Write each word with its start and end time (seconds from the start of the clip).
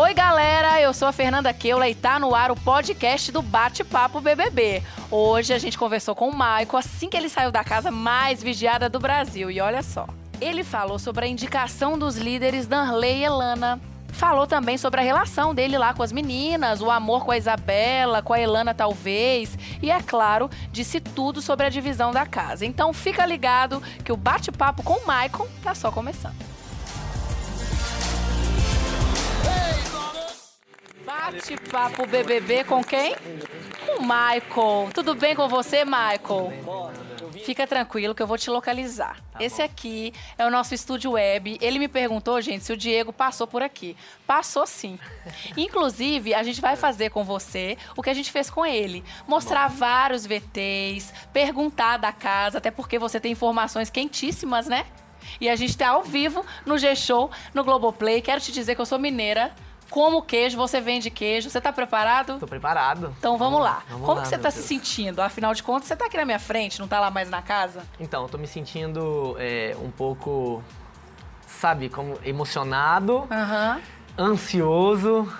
Oi, 0.00 0.14
galera, 0.14 0.80
eu 0.80 0.94
sou 0.94 1.08
a 1.08 1.12
Fernanda 1.12 1.52
Keula 1.52 1.88
e 1.88 1.92
tá 1.92 2.20
no 2.20 2.32
ar 2.32 2.52
o 2.52 2.54
podcast 2.56 3.32
do 3.32 3.42
Bate-Papo 3.42 4.20
BBB. 4.20 4.80
Hoje 5.10 5.52
a 5.52 5.58
gente 5.58 5.76
conversou 5.76 6.14
com 6.14 6.28
o 6.28 6.36
Maico 6.36 6.76
assim 6.76 7.08
que 7.08 7.16
ele 7.16 7.28
saiu 7.28 7.50
da 7.50 7.64
casa 7.64 7.90
mais 7.90 8.40
vigiada 8.40 8.88
do 8.88 9.00
Brasil. 9.00 9.50
E 9.50 9.60
olha 9.60 9.82
só, 9.82 10.06
ele 10.40 10.62
falou 10.62 11.00
sobre 11.00 11.24
a 11.24 11.28
indicação 11.28 11.98
dos 11.98 12.16
líderes 12.16 12.68
Danley 12.68 13.18
e 13.18 13.24
Elana. 13.24 13.80
Falou 14.12 14.46
também 14.46 14.78
sobre 14.78 15.00
a 15.00 15.02
relação 15.04 15.52
dele 15.52 15.76
lá 15.76 15.92
com 15.92 16.04
as 16.04 16.12
meninas, 16.12 16.80
o 16.80 16.92
amor 16.92 17.24
com 17.24 17.32
a 17.32 17.36
Isabela, 17.36 18.22
com 18.22 18.32
a 18.32 18.38
Elana 18.38 18.72
talvez, 18.72 19.58
e 19.82 19.90
é 19.90 20.00
claro, 20.00 20.48
disse 20.70 21.00
tudo 21.00 21.42
sobre 21.42 21.66
a 21.66 21.68
divisão 21.68 22.12
da 22.12 22.24
casa. 22.24 22.64
Então 22.64 22.92
fica 22.92 23.26
ligado 23.26 23.82
que 24.04 24.12
o 24.12 24.16
bate-papo 24.16 24.80
com 24.84 24.92
o 24.92 25.06
Maicon 25.08 25.48
tá 25.60 25.74
só 25.74 25.90
começando. 25.90 26.57
Bate-papo 31.08 32.06
BBB 32.06 32.64
com 32.64 32.84
quem? 32.84 33.14
Com 33.86 33.96
o 33.96 34.02
Michael. 34.02 34.90
Tudo 34.92 35.14
bem 35.14 35.34
com 35.34 35.48
você, 35.48 35.82
Michael? 35.82 36.52
Fica 37.46 37.66
tranquilo 37.66 38.14
que 38.14 38.22
eu 38.22 38.26
vou 38.26 38.36
te 38.36 38.50
localizar. 38.50 39.16
Tá 39.32 39.42
Esse 39.42 39.62
aqui 39.62 40.12
é 40.36 40.44
o 40.44 40.50
nosso 40.50 40.74
estúdio 40.74 41.12
web. 41.12 41.56
Ele 41.62 41.78
me 41.78 41.88
perguntou, 41.88 42.38
gente, 42.42 42.62
se 42.62 42.74
o 42.74 42.76
Diego 42.76 43.10
passou 43.10 43.46
por 43.46 43.62
aqui. 43.62 43.96
Passou 44.26 44.66
sim. 44.66 44.98
Inclusive, 45.56 46.34
a 46.34 46.42
gente 46.42 46.60
vai 46.60 46.76
fazer 46.76 47.08
com 47.08 47.24
você 47.24 47.78
o 47.96 48.02
que 48.02 48.10
a 48.10 48.14
gente 48.14 48.30
fez 48.30 48.50
com 48.50 48.66
ele. 48.66 49.02
Mostrar 49.26 49.66
vários 49.68 50.26
VTs, 50.26 51.14
perguntar 51.32 51.96
da 51.96 52.12
casa, 52.12 52.58
até 52.58 52.70
porque 52.70 52.98
você 52.98 53.18
tem 53.18 53.32
informações 53.32 53.88
quentíssimas, 53.88 54.66
né? 54.66 54.84
E 55.40 55.48
a 55.48 55.56
gente 55.56 55.74
tá 55.74 55.88
ao 55.88 56.02
vivo 56.02 56.44
no 56.66 56.76
G-Show, 56.76 57.30
no 57.54 57.64
Globoplay. 57.64 58.20
Quero 58.20 58.42
te 58.42 58.52
dizer 58.52 58.74
que 58.74 58.80
eu 58.82 58.86
sou 58.86 58.98
mineira 58.98 59.54
como 59.90 60.22
queijo, 60.22 60.56
você 60.56 60.80
vende 60.80 61.10
queijo. 61.10 61.48
Você 61.50 61.60
tá 61.60 61.72
preparado? 61.72 62.38
Tô 62.38 62.46
preparado. 62.46 63.14
Então 63.18 63.36
vamos, 63.38 63.60
lá. 63.60 63.82
Vamos 63.88 64.06
Como 64.06 64.18
lá, 64.18 64.22
que 64.22 64.28
você 64.28 64.36
tá 64.36 64.50
Deus. 64.50 64.54
se 64.54 64.62
sentindo? 64.62 65.20
Afinal 65.20 65.54
de 65.54 65.62
contas, 65.62 65.88
você 65.88 65.96
tá 65.96 66.06
aqui 66.06 66.16
na 66.16 66.24
minha 66.24 66.38
frente, 66.38 66.78
não 66.78 66.88
tá 66.88 67.00
lá 67.00 67.10
mais 67.10 67.30
na 67.30 67.42
casa? 67.42 67.82
Então, 67.98 68.22
eu 68.22 68.28
tô 68.28 68.38
me 68.38 68.46
sentindo 68.46 69.36
é, 69.38 69.76
um 69.80 69.90
pouco, 69.90 70.62
sabe, 71.46 71.88
como 71.88 72.18
emocionado, 72.24 73.28
uhum. 73.30 73.80
ansioso, 74.18 75.32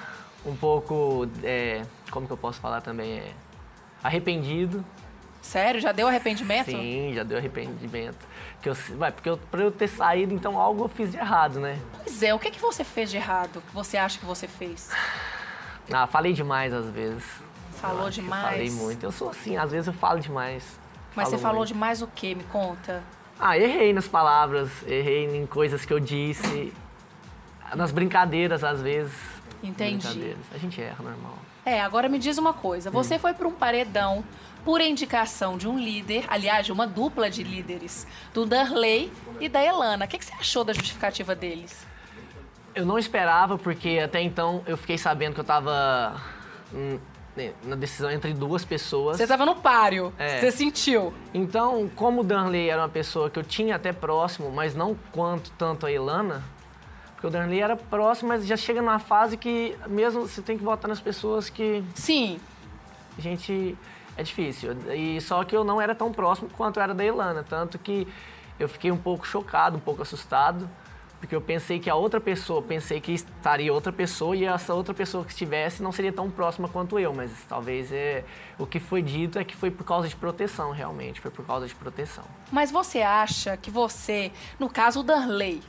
um 0.45 0.56
pouco, 0.56 1.28
é, 1.42 1.83
como 2.11 2.27
que 2.27 2.33
eu 2.33 2.39
posso 2.39 2.61
falar 2.61 2.80
também? 2.80 3.19
É, 3.19 3.33
arrependido. 4.03 4.84
Sério? 5.41 5.81
Já 5.81 5.92
deu 5.92 6.08
arrependimento? 6.08 6.70
Sim, 6.70 7.12
já 7.14 7.22
deu 7.22 7.39
arrependimento. 7.39 8.27
Que 8.61 8.69
eu, 8.69 8.75
vai, 8.97 9.12
porque 9.12 9.28
eu, 9.28 9.36
pra 9.36 9.62
eu 9.62 9.70
ter 9.70 9.89
saído, 9.89 10.34
então 10.34 10.58
algo 10.58 10.84
eu 10.84 10.89
fiz 10.89 11.11
de 11.12 11.17
errado, 11.17 11.61
né? 11.61 11.80
Pois 12.03 12.22
é, 12.22 12.34
o 12.34 12.39
que, 12.39 12.50
que 12.50 12.61
você 12.61 12.84
fez 12.84 13.11
de 13.11 13.17
errado? 13.17 13.62
que 13.67 13.75
você 13.75 13.97
acha 13.97 14.19
que 14.19 14.27
você 14.27 14.48
fez? 14.48 14.91
Ah, 15.91 16.06
falei 16.06 16.33
demais 16.33 16.75
às 16.75 16.86
vezes. 16.91 17.25
Falou 17.80 18.11
demais? 18.11 18.45
Falei 18.45 18.70
muito. 18.70 19.03
Eu 19.05 19.12
sou 19.12 19.30
assim, 19.30 19.56
às 19.56 19.70
vezes 19.70 19.86
eu 19.86 19.92
falo 19.92 20.20
demais. 20.20 20.78
Mas 21.14 21.28
falo 21.28 21.36
você 21.36 21.42
falou 21.42 21.58
muito. 21.58 21.69
demais 21.69 22.02
o 22.02 22.08
quê? 22.08 22.34
Me 22.34 22.45
conta. 22.45 23.02
Ah, 23.39 23.56
errei 23.56 23.92
nas 23.92 24.08
palavras, 24.08 24.70
errei 24.86 25.25
em 25.36 25.47
coisas 25.47 25.84
que 25.84 25.92
eu 25.92 26.00
disse, 26.00 26.73
nas 27.75 27.92
brincadeiras 27.92 28.64
às 28.64 28.83
vezes. 28.83 29.14
Entendi. 29.62 30.36
A 30.52 30.58
gente 30.58 30.80
erra, 30.80 31.02
normal. 31.02 31.39
É, 31.64 31.80
agora 31.80 32.08
me 32.08 32.19
diz 32.19 32.39
uma 32.39 32.52
coisa. 32.52 32.91
Você 32.91 33.17
hum. 33.17 33.19
foi 33.19 33.34
para 33.34 33.47
um 33.47 33.52
paredão 33.52 34.25
por 34.64 34.81
indicação 34.81 35.56
de 35.56 35.69
um 35.69 35.78
líder, 35.78 36.25
aliás, 36.28 36.67
de 36.67 36.73
uma 36.73 36.87
dupla 36.87 37.31
de 37.31 37.42
líderes, 37.42 38.06
do 38.33 38.45
Darley 38.45 39.12
e 39.41 39.48
da 39.48 39.62
Elana. 39.62 40.05
O 40.05 40.09
que, 40.09 40.19
que 40.19 40.25
você 40.25 40.34
achou 40.34 40.64
da 40.64 40.73
justificativa 40.73 41.34
deles? 41.34 41.87
Eu 42.75 42.84
não 42.84 42.98
esperava, 42.98 43.59
porque 43.59 43.98
até 44.03 44.20
então 44.20 44.62
eu 44.67 44.77
fiquei 44.77 44.98
sabendo 44.98 45.34
que 45.34 45.41
eu 45.41 45.42
estava 45.42 46.20
hum, 46.73 46.98
né, 47.39 47.53
na 47.64 47.77
decisão 47.77 48.11
entre 48.11 48.33
duas 48.33 48.64
pessoas. 48.64 49.17
Você 49.17 49.23
estava 49.23 49.47
no 49.47 49.56
páreo, 49.56 50.12
é. 50.19 50.41
você 50.41 50.51
sentiu. 50.51 51.14
Então, 51.33 51.90
como 51.95 52.20
o 52.20 52.25
Darley 52.25 52.69
era 52.69 52.83
uma 52.83 52.89
pessoa 52.89 53.30
que 53.30 53.39
eu 53.39 53.45
tinha 53.45 53.77
até 53.77 53.92
próximo, 53.92 54.51
mas 54.51 54.75
não 54.75 54.96
quanto 55.13 55.51
tanto 55.52 55.86
a 55.86 55.92
Elana, 55.92 56.42
porque 57.14 57.27
o 57.27 57.30
Darley 57.30 57.61
era 57.61 57.77
próximo, 57.77 58.29
mas 58.29 58.46
já 58.46 58.57
chega 58.57 58.80
numa 58.80 58.98
fase 58.98 59.36
que 59.36 59.77
mesmo 59.89 60.23
você 60.23 60.42
tem 60.42 60.57
que 60.58 60.63
votar 60.64 60.89
nas 60.89 61.01
pessoas 61.01 61.48
que... 61.48 61.83
Sim. 61.95 62.39
A 63.17 63.20
gente 63.20 63.77
é 64.18 64.23
difícil. 64.23 64.77
E 64.95 65.20
só 65.20 65.45
que 65.45 65.56
eu 65.56 65.62
não 65.62 65.80
era 65.80 65.95
tão 65.95 66.12
próximo 66.12 66.51
quanto 66.56 66.80
era 66.80 66.92
da 66.92 67.05
Ilana, 67.05 67.45
tanto 67.45 67.79
que 67.79 68.06
eu 68.58 68.68
fiquei 68.68 68.90
um 68.90 68.96
pouco 68.96 69.24
chocado, 69.24 69.77
um 69.77 69.80
pouco 69.80 70.02
assustado, 70.02 70.68
porque 71.20 71.34
eu 71.34 71.40
pensei 71.40 71.79
que 71.79 71.89
a 71.89 71.95
outra 71.95 72.20
pessoa, 72.20 72.61
pensei 72.61 73.01
que 73.01 73.12
estaria 73.12 73.73
outra 73.73 73.92
pessoa 73.92 74.36
e 74.36 74.45
essa 74.45 74.74
outra 74.74 74.92
pessoa 74.92 75.24
que 75.24 75.30
estivesse 75.30 75.83
não 75.83 75.92
seria 75.92 76.12
tão 76.12 76.28
próxima 76.28 76.68
quanto 76.68 76.98
eu, 76.98 77.14
mas 77.14 77.30
talvez 77.48 77.92
é 77.92 78.24
o 78.58 78.67
que 78.67 78.80
foi 78.80 79.02
dito 79.02 79.39
é 79.39 79.45
que 79.45 79.55
foi 79.55 79.70
por 79.70 79.84
causa 79.84 80.08
de 80.08 80.17
proteção, 80.17 80.73
realmente, 80.73 81.20
foi 81.20 81.30
por 81.30 81.46
causa 81.46 81.67
de 81.67 81.74
proteção. 81.74 82.24
Mas 82.51 82.73
você 82.73 83.01
acha 83.02 83.57
que 83.57 83.70
você, 83.70 84.33
no 84.58 84.68
caso 84.68 85.01
o 85.01 85.02
Darley, 85.05 85.62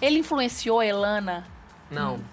ele 0.00 0.18
influenciou 0.18 0.80
a 0.80 0.86
Elana? 0.86 1.46
Não. 1.90 2.16
Hum. 2.16 2.24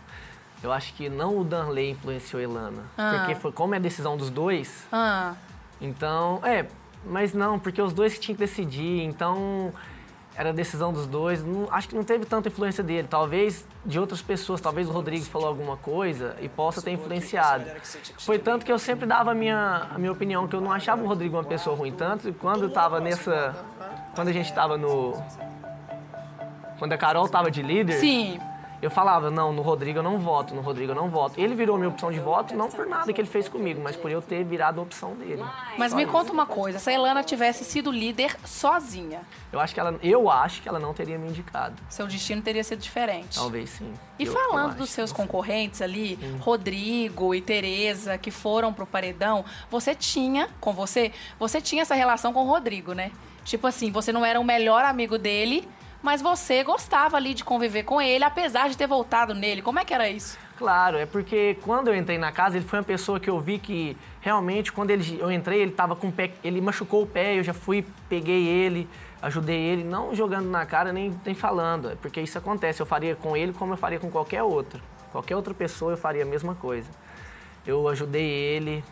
Eu 0.63 0.72
acho 0.72 0.94
que 0.94 1.09
não 1.09 1.39
o 1.39 1.44
Danley 1.44 1.91
influenciou 1.91 2.39
a 2.39 2.44
Elana. 2.44 2.83
Ah. 2.97 3.16
Porque 3.17 3.35
foi 3.35 3.51
como 3.51 3.73
é 3.73 3.77
a 3.77 3.81
decisão 3.81 4.16
dos 4.16 4.29
dois. 4.29 4.88
Ah. 4.91 5.33
Então, 5.79 6.39
é, 6.44 6.67
mas 7.03 7.33
não, 7.33 7.57
porque 7.57 7.81
os 7.81 7.94
dois 7.94 8.13
que 8.13 8.19
tinham 8.19 8.35
que 8.35 8.41
decidir, 8.41 9.01
então 9.01 9.73
era 10.35 10.49
a 10.49 10.53
decisão 10.53 10.94
dos 10.94 11.07
dois. 11.07 11.44
Não, 11.44 11.67
acho 11.72 11.89
que 11.89 11.95
não 11.95 12.03
teve 12.03 12.25
tanta 12.25 12.47
influência 12.47 12.83
dele. 12.83 13.07
Talvez 13.09 13.67
de 13.83 13.99
outras 13.99 14.22
pessoas, 14.22 14.61
talvez 14.61 14.88
o 14.88 14.91
Rodrigo 14.91 15.25
falou 15.25 15.47
alguma 15.47 15.77
coisa 15.77 16.35
e 16.39 16.47
possa 16.47 16.79
ter 16.79 16.91
influenciado. 16.91 17.66
Foi 18.19 18.38
tanto 18.38 18.63
que 18.63 18.72
eu 18.72 18.78
sempre 18.78 19.07
dava 19.07 19.31
a 19.31 19.33
minha, 19.33 19.88
a 19.95 19.97
minha 19.97 20.11
opinião, 20.11 20.47
que 20.47 20.55
eu 20.55 20.61
não 20.61 20.72
achava 20.72 21.01
o 21.01 21.07
Rodrigo 21.07 21.38
uma 21.38 21.43
pessoa 21.43 21.75
ruim. 21.75 21.91
Tanto 21.91 22.29
e 22.29 22.33
quando 22.33 22.67
estava 22.67 22.99
nessa. 22.99 23.55
Quando 24.13 24.28
a 24.28 24.33
gente 24.33 24.47
estava 24.47 24.78
no. 24.78 25.19
Quando 26.78 26.93
a 26.93 26.97
Carol 26.97 27.25
estava 27.25 27.49
de 27.49 27.63
líder. 27.63 27.93
Sim 27.93 28.39
eu 28.81 28.90
falava, 28.90 29.30
não, 29.30 29.53
no 29.53 29.62
Rodrigo 29.62 30.00
eu 30.00 30.03
não 30.03 30.19
voto, 30.19 30.56
no 30.56 30.62
Rodrigo 30.62 30.92
eu 30.92 30.96
não 30.96 31.09
voto. 31.09 31.40
Ele 31.40 31.53
virou 31.53 31.78
minha 31.78 31.90
opção 31.90 32.12
de 32.12 32.19
voto 32.19 32.56
não 32.56 32.69
por 32.69 32.86
nada 32.88 33.12
que 33.14 33.22
ele 33.22 33.28
fez 33.28 33.47
comigo, 33.47 33.80
mas 33.81 33.96
por 33.96 34.09
eu 34.09 34.22
ter 34.22 34.44
virado 34.44 34.80
a 34.80 34.84
opção 34.84 35.14
dele. 35.14 35.44
Mas 35.78 35.92
Só 35.92 35.97
me 35.97 36.03
isso. 36.03 36.12
conta 36.12 36.31
uma 36.31 36.46
coisa, 36.46 36.80
se 36.80 36.90
a 36.90 36.94
Elana 36.94 37.24
tivesse 37.24 37.64
sido 37.64 37.91
líder 37.91 38.36
sozinha. 38.44 39.22
Eu 39.52 39.59
acho 39.59 39.74
que 39.74 39.80
ela, 39.80 40.00
eu 40.02 40.30
acho 40.30 40.62
que 40.62 40.68
ela 40.68 40.80
não 40.80 40.94
teria 40.94 41.18
me 41.18 41.30
indicado. 41.30 41.75
Seu 41.90 42.08
destino 42.08 42.41
teria 42.41 42.64
sido 42.64 42.80
diferente. 42.80 43.36
Talvez 43.36 43.70
sim. 43.70 43.94
E 44.18 44.25
eu, 44.25 44.34
falando 44.34 44.72
eu 44.72 44.78
dos 44.78 44.90
seus 44.90 45.12
concorrentes 45.12 45.81
ali, 45.81 46.18
hum. 46.22 46.38
Rodrigo 46.40 47.36
e 47.36 47.41
Tereza, 47.41 48.18
que 48.18 48.31
foram 48.31 48.74
pro 48.74 48.88
paredão, 48.88 49.46
você 49.70 49.94
tinha, 49.94 50.50
com 50.59 50.74
você, 50.74 51.12
você 51.40 51.62
tinha 51.62 51.84
essa 51.84 51.94
relação 51.94 52.34
com 52.34 52.44
o 52.44 52.47
Rodrigo, 52.47 52.94
né? 52.94 53.12
Tipo 53.44 53.68
assim, 53.68 53.91
você 53.91 54.12
não 54.12 54.25
era 54.25 54.40
o 54.40 54.44
melhor 54.44 54.86
amigo 54.86 55.18
dele, 55.18 55.68
mas 56.01 56.22
você 56.22 56.63
gostava 56.63 57.17
ali 57.17 57.34
de 57.34 57.44
conviver 57.44 57.84
com 57.84 58.01
ele, 58.01 58.23
apesar 58.23 58.69
de 58.69 58.78
ter 58.78 58.88
voltado 58.88 59.34
nele. 59.34 59.62
Como 59.62 59.79
é 59.79 59.85
que 59.85 59.94
era 59.94 60.09
isso? 60.09 60.38
Claro, 60.57 60.97
é 60.97 61.06
porque 61.06 61.57
quando 61.62 61.88
eu 61.88 61.95
entrei 61.95 62.17
na 62.17 62.31
casa, 62.31 62.57
ele 62.57 62.66
foi 62.66 62.79
uma 62.79 62.85
pessoa 62.85 63.19
que 63.19 63.29
eu 63.29 63.39
vi 63.39 63.57
que 63.57 63.97
realmente, 64.19 64.72
quando 64.72 64.91
ele, 64.91 65.17
eu 65.19 65.31
entrei, 65.31 65.61
ele 65.61 65.72
tava 65.72 65.95
com 65.95 66.07
o 66.07 66.11
pé, 66.11 66.31
ele 66.44 66.61
machucou 66.61 67.03
o 67.03 67.07
pé, 67.07 67.38
eu 67.38 67.44
já 67.44 67.53
fui, 67.53 67.85
peguei 68.07 68.47
ele, 68.47 68.88
ajudei 69.22 69.59
ele, 69.59 69.84
não 69.84 70.13
jogando 70.13 70.50
na 70.50 70.66
cara 70.66 70.94
nem, 70.94 71.19
nem 71.25 71.35
falando, 71.35 71.91
é 71.91 71.95
porque 71.95 72.22
isso 72.22 72.38
acontece. 72.38 72.81
Eu 72.81 72.85
faria 72.85 73.16
com 73.16 73.35
ele 73.35 73.53
como 73.53 73.73
eu 73.73 73.78
faria 73.78 74.00
com 74.00 74.09
qualquer 74.09 74.44
outro. 74.44 74.81
Qualquer 75.11 75.35
outra 75.35 75.53
pessoa 75.53 75.94
eu 75.94 75.97
faria 75.97 76.23
a 76.23 76.28
mesma 76.28 76.56
coisa. 76.56 76.90
Eu 77.66 77.88
ajudei 77.88 78.23
ele, 78.23 78.84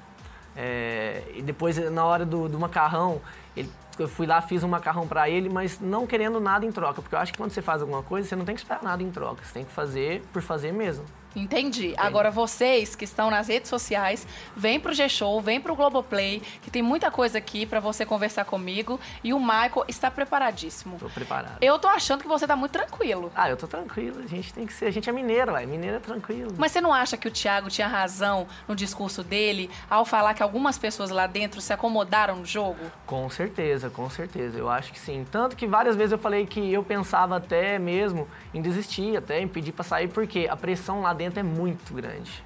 é, 0.55 1.23
e 1.35 1.41
depois, 1.41 1.77
na 1.91 2.03
hora 2.03 2.25
do, 2.25 2.49
do 2.49 2.59
macarrão, 2.59 3.21
ele 3.55 3.69
eu 4.03 4.07
fui 4.07 4.25
lá, 4.25 4.41
fiz 4.41 4.63
um 4.63 4.67
macarrão 4.67 5.07
para 5.07 5.29
ele, 5.29 5.49
mas 5.49 5.79
não 5.79 6.05
querendo 6.05 6.39
nada 6.39 6.65
em 6.65 6.71
troca, 6.71 7.01
porque 7.01 7.15
eu 7.15 7.19
acho 7.19 7.31
que 7.31 7.37
quando 7.37 7.51
você 7.51 7.61
faz 7.61 7.81
alguma 7.81 8.03
coisa, 8.03 8.27
você 8.27 8.35
não 8.35 8.45
tem 8.45 8.55
que 8.55 8.61
esperar 8.61 8.83
nada 8.83 9.03
em 9.03 9.11
troca, 9.11 9.43
você 9.43 9.53
tem 9.53 9.65
que 9.65 9.71
fazer 9.71 10.23
por 10.31 10.41
fazer 10.41 10.71
mesmo. 10.71 11.05
Entendi. 11.35 11.93
Agora 11.97 12.31
vocês 12.31 12.95
que 12.95 13.05
estão 13.05 13.29
nas 13.29 13.47
redes 13.47 13.69
sociais, 13.69 14.27
vem 14.55 14.79
pro 14.79 14.93
G-Show, 14.93 15.39
vem 15.41 15.61
pro 15.61 15.75
Globoplay, 15.75 16.41
que 16.61 16.71
tem 16.71 16.81
muita 16.81 17.11
coisa 17.11 17.37
aqui 17.37 17.65
para 17.65 17.79
você 17.79 18.05
conversar 18.05 18.45
comigo. 18.45 18.99
E 19.23 19.33
o 19.33 19.39
Michael 19.39 19.85
está 19.87 20.09
preparadíssimo. 20.09 20.97
Tô 20.97 21.09
preparado. 21.09 21.57
Eu 21.61 21.77
tô 21.77 21.87
achando 21.87 22.21
que 22.21 22.27
você 22.27 22.47
tá 22.47 22.55
muito 22.55 22.71
tranquilo. 22.71 23.31
Ah, 23.35 23.49
eu 23.49 23.55
tô 23.55 23.67
tranquilo. 23.67 24.21
A 24.23 24.27
gente 24.27 24.53
tem 24.53 24.65
que 24.65 24.73
ser. 24.73 24.85
A 24.85 24.91
gente 24.91 25.09
é 25.09 25.13
mineiro, 25.13 25.53
ué. 25.53 25.65
Mineiro 25.65 25.97
é 25.97 25.99
tranquilo. 25.99 26.53
Mas 26.57 26.71
você 26.71 26.81
não 26.81 26.93
acha 26.93 27.15
que 27.15 27.27
o 27.27 27.31
Thiago 27.31 27.69
tinha 27.69 27.87
razão 27.87 28.47
no 28.67 28.75
discurso 28.75 29.23
dele 29.23 29.69
ao 29.89 30.05
falar 30.05 30.33
que 30.33 30.41
algumas 30.41 30.77
pessoas 30.77 31.11
lá 31.11 31.27
dentro 31.27 31.61
se 31.61 31.71
acomodaram 31.71 32.37
no 32.37 32.45
jogo? 32.45 32.79
Com 33.05 33.29
certeza, 33.29 33.88
com 33.89 34.09
certeza. 34.09 34.57
Eu 34.57 34.69
acho 34.69 34.91
que 34.91 34.99
sim. 34.99 35.25
Tanto 35.31 35.55
que 35.55 35.67
várias 35.67 35.95
vezes 35.95 36.11
eu 36.11 36.17
falei 36.17 36.45
que 36.45 36.71
eu 36.71 36.83
pensava 36.83 37.37
até 37.37 37.77
mesmo 37.79 38.27
em 38.53 38.61
desistir, 38.61 39.17
até 39.17 39.39
em 39.41 39.47
pedir 39.47 39.71
pra 39.71 39.83
sair, 39.83 40.07
porque 40.07 40.47
a 40.49 40.55
pressão 40.55 41.01
lá 41.01 41.13
dentro 41.13 41.39
é 41.39 41.43
muito 41.43 41.93
grande. 41.93 42.43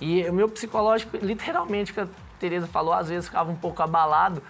E 0.00 0.22
o 0.28 0.32
meu 0.32 0.48
psicológico, 0.48 1.16
literalmente, 1.16 1.92
que 1.92 2.00
a 2.00 2.08
Tereza 2.38 2.66
falou, 2.66 2.92
às 2.92 3.08
vezes 3.08 3.26
ficava 3.26 3.50
um 3.50 3.56
pouco 3.56 3.82
abalado. 3.82 4.42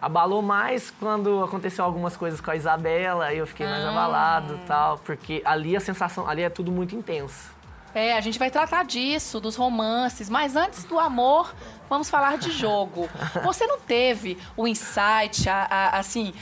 Abalou 0.00 0.42
mais 0.42 0.90
quando 0.90 1.44
aconteceu 1.44 1.84
algumas 1.84 2.16
coisas 2.16 2.40
com 2.40 2.50
a 2.50 2.56
Isabela, 2.56 3.26
aí 3.26 3.38
eu 3.38 3.46
fiquei 3.46 3.66
mais 3.66 3.84
ah. 3.84 3.90
abalado 3.90 4.58
tal, 4.66 4.98
porque 4.98 5.40
ali 5.44 5.76
a 5.76 5.80
sensação, 5.80 6.28
ali 6.28 6.42
é 6.42 6.50
tudo 6.50 6.72
muito 6.72 6.96
intenso. 6.96 7.54
É, 7.94 8.16
a 8.16 8.20
gente 8.20 8.38
vai 8.38 8.50
tratar 8.50 8.84
disso, 8.84 9.38
dos 9.38 9.54
romances, 9.54 10.30
mas 10.30 10.56
antes 10.56 10.84
do 10.84 10.98
amor, 10.98 11.54
vamos 11.90 12.08
falar 12.08 12.38
de 12.38 12.50
jogo. 12.50 13.08
Você 13.44 13.66
não 13.66 13.78
teve 13.78 14.38
o 14.56 14.66
insight, 14.66 15.48
a, 15.48 15.66
a, 15.70 15.98
assim, 15.98 16.32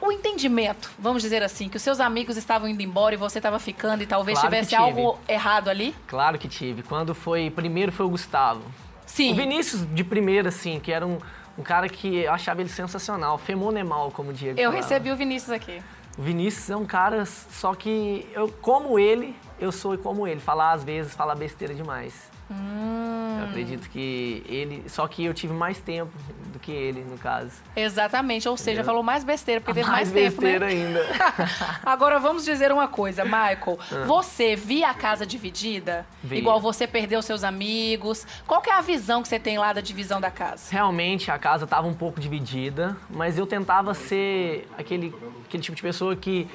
o 0.00 0.12
entendimento, 0.12 0.90
vamos 0.98 1.22
dizer 1.22 1.42
assim, 1.42 1.68
que 1.68 1.76
os 1.76 1.82
seus 1.82 2.00
amigos 2.00 2.36
estavam 2.36 2.68
indo 2.68 2.82
embora 2.82 3.14
e 3.14 3.18
você 3.18 3.38
estava 3.38 3.58
ficando 3.58 4.02
e 4.02 4.06
talvez 4.06 4.38
Claro 4.38 4.54
tivesse 4.54 4.70
tive. 4.70 4.82
algo 4.82 5.18
errado 5.28 5.68
ali? 5.68 5.94
Claro 6.06 6.38
que 6.38 6.48
tive. 6.48 6.82
Quando 6.82 7.14
foi. 7.14 7.50
Primeiro 7.50 7.92
foi 7.92 8.06
o 8.06 8.08
Gustavo. 8.08 8.62
Sim. 9.04 9.32
O 9.32 9.34
Vinícius 9.34 9.84
de 9.94 10.02
primeira, 10.04 10.48
assim, 10.48 10.80
que 10.80 10.90
era 10.92 11.06
um, 11.06 11.18
um 11.58 11.62
cara 11.62 11.88
que 11.88 12.20
eu 12.20 12.32
achava 12.32 12.60
ele 12.60 12.70
sensacional. 12.70 13.36
Femonemal, 13.36 14.10
como 14.10 14.30
o 14.30 14.32
Diego 14.32 14.58
Eu 14.58 14.70
falava. 14.70 14.82
recebi 14.82 15.10
o 15.10 15.16
Vinícius 15.16 15.50
aqui. 15.50 15.82
O 16.16 16.22
Vinícius 16.22 16.70
é 16.70 16.76
um 16.76 16.86
cara, 16.86 17.26
só 17.26 17.74
que 17.74 18.26
eu, 18.32 18.48
como 18.48 18.98
ele, 18.98 19.36
eu 19.60 19.70
sou 19.70 19.96
como 19.98 20.26
ele. 20.26 20.40
Falar 20.40 20.72
às 20.72 20.82
vezes, 20.82 21.14
falar 21.14 21.34
besteira 21.34 21.74
demais. 21.74 22.30
Hum. 22.50 23.38
Eu 23.38 23.44
acredito 23.44 23.88
que 23.88 24.42
ele. 24.48 24.84
Só 24.88 25.06
que 25.06 25.24
eu 25.24 25.32
tive 25.32 25.52
mais 25.52 25.78
tempo 25.78 26.10
do 26.52 26.58
que 26.58 26.72
ele, 26.72 27.04
no 27.04 27.16
caso. 27.16 27.52
Exatamente, 27.76 28.48
ou 28.48 28.56
seja, 28.56 28.70
Entendeu? 28.70 28.84
falou 28.86 29.02
mais 29.04 29.22
besteira, 29.22 29.60
porque 29.60 29.74
teve 29.74 29.88
mais, 29.88 30.12
mais 30.12 30.24
tempo, 30.32 30.42
né? 30.42 30.58
besteira 30.58 30.66
ainda. 30.66 31.06
Agora 31.86 32.18
vamos 32.18 32.44
dizer 32.44 32.72
uma 32.72 32.88
coisa, 32.88 33.24
Michael. 33.24 33.78
Você 34.06 34.56
via 34.56 34.90
a 34.90 34.94
casa 34.94 35.24
dividida? 35.24 36.04
Via. 36.24 36.38
Igual 36.38 36.60
você 36.60 36.88
perdeu 36.88 37.22
seus 37.22 37.44
amigos? 37.44 38.26
Qual 38.46 38.60
que 38.60 38.68
é 38.68 38.74
a 38.74 38.80
visão 38.80 39.22
que 39.22 39.28
você 39.28 39.38
tem 39.38 39.56
lá 39.56 39.72
da 39.72 39.80
divisão 39.80 40.20
da 40.20 40.30
casa? 40.30 40.64
Realmente 40.70 41.30
a 41.30 41.38
casa 41.38 41.64
estava 41.64 41.86
um 41.86 41.94
pouco 41.94 42.20
dividida, 42.20 42.96
mas 43.08 43.38
eu 43.38 43.46
tentava 43.46 43.94
ser 43.94 44.68
aquele, 44.76 45.14
aquele 45.46 45.62
tipo 45.62 45.76
de 45.76 45.82
pessoa 45.82 46.16
que 46.16 46.48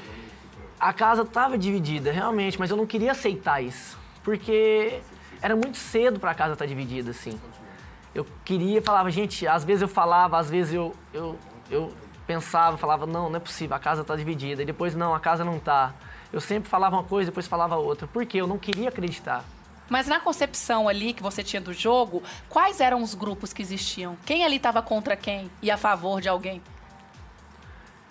a 0.80 0.94
casa 0.94 1.24
estava 1.24 1.58
dividida, 1.58 2.12
realmente, 2.12 2.60
mas 2.60 2.70
eu 2.70 2.78
não 2.78 2.86
queria 2.86 3.12
aceitar 3.12 3.62
isso, 3.62 3.98
porque 4.24 5.02
era 5.42 5.56
muito 5.56 5.78
cedo 5.78 6.20
para 6.20 6.32
a 6.32 6.36
casa 6.36 6.54
estar 6.54 6.66
dividida 6.66 7.12
assim. 7.12 7.40
Eu 8.14 8.26
queria, 8.44 8.82
falava, 8.82 9.12
gente, 9.12 9.48
às 9.48 9.64
vezes 9.64 9.82
eu 9.82 9.88
falava, 9.88 10.38
às 10.38 10.50
vezes 10.50 10.74
eu, 10.74 10.96
eu, 11.14 11.38
eu 11.70 11.94
pensava, 12.26 12.78
falava, 12.78 13.06
não, 13.06 13.30
não 13.30 13.38
é 13.38 13.40
possível, 13.40 13.76
a 13.76 13.80
casa 13.80 14.02
está 14.02 14.16
dividida, 14.16 14.62
e 14.62 14.66
depois, 14.66 14.96
não, 14.96 15.14
a 15.14 15.20
casa 15.20 15.44
não 15.44 15.58
está. 15.58 15.94
Eu 16.32 16.42
sempre 16.42 16.70
falava 16.70 16.96
uma 16.96 17.04
coisa, 17.04 17.32
depois 17.32 17.48
falava 17.48 17.76
outra, 17.76 18.08
porque 18.08 18.40
eu 18.40 18.48
não 18.48 18.58
queria 18.58 18.90
acreditar. 18.90 19.44
Mas 19.90 20.08
na 20.08 20.20
concepção 20.20 20.90
ali 20.90 21.14
que 21.14 21.22
você 21.22 21.44
tinha 21.44 21.62
do 21.62 21.72
jogo, 21.72 22.24
quais 22.50 22.80
eram 22.80 23.04
os 23.04 23.14
grupos 23.14 23.54
que 23.54 23.62
existiam? 23.62 24.18
Quem 24.26 24.44
ali 24.44 24.56
estava 24.56 24.82
contra 24.82 25.16
quem 25.16 25.50
e 25.62 25.70
a 25.70 25.78
favor 25.78 26.20
de 26.22 26.28
alguém? 26.28 26.62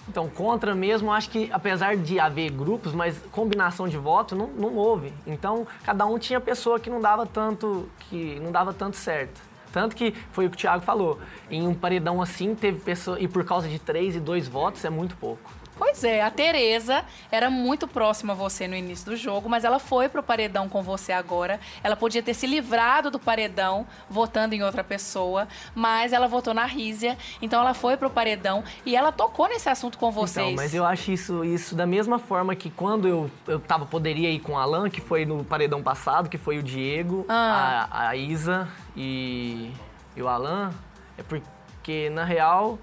Então, 0.09 0.29
contra 0.29 0.75
mesmo, 0.75 1.11
acho 1.11 1.31
que 1.31 1.51
apesar 1.53 1.97
de 1.97 2.21
haver 2.21 2.51
grupos, 2.51 2.93
mas 2.93 3.19
combinação 3.33 3.89
de 3.89 3.97
voto 3.97 4.37
não, 4.37 4.49
não 4.49 4.77
houve. 4.77 5.13
Então, 5.27 5.67
cada 5.83 6.05
um 6.05 6.19
tinha 6.19 6.41
pessoa 6.41 6.79
que 6.79 6.91
não 6.91 7.01
dava 7.01 7.27
tanto, 7.27 7.89
que 8.01 8.39
não 8.41 8.53
dava 8.53 8.73
tanto 8.73 8.97
certo. 8.97 9.41
Tanto 9.73 9.97
que 9.97 10.15
foi 10.31 10.47
o 10.47 10.51
que 10.51 10.57
o 10.57 10.59
Thiago 10.59 10.85
falou. 10.85 11.19
Em 11.51 11.67
um 11.67 11.75
paredão 11.75 12.23
assim, 12.23 12.55
teve 12.55 12.79
pessoa. 12.79 13.19
E 13.19 13.27
por 13.27 13.45
causa 13.45 13.67
de 13.67 13.79
três 13.79 14.15
e 14.15 14.21
dois 14.21 14.47
votos 14.47 14.85
é 14.85 14.91
muito 14.91 15.17
pouco. 15.17 15.51
Pois 15.77 16.05
é, 16.05 16.23
a 16.23 16.31
Tereza 16.31 17.05
era 17.31 17.51
muito 17.51 17.89
próxima 17.89 18.33
a 18.33 18.37
você 18.37 18.69
no 18.69 18.77
início 18.77 19.07
do 19.07 19.17
jogo, 19.17 19.49
mas 19.49 19.65
ela 19.65 19.79
foi 19.79 20.09
pro 20.09 20.23
paredão 20.23 20.69
com 20.69 20.83
você 20.83 21.13
agora. 21.13 21.59
Ela 21.83 21.97
podia 21.97 22.23
ter 22.23 22.35
se 22.35 22.47
livrado 22.47 23.11
do 23.11 23.19
paredão 23.19 23.87
votando 24.09 24.55
em 24.55 24.63
outra 24.63 24.85
pessoa, 24.85 25.49
mas 25.75 26.13
ela 26.13 26.29
votou 26.29 26.55
na 26.55 26.65
Rízia, 26.65 27.19
então 27.43 27.61
ela 27.61 27.75
foi 27.75 27.97
pro 27.97 28.09
paredão 28.09 28.63
e 28.87 28.95
ela 28.95 29.11
tocou 29.11 29.49
nesse 29.49 29.69
assunto 29.69 29.99
com 29.99 30.11
vocês. 30.11 30.47
Então, 30.53 30.63
mas 30.63 30.75
eu 30.75 30.85
acho 30.85 31.11
isso, 31.11 31.45
isso 31.45 31.75
da 31.75 31.87
mesma 31.87 32.19
forma 32.19 32.55
que 32.55 32.71
quando 32.71 33.09
eu, 33.09 33.31
eu 33.47 33.59
tava, 33.59 33.85
poderia 33.87 34.31
ir 34.31 34.39
com 34.41 34.53
o 34.53 34.59
Alan, 34.59 34.89
que 34.89 35.01
foi 35.01 35.25
no 35.25 35.45
paredão 35.45 35.83
passado, 35.83 36.29
que 36.29 36.39
foi 36.39 36.59
o 36.59 36.63
Diego, 36.63 37.25
Ah. 37.29 37.89
a, 37.91 38.09
a 38.11 38.17
Isa 38.17 38.69
e, 38.97 39.73
e 40.17 40.23
o 40.23 40.29
Alan, 40.29 40.73
é 41.19 41.23
porque, 41.23 42.09
na 42.11 42.25
real, 42.25 42.79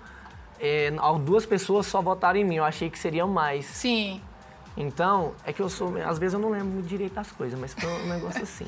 é, 0.62 0.92
duas 1.26 1.46
pessoas 1.46 1.88
só 1.88 2.02
votaram 2.02 2.40
em 2.40 2.44
mim. 2.44 2.56
Eu 2.56 2.64
achei 2.64 2.90
que 2.90 3.00
seriam 3.00 3.28
mais. 3.28 3.66
Sim. 3.66 4.22
Então, 4.78 5.34
é 5.44 5.52
que 5.52 5.62
eu 5.62 5.70
sou. 5.70 5.94
Às 6.06 6.20
vezes 6.20 6.36
eu 6.36 6.40
não 6.40 6.52
lembro 6.52 6.82
direito 6.84 7.14
das 7.14 7.32
coisas, 7.32 7.60
mas 7.60 7.74
foi 7.74 7.90
um 7.90 8.08
negócio 8.08 8.44
assim. 8.44 8.68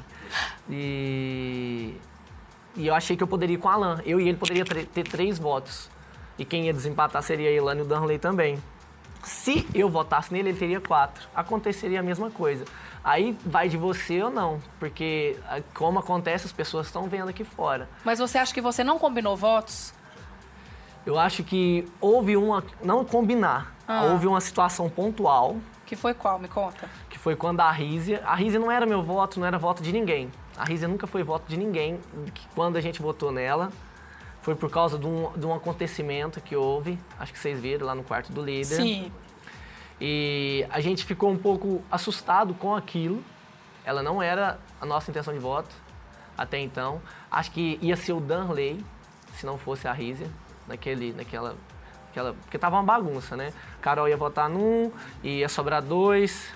E. 0.70 1.96
E 2.76 2.88
eu 2.88 2.96
achei 2.96 3.16
que 3.16 3.22
eu 3.22 3.28
poderia 3.28 3.54
ir 3.54 3.60
com 3.60 3.68
o 3.68 3.72
Alan. 3.72 4.02
Eu 4.04 4.20
e 4.20 4.28
ele 4.28 4.38
poderia 4.38 4.66
ter 4.66 5.04
três 5.04 5.38
votos. 5.38 5.90
E 6.40 6.44
quem 6.44 6.66
ia 6.66 6.74
desempatar 6.74 7.22
seria 7.22 7.50
a 7.50 7.52
Elane 7.52 7.82
e 7.82 7.84
o 7.84 7.86
Danley 7.86 8.18
também. 8.18 8.58
Se 9.24 9.68
eu 9.76 9.88
votasse 9.88 10.34
nele, 10.34 10.50
ele 10.50 10.58
teria 10.58 10.82
quatro. 10.82 11.28
Aconteceria 11.36 12.00
a 12.00 12.04
mesma 12.04 12.32
coisa. 12.32 12.66
Aí 13.04 13.38
vai 13.46 13.70
de 13.70 13.78
você 13.78 14.24
ou 14.24 14.32
não. 14.32 14.60
Porque, 14.80 15.38
ah, 15.48 15.62
como 15.74 16.00
acontece, 16.00 16.48
as 16.48 16.52
pessoas 16.52 16.88
estão 16.88 17.08
vendo 17.08 17.30
aqui 17.30 17.44
fora. 17.44 17.88
Mas 18.04 18.18
você 18.18 18.40
acha 18.40 18.52
que 18.52 18.62
você 18.62 18.84
não 18.84 18.98
combinou 18.98 19.38
votos? 19.38 19.94
Eu 21.06 21.20
acho 21.20 21.44
que 21.44 21.86
houve 22.00 22.38
uma. 22.38 22.64
Não 22.84 23.04
combinar. 23.04 23.74
Ah. 23.88 24.04
Houve 24.06 24.28
uma 24.28 24.40
situação 24.40 24.90
pontual 24.90 25.58
Que 25.86 25.96
foi 25.96 26.14
qual? 26.14 26.40
Me 26.40 26.48
conta. 26.48 26.90
que 27.10 27.20
foi 27.20 27.36
quando 27.36 27.60
a 27.60 27.70
Rízia... 27.70 28.24
A 28.26 28.34
Rízia 28.34 28.58
não 28.58 28.72
era 28.72 28.86
meu 28.86 29.04
voto, 29.04 29.40
não 29.40 29.46
era 29.46 29.58
voto 29.58 29.84
de 29.84 29.92
ninguém. 29.92 30.32
A 30.58 30.64
Rízia 30.64 30.88
nunca 30.88 31.06
foi 31.06 31.22
voto 31.22 31.50
de 31.50 31.58
ninguém 31.58 32.00
que 32.34 32.48
quando 32.56 32.78
a 32.78 32.82
gente 32.82 33.02
votou 33.02 33.32
nela. 33.32 33.72
Foi 34.42 34.56
por 34.56 34.70
causa 34.70 34.98
de 34.98 35.06
um, 35.08 35.32
de 35.36 35.46
um 35.46 35.54
acontecimento 35.54 36.42
que 36.42 36.54
houve, 36.56 37.00
acho 37.18 37.32
que 37.32 37.40
vocês 37.40 37.60
viram 37.60 37.88
lá 37.88 37.96
no 37.96 38.04
quarto 38.04 38.32
do 38.32 38.42
líder. 38.42 38.76
Sim. 38.76 39.12
E 40.02 40.66
a 40.70 40.82
gente 40.82 41.06
ficou 41.06 41.30
um 41.30 41.38
pouco 41.38 41.82
assustado 41.90 42.54
com 42.54 42.76
aquilo. 42.76 43.24
Ela 43.86 44.04
não 44.04 44.22
era 44.22 44.60
a 44.82 44.86
nossa 44.86 45.10
intenção 45.12 45.34
de 45.34 45.40
voto 45.40 45.74
até 46.38 46.60
então. 46.60 47.02
Acho 47.32 47.52
que 47.52 47.80
ia 47.82 47.96
ser 47.96 48.14
o 48.14 48.20
Danley, 48.20 48.84
se 49.34 49.46
não 49.46 49.58
fosse 49.58 49.88
a 49.88 49.94
Rízia, 49.94 50.28
naquele, 50.68 51.14
naquela, 51.14 51.56
naquela... 52.08 52.34
Porque 52.34 52.58
tava 52.58 52.76
uma 52.78 52.84
bagunça, 52.84 53.36
né? 53.36 53.54
Carol 53.82 54.08
ia 54.08 54.18
votar 54.18 54.50
num, 54.50 54.92
e 55.24 55.40
ia 55.40 55.50
sobrar 55.50 55.82
dois. 55.82 56.52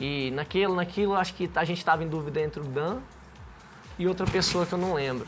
E 0.00 0.30
naquilo, 0.32 0.74
naquilo, 0.74 1.14
acho 1.14 1.34
que 1.34 1.50
a 1.54 1.64
gente 1.64 1.78
estava 1.78 2.04
em 2.04 2.08
dúvida 2.08 2.40
entre 2.40 2.60
o 2.60 2.64
Dan 2.64 2.98
e 3.98 4.06
outra 4.06 4.26
pessoa 4.26 4.64
que 4.64 4.72
eu 4.72 4.78
não 4.78 4.94
lembro. 4.94 5.26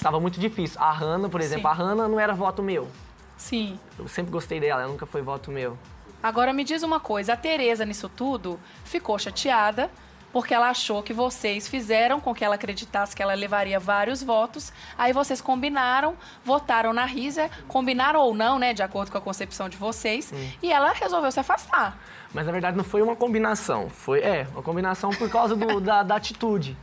Tava 0.00 0.18
muito 0.18 0.40
difícil. 0.40 0.80
A 0.80 0.92
Hanna, 0.92 1.28
por 1.28 1.40
exemplo, 1.40 1.62
Sim. 1.62 1.68
a 1.68 1.72
Hanna 1.72 2.08
não 2.08 2.18
era 2.18 2.32
voto 2.32 2.62
meu. 2.62 2.88
Sim. 3.36 3.78
Eu 3.98 4.08
sempre 4.08 4.32
gostei 4.32 4.58
dela, 4.58 4.82
ela 4.82 4.90
nunca 4.90 5.06
foi 5.06 5.22
voto 5.22 5.50
meu. 5.50 5.78
Agora 6.22 6.52
me 6.52 6.64
diz 6.64 6.82
uma 6.82 6.98
coisa, 6.98 7.34
a 7.34 7.36
Tereza 7.36 7.84
nisso 7.84 8.08
tudo 8.08 8.58
ficou 8.84 9.18
chateada 9.18 9.90
porque 10.32 10.52
ela 10.54 10.68
achou 10.70 11.02
que 11.02 11.12
vocês 11.12 11.66
fizeram 11.66 12.20
com 12.20 12.34
que 12.34 12.44
ela 12.44 12.54
acreditasse 12.56 13.14
que 13.16 13.22
ela 13.22 13.34
levaria 13.34 13.80
vários 13.80 14.22
votos. 14.22 14.72
Aí 14.96 15.12
vocês 15.12 15.40
combinaram, 15.40 16.16
votaram 16.44 16.92
na 16.92 17.04
Rízia, 17.04 17.50
combinaram 17.66 18.20
ou 18.20 18.34
não, 18.34 18.58
né, 18.58 18.74
de 18.74 18.82
acordo 18.82 19.10
com 19.10 19.18
a 19.18 19.20
concepção 19.20 19.68
de 19.68 19.76
vocês, 19.76 20.32
e 20.62 20.70
ela 20.72 20.92
resolveu 20.92 21.30
se 21.32 21.40
afastar. 21.40 21.98
Mas 22.34 22.44
na 22.46 22.52
verdade 22.52 22.76
não 22.76 22.84
foi 22.84 23.00
uma 23.00 23.16
combinação. 23.16 23.88
Foi, 23.88 24.20
é, 24.20 24.46
uma 24.52 24.62
combinação 24.62 25.10
por 25.10 25.30
causa 25.30 25.56
do- 25.56 25.80
da, 25.80 26.02
da 26.02 26.16
atitude. 26.16 26.76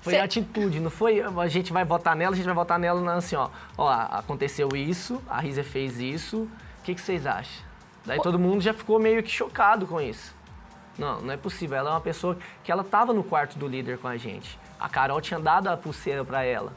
Foi 0.00 0.14
Cê- 0.14 0.20
a 0.20 0.24
atitude, 0.24 0.80
não 0.80 0.90
foi 0.90 1.20
a 1.20 1.48
gente 1.48 1.72
vai 1.72 1.84
votar 1.84 2.14
nela, 2.16 2.32
a 2.32 2.36
gente 2.36 2.46
vai 2.46 2.54
votar 2.54 2.78
nela 2.78 3.14
assim, 3.14 3.36
ó. 3.36 3.50
Ó, 3.76 3.88
aconteceu 3.90 4.68
isso, 4.74 5.20
a 5.28 5.40
Risa 5.40 5.64
fez 5.64 5.98
isso, 6.00 6.42
o 6.78 6.82
que, 6.84 6.94
que 6.94 7.00
vocês 7.00 7.26
acham? 7.26 7.66
Daí 8.06 8.20
todo 8.22 8.38
mundo 8.38 8.62
já 8.62 8.72
ficou 8.72 8.98
meio 8.98 9.22
que 9.22 9.30
chocado 9.30 9.86
com 9.86 10.00
isso. 10.00 10.34
Não, 10.98 11.20
não 11.20 11.32
é 11.32 11.36
possível. 11.36 11.78
Ela 11.78 11.90
é 11.90 11.92
uma 11.92 12.00
pessoa 12.00 12.36
que 12.64 12.72
ela 12.72 12.82
tava 12.82 13.12
no 13.12 13.22
quarto 13.22 13.58
do 13.58 13.68
líder 13.68 13.98
com 13.98 14.08
a 14.08 14.16
gente. 14.16 14.58
A 14.78 14.88
Carol 14.88 15.20
tinha 15.20 15.38
dado 15.38 15.68
a 15.68 15.76
pulseira 15.76 16.24
para 16.24 16.42
ela. 16.42 16.72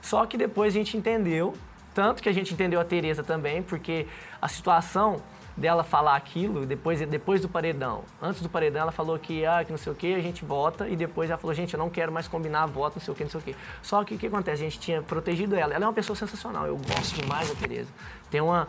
Só 0.00 0.24
que 0.24 0.36
depois 0.36 0.74
a 0.74 0.78
gente 0.78 0.96
entendeu, 0.96 1.54
tanto 1.94 2.22
que 2.22 2.28
a 2.28 2.32
gente 2.32 2.54
entendeu 2.54 2.80
a 2.80 2.84
Tereza 2.84 3.22
também, 3.22 3.62
porque 3.62 4.06
a 4.40 4.48
situação 4.48 5.20
dela 5.56 5.82
falar 5.82 6.16
aquilo 6.16 6.66
depois, 6.66 7.00
depois 7.00 7.40
do 7.40 7.48
paredão. 7.48 8.04
Antes 8.20 8.42
do 8.42 8.48
paredão 8.48 8.82
ela 8.82 8.92
falou 8.92 9.18
que, 9.18 9.44
ah, 9.46 9.64
que 9.64 9.70
não 9.70 9.78
sei 9.78 9.92
o 9.92 9.96
que, 9.96 10.14
a 10.14 10.20
gente 10.20 10.44
vota, 10.44 10.86
e 10.88 10.94
depois 10.94 11.30
ela 11.30 11.38
falou, 11.38 11.54
gente, 11.54 11.72
eu 11.74 11.78
não 11.78 11.88
quero 11.88 12.12
mais 12.12 12.28
combinar 12.28 12.66
voto, 12.66 12.96
não 12.96 13.02
sei 13.02 13.12
o 13.12 13.16
que, 13.16 13.24
não 13.24 13.30
sei 13.30 13.40
o 13.40 13.42
que. 13.42 13.56
Só 13.82 14.04
que 14.04 14.14
o 14.14 14.18
que 14.18 14.26
acontece? 14.26 14.62
A 14.62 14.64
gente 14.64 14.78
tinha 14.78 15.02
protegido 15.02 15.56
ela. 15.56 15.74
Ela 15.74 15.84
é 15.84 15.88
uma 15.88 15.94
pessoa 15.94 16.14
sensacional, 16.14 16.66
eu 16.66 16.76
gosto 16.76 17.20
demais 17.20 17.48
da 17.48 17.54
Tereza. 17.54 17.88
Tem 18.30 18.40
uma, 18.40 18.68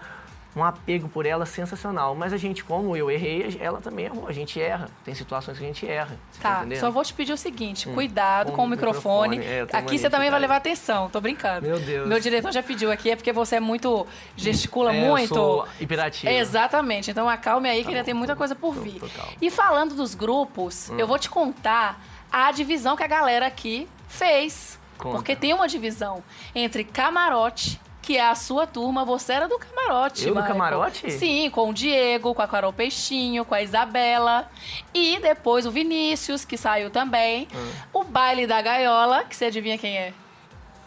um 0.57 0.63
apego 0.63 1.07
por 1.09 1.25
ela 1.25 1.45
sensacional. 1.45 2.15
Mas 2.15 2.33
a 2.33 2.37
gente, 2.37 2.63
como 2.63 2.95
eu 2.97 3.09
errei, 3.11 3.57
ela 3.61 3.79
também 3.79 4.05
errou. 4.05 4.27
A 4.27 4.31
gente 4.31 4.59
erra. 4.61 4.89
Tem 5.05 5.13
situações 5.13 5.57
que 5.57 5.63
a 5.63 5.67
gente 5.67 5.87
erra. 5.87 6.17
Tá, 6.41 6.59
entendendo? 6.59 6.79
só 6.79 6.91
vou 6.91 7.03
te 7.03 7.13
pedir 7.13 7.33
o 7.33 7.37
seguinte, 7.37 7.87
cuidado 7.89 8.51
Com 8.51 8.63
o 8.63 8.67
microfone. 8.67 9.37
microfone, 9.37 9.45
é, 9.45 9.61
eu 9.61 9.67
aqui 9.79 9.97
você 9.97 10.09
também 10.09 10.29
vai 10.29 10.39
ficar- 10.39 10.47
levar 10.47 10.55
atenção, 10.57 11.09
tô 11.09 11.21
brincando. 11.21 11.67
Meu 11.67 11.79
Deus. 11.79 12.07
Meu 12.07 12.19
diretor 12.19 12.51
já 12.51 12.61
pediu 12.63 12.91
aqui, 12.91 13.11
é 13.11 13.15
porque 13.15 13.31
você 13.31 13.57
é 13.57 13.59
muito, 13.59 14.05
gesticula 14.35 14.93
É, 14.93 14.97
eu 15.03 15.07
muito. 15.09 15.33
sou 15.33 15.67
hiperativo. 15.79 16.31
Exatamente, 16.31 17.11
então 17.11 17.27
acalme 17.29 17.69
aí 17.69 17.77
que 17.79 17.83
Tá 17.83 17.89
ainda 17.89 18.01
bom, 18.01 18.05
tem 18.05 18.13
muita 18.13 18.33
tô- 18.33 18.37
coisa 18.37 18.55
por 18.55 18.73
tô- 18.75 18.81
vir. 18.81 18.99
tô. 18.99 19.05
Hum. 19.05 19.33
E 19.41 19.49
falando 19.51 19.95
dos 19.95 20.15
grupos, 20.15 20.89
eu 20.97 21.05
vou 21.07 21.17
te 21.19 21.29
contar 21.29 22.01
a 22.31 22.51
divisão 22.51 22.95
que 22.95 23.03
a 23.03 23.07
galera 23.07 23.47
aqui 23.47 23.87
fez. 24.07 24.77
Conta. 24.97 25.15
Porque 25.17 25.35
tem 25.35 25.53
uma 25.53 25.67
divisão 25.67 26.23
entre 26.55 26.83
camarote, 26.83 27.79
que 28.07 28.15
é 28.15 28.25
a 28.25 28.35
sua 28.35 28.65
turma, 28.65 29.03
você 29.03 29.33
era 29.33 29.49
do 29.49 29.59
camarote. 29.59 30.25
Eu 30.25 30.33
do 30.33 30.39
Michael. 30.39 30.53
camarote? 30.53 31.11
Sim, 31.11 31.49
com 31.49 31.69
o 31.69 31.73
Diego, 31.73 32.33
com 32.33 32.41
a 32.41 32.47
Carol 32.47 32.71
Peixinho, 32.71 33.43
com 33.43 33.53
a 33.53 33.61
Isabela. 33.61 34.49
E 34.93 35.19
depois 35.19 35.65
o 35.65 35.71
Vinícius, 35.71 36.45
que 36.45 36.55
saiu 36.55 36.89
também. 36.89 37.49
Ah. 37.53 37.87
O 37.91 38.05
baile 38.05 38.47
da 38.47 38.61
gaiola, 38.61 39.25
que 39.25 39.35
você 39.35 39.43
adivinha 39.47 39.77
quem 39.77 39.97
é? 39.97 40.13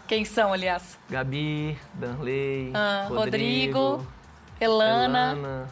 Quem 0.09 0.25
são, 0.25 0.51
aliás? 0.55 0.97
Gabi, 1.11 1.77
Danley, 1.93 2.71
Ah, 2.73 3.05
Rodrigo, 3.11 3.79
Rodrigo, 3.79 4.07
Elana. 4.59 5.33
Elana, 5.37 5.69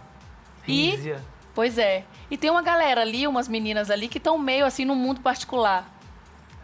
E- 0.66 0.90
Rízia. 0.90 1.22
Pois 1.54 1.78
é. 1.78 2.04
E 2.30 2.36
tem 2.36 2.50
uma 2.50 2.60
galera 2.60 3.00
ali, 3.00 3.26
umas 3.26 3.48
meninas 3.48 3.90
ali, 3.90 4.06
que 4.06 4.18
estão 4.18 4.36
meio 4.36 4.66
assim 4.66 4.84
no 4.84 4.94
mundo 4.94 5.22
particular. 5.22 5.88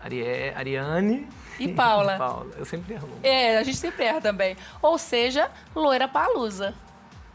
Arie- 0.05 0.53
Ariane. 0.55 1.27
E 1.59 1.69
Paula. 1.69 2.17
Paula. 2.19 2.55
Eu 2.57 2.65
sempre 2.65 2.95
erro. 2.95 3.09
É, 3.23 3.59
a 3.59 3.63
gente 3.63 3.77
sempre 3.77 4.05
erra 4.05 4.21
também. 4.21 4.57
Ou 4.83 4.99
seja, 4.99 5.51
Loira 5.75 6.09
Palusa. 6.09 6.75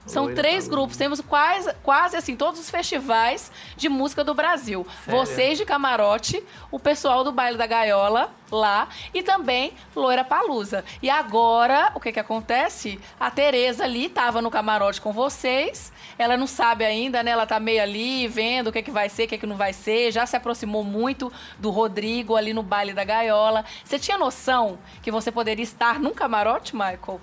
São 0.06 0.24
Loira 0.24 0.42
três 0.42 0.56
Palusa. 0.64 0.70
grupos, 0.72 0.98
temos 0.98 1.22
quase, 1.22 1.72
quase 1.84 2.16
assim 2.16 2.36
todos 2.36 2.60
os 2.60 2.70
festivais 2.70 3.52
de 3.76 3.88
música 3.90 4.24
do 4.24 4.34
Brasil. 4.34 4.88
Sério? 5.06 5.20
Vocês 5.20 5.58
de 5.58 5.66
camarote, 5.66 6.44
o 6.72 6.80
pessoal 6.80 7.24
do 7.24 7.32
baile 7.32 7.58
da 7.58 7.68
gaiola 7.68 8.32
lá 8.52 8.88
e 9.14 9.22
também 9.22 9.74
Loira 9.96 10.24
Palusa. 10.24 10.84
E 11.02 11.10
agora, 11.10 11.92
o 11.94 12.00
que 12.00 12.12
que 12.12 12.20
acontece? 12.20 13.00
A 13.20 13.30
Tereza 13.30 13.84
ali 13.84 14.06
estava 14.06 14.42
no 14.42 14.50
camarote 14.50 15.00
com 15.00 15.12
vocês. 15.14 15.92
Ela 16.20 16.36
não 16.36 16.46
sabe 16.48 16.84
ainda, 16.84 17.24
né? 17.24 17.32
Ela 17.32 17.48
tá 17.48 17.62
meio 17.62 17.82
ali 17.82 18.28
vendo 18.28 18.68
o 18.68 18.72
que 18.74 18.84
que 18.84 18.92
vai 18.92 19.08
ser, 19.08 19.24
o 19.24 19.28
que 19.30 19.38
que 19.38 19.48
não 19.48 19.56
vai 19.56 19.72
ser. 19.72 20.12
Já 20.12 20.26
se 20.26 20.36
aproximou 20.36 20.84
muito 20.84 21.32
do 21.58 21.70
Rodrigo 21.70 22.36
ali 22.36 22.54
no 22.54 22.62
baile 22.62 22.94
da 22.94 23.06
gaiola. 23.06 23.64
Você 23.86 23.98
tinha 23.98 24.18
noção 24.18 24.78
que 25.02 25.10
você 25.12 25.32
poderia 25.32 25.64
estar 25.64 25.98
num 25.98 26.14
camarote, 26.14 26.76
Michael? 26.76 27.22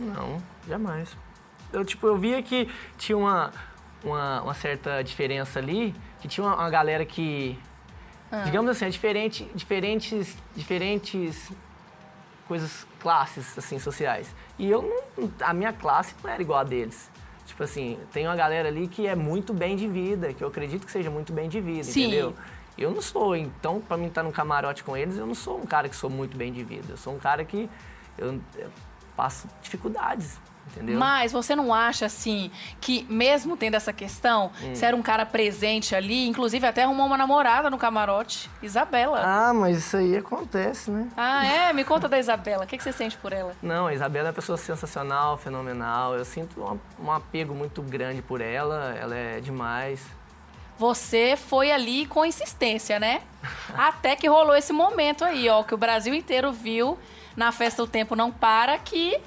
Não, 0.00 0.42
jamais. 0.66 1.16
Eu, 1.72 1.84
tipo, 1.84 2.04
eu 2.08 2.18
via 2.18 2.42
que 2.42 2.68
tinha 2.98 3.16
uma, 3.16 3.52
uma, 4.02 4.42
uma 4.42 4.54
certa 4.54 5.00
diferença 5.02 5.60
ali, 5.60 5.94
que 6.20 6.26
tinha 6.26 6.44
uma, 6.44 6.56
uma 6.56 6.70
galera 6.70 7.04
que, 7.06 7.56
Ah. 8.32 8.38
digamos 8.42 8.68
assim, 8.68 8.86
é 8.86 8.88
diferente, 8.90 9.48
diferentes, 9.54 10.36
diferentes 10.56 11.52
coisas, 12.48 12.84
classes, 12.98 13.56
assim, 13.56 13.78
sociais. 13.78 14.34
E 14.58 14.68
eu 14.68 14.82
não, 15.16 15.30
a 15.40 15.54
minha 15.54 15.72
classe 15.72 16.16
não 16.22 16.28
era 16.28 16.42
igual 16.42 16.58
a 16.58 16.64
deles. 16.64 17.08
Tipo 17.52 17.64
assim, 17.64 17.98
tem 18.10 18.26
uma 18.26 18.34
galera 18.34 18.68
ali 18.68 18.88
que 18.88 19.06
é 19.06 19.14
muito 19.14 19.52
bem 19.52 19.76
de 19.76 19.86
vida, 19.86 20.32
que 20.32 20.42
eu 20.42 20.48
acredito 20.48 20.86
que 20.86 20.90
seja 20.90 21.10
muito 21.10 21.34
bem 21.34 21.50
de 21.50 21.60
vida, 21.60 21.84
Sim. 21.84 22.04
entendeu? 22.04 22.34
Eu 22.78 22.90
não 22.90 23.02
sou, 23.02 23.36
então, 23.36 23.78
pra 23.78 23.98
mim 23.98 24.06
estar 24.06 24.22
no 24.22 24.32
camarote 24.32 24.82
com 24.82 24.96
eles, 24.96 25.18
eu 25.18 25.26
não 25.26 25.34
sou 25.34 25.58
um 25.58 25.66
cara 25.66 25.86
que 25.86 25.94
sou 25.94 26.08
muito 26.08 26.34
bem 26.34 26.50
de 26.50 26.64
vida. 26.64 26.86
Eu 26.88 26.96
sou 26.96 27.14
um 27.14 27.18
cara 27.18 27.44
que 27.44 27.68
eu, 28.16 28.40
eu 28.56 28.70
passo 29.14 29.46
dificuldades, 29.60 30.40
entendeu? 30.66 30.98
Mas 30.98 31.32
você 31.32 31.54
não 31.56 31.72
acha, 31.72 32.06
assim, 32.06 32.50
que 32.80 33.04
mesmo 33.08 33.56
tendo 33.56 33.74
essa 33.74 33.92
questão, 33.92 34.50
Hum. 34.62 34.74
você 34.74 34.86
era 34.86 34.96
um 34.96 35.02
cara 35.02 35.24
presente 35.26 35.94
ali, 35.94 36.26
inclusive 36.28 36.66
até 36.66 36.82
arrumou 36.84 37.06
uma 37.06 37.16
namorada 37.18 37.68
no 37.70 37.78
camarote, 37.78 38.50
Isabela. 38.62 39.20
Ah, 39.24 39.52
mas 39.54 39.78
isso 39.78 39.96
aí 39.96 40.16
acontece, 40.16 40.90
né? 40.90 41.08
Ah, 41.16 41.44
é? 41.46 41.72
Me 41.72 41.84
conta 41.84 42.08
da 42.08 42.18
Isabela. 42.18 42.64
O 42.64 42.66
que, 42.66 42.76
que 42.76 42.82
você 42.84 42.92
sente 42.92 43.16
por 43.16 43.32
ela? 43.32 43.54
Não, 43.62 43.86
a 43.86 43.94
Isabela 43.94 44.28
é 44.28 44.30
uma 44.30 44.34
pessoa 44.34 44.56
sensacional, 44.58 45.36
fenomenal. 45.36 46.14
Eu 46.14 46.24
sinto 46.24 46.60
um, 46.62 47.06
um 47.06 47.12
apego 47.12 47.54
muito 47.54 47.82
grande 47.82 48.22
por 48.22 48.40
ela, 48.40 48.94
ela 49.00 49.14
é 49.16 49.40
demais. 49.40 50.00
Você 50.78 51.36
foi 51.36 51.70
ali 51.70 52.06
com 52.06 52.24
insistência, 52.24 52.98
né? 52.98 53.20
Até 53.76 54.16
que 54.16 54.26
rolou 54.28 54.56
esse 54.56 54.72
momento 54.72 55.24
aí, 55.24 55.48
ó, 55.48 55.62
que 55.62 55.74
o 55.74 55.78
Brasil 55.78 56.14
inteiro 56.14 56.50
viu 56.52 56.98
na 57.36 57.52
festa 57.52 57.82
O 57.82 57.86
Tempo 57.86 58.16
Não 58.16 58.30
Para, 58.32 58.78
que 58.78 59.18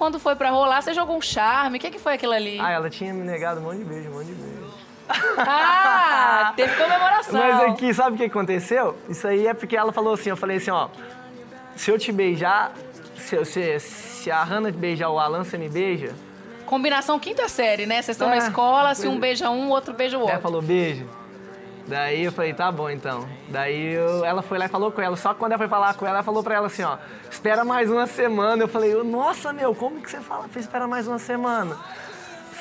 quando 0.00 0.18
foi 0.18 0.34
pra 0.34 0.48
rolar, 0.48 0.80
você 0.80 0.94
jogou 0.94 1.14
um 1.14 1.20
charme. 1.20 1.76
O 1.76 1.80
que, 1.80 1.90
que 1.90 1.98
foi 1.98 2.14
aquilo 2.14 2.32
ali? 2.32 2.58
Ah, 2.58 2.70
ela 2.70 2.88
tinha 2.88 3.12
me 3.12 3.22
negado 3.22 3.60
um 3.60 3.64
monte 3.64 3.78
de 3.80 3.84
beijo, 3.84 4.08
um 4.08 4.14
monte 4.14 4.26
de 4.28 4.32
beijo. 4.32 4.70
Ah, 5.36 6.52
teve 6.56 6.74
comemoração. 6.74 7.38
Mas 7.38 7.60
aqui, 7.70 7.92
sabe 7.92 8.14
o 8.14 8.18
que 8.18 8.24
aconteceu? 8.24 8.96
Isso 9.10 9.28
aí 9.28 9.46
é 9.46 9.52
porque 9.52 9.76
ela 9.76 9.92
falou 9.92 10.14
assim, 10.14 10.30
eu 10.30 10.36
falei 10.38 10.56
assim, 10.56 10.70
ó, 10.70 10.88
se 11.76 11.90
eu 11.90 11.98
te 11.98 12.10
beijar, 12.12 12.72
se, 13.14 13.44
se, 13.44 13.78
se 13.78 14.30
a 14.30 14.42
Hannah 14.42 14.70
beijar 14.72 15.10
o 15.10 15.18
Alan, 15.18 15.44
você 15.44 15.58
me 15.58 15.68
beija? 15.68 16.14
Combinação 16.64 17.18
quinta 17.18 17.46
série, 17.46 17.84
né? 17.84 17.96
Vocês 18.00 18.14
estão 18.16 18.28
na 18.28 18.36
É, 18.36 18.38
escola, 18.38 18.94
se 18.94 19.06
um 19.06 19.10
pois- 19.10 19.20
beija 19.20 19.50
um, 19.50 19.66
o 19.66 19.70
outro 19.70 19.92
beija 19.92 20.16
o 20.16 20.22
Ela 20.22 20.28
outro. 20.30 20.42
falou 20.42 20.62
beijo. 20.62 21.06
Daí 21.90 22.22
eu 22.24 22.30
falei, 22.32 22.54
tá 22.54 22.70
bom 22.70 22.88
então. 22.88 23.28
Daí 23.48 23.94
eu- 23.94 24.24
ela 24.24 24.42
foi 24.42 24.56
lá 24.58 24.66
e 24.66 24.68
falou 24.68 24.92
com 24.92 25.00
ela. 25.02 25.16
Só 25.16 25.34
que 25.34 25.40
quando 25.40 25.52
ela 25.52 25.58
foi 25.58 25.68
falar 25.68 25.92
com 25.94 26.06
ela, 26.06 26.18
ela 26.18 26.22
falou 26.24 26.42
pra 26.42 26.54
ela 26.54 26.68
assim, 26.68 26.84
ó, 26.84 26.96
espera 27.28 27.64
mais 27.64 27.90
uma 27.90 28.06
semana. 28.06 28.62
Eu 28.62 28.68
falei, 28.68 28.94
nossa, 29.02 29.52
meu, 29.52 29.74
como 29.74 30.00
que 30.00 30.08
você 30.10 30.20
fala? 30.20 30.48
Espera 30.54 30.86
mais 30.86 31.08
uma 31.08 31.18
semana. 31.18 31.76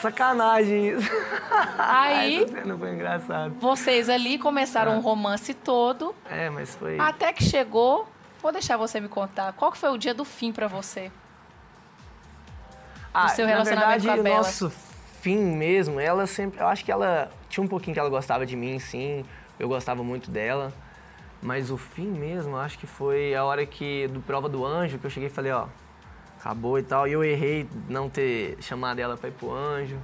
Sacanagem 0.01 0.89
isso. 0.97 1.09
Aí- 1.77 2.43
Essa 2.43 2.77
foi 2.77 2.93
engraçada. 2.93 3.53
Vocês 3.59 4.09
ali 4.09 4.39
começaram 4.39 4.95
um 4.97 4.99
romance 5.01 5.53
todo, 5.53 6.15
É, 6.29 6.49
mas 6.49 6.73
foi. 6.75 6.97
até 6.99 7.31
que 7.31 7.43
chegou. 7.43 8.07
Vou 8.41 8.51
deixar 8.51 8.77
você 8.77 8.99
me 9.01 9.09
contar. 9.09 9.51
Qual 9.53 9.71
que 9.71 9.77
foi 9.77 9.89
o 9.89 9.97
dia 9.97 10.13
do 10.13 10.23
fim 10.25 10.51
pra 10.53 10.67
você? 10.67 11.11
Ah, 13.13 13.27
seu 13.29 13.45
na 13.45 13.51
relacionamento 13.51 14.03
verdade, 14.03 14.05
com 14.05 14.19
a 14.21 14.23
Bela. 14.23 14.37
nosso 14.37 14.71
fim 15.21 15.37
mesmo, 15.37 15.99
ela 15.99 16.25
sempre. 16.25 16.59
Eu 16.59 16.67
acho 16.67 16.83
que 16.83 16.91
ela 16.91 17.29
tinha 17.49 17.63
um 17.63 17.67
pouquinho 17.67 17.93
que 17.93 17.99
ela 17.99 18.09
gostava 18.09 18.45
de 18.45 18.55
mim, 18.55 18.79
sim. 18.79 19.25
Eu 19.59 19.67
gostava 19.67 20.03
muito 20.03 20.31
dela. 20.31 20.71
Mas 21.41 21.71
o 21.71 21.77
fim 21.77 22.07
mesmo, 22.07 22.55
eu 22.55 22.59
acho 22.59 22.77
que 22.77 22.85
foi 22.85 23.33
a 23.33 23.43
hora 23.45 23.65
que, 23.65 24.07
do 24.09 24.19
Prova 24.19 24.49
do 24.49 24.65
Anjo, 24.65 24.97
que 24.97 25.05
eu 25.05 25.09
cheguei 25.09 25.29
e 25.29 25.31
falei, 25.31 25.51
ó, 25.51 25.67
acabou 26.39 26.77
e 26.77 26.83
tal. 26.83 27.07
E 27.07 27.13
eu 27.13 27.23
errei 27.23 27.67
não 27.87 28.09
ter 28.09 28.57
chamado 28.61 28.99
ela 28.99 29.15
pra 29.15 29.29
ir 29.29 29.33
pro 29.33 29.53
anjo. 29.53 29.97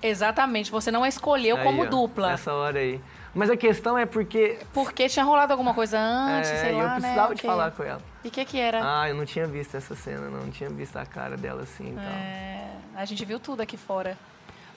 Exatamente, 0.00 0.70
você 0.70 0.92
não 0.92 1.02
a 1.02 1.08
escolheu 1.08 1.56
Aí, 1.56 1.64
como 1.64 1.82
ó, 1.82 1.86
dupla. 1.86 2.28
Nessa 2.28 2.52
hora 2.52 2.78
aí. 2.78 3.00
Mas 3.34 3.50
a 3.50 3.56
questão 3.56 3.98
é 3.98 4.06
porque. 4.06 4.58
Porque 4.72 5.08
tinha 5.08 5.24
rolado 5.24 5.52
alguma 5.52 5.74
coisa 5.74 5.98
antes, 5.98 6.50
é, 6.50 6.56
sei 6.56 6.72
lá, 6.72 6.82
eu 6.82 6.90
precisava 6.90 7.28
né? 7.28 7.34
de 7.34 7.40
Ok. 7.40 7.50
falar 7.50 7.70
com 7.72 7.82
ela. 7.82 8.00
E 8.24 8.28
o 8.28 8.30
que 8.30 8.44
que 8.44 8.58
era? 8.58 8.80
Ah, 8.82 9.08
eu 9.08 9.14
não 9.14 9.24
tinha 9.24 9.46
visto 9.46 9.76
essa 9.76 9.94
cena, 9.96 10.28
não. 10.28 10.42
Não 10.42 10.50
tinha 10.50 10.70
visto 10.70 10.96
a 10.96 11.04
cara 11.04 11.36
dela 11.36 11.62
assim 11.62 11.90
e 11.90 11.94
tal. 11.94 12.04
É, 12.04 12.70
a 12.94 13.04
gente 13.04 13.24
viu 13.24 13.40
tudo 13.40 13.60
aqui 13.60 13.76
fora. 13.76 14.16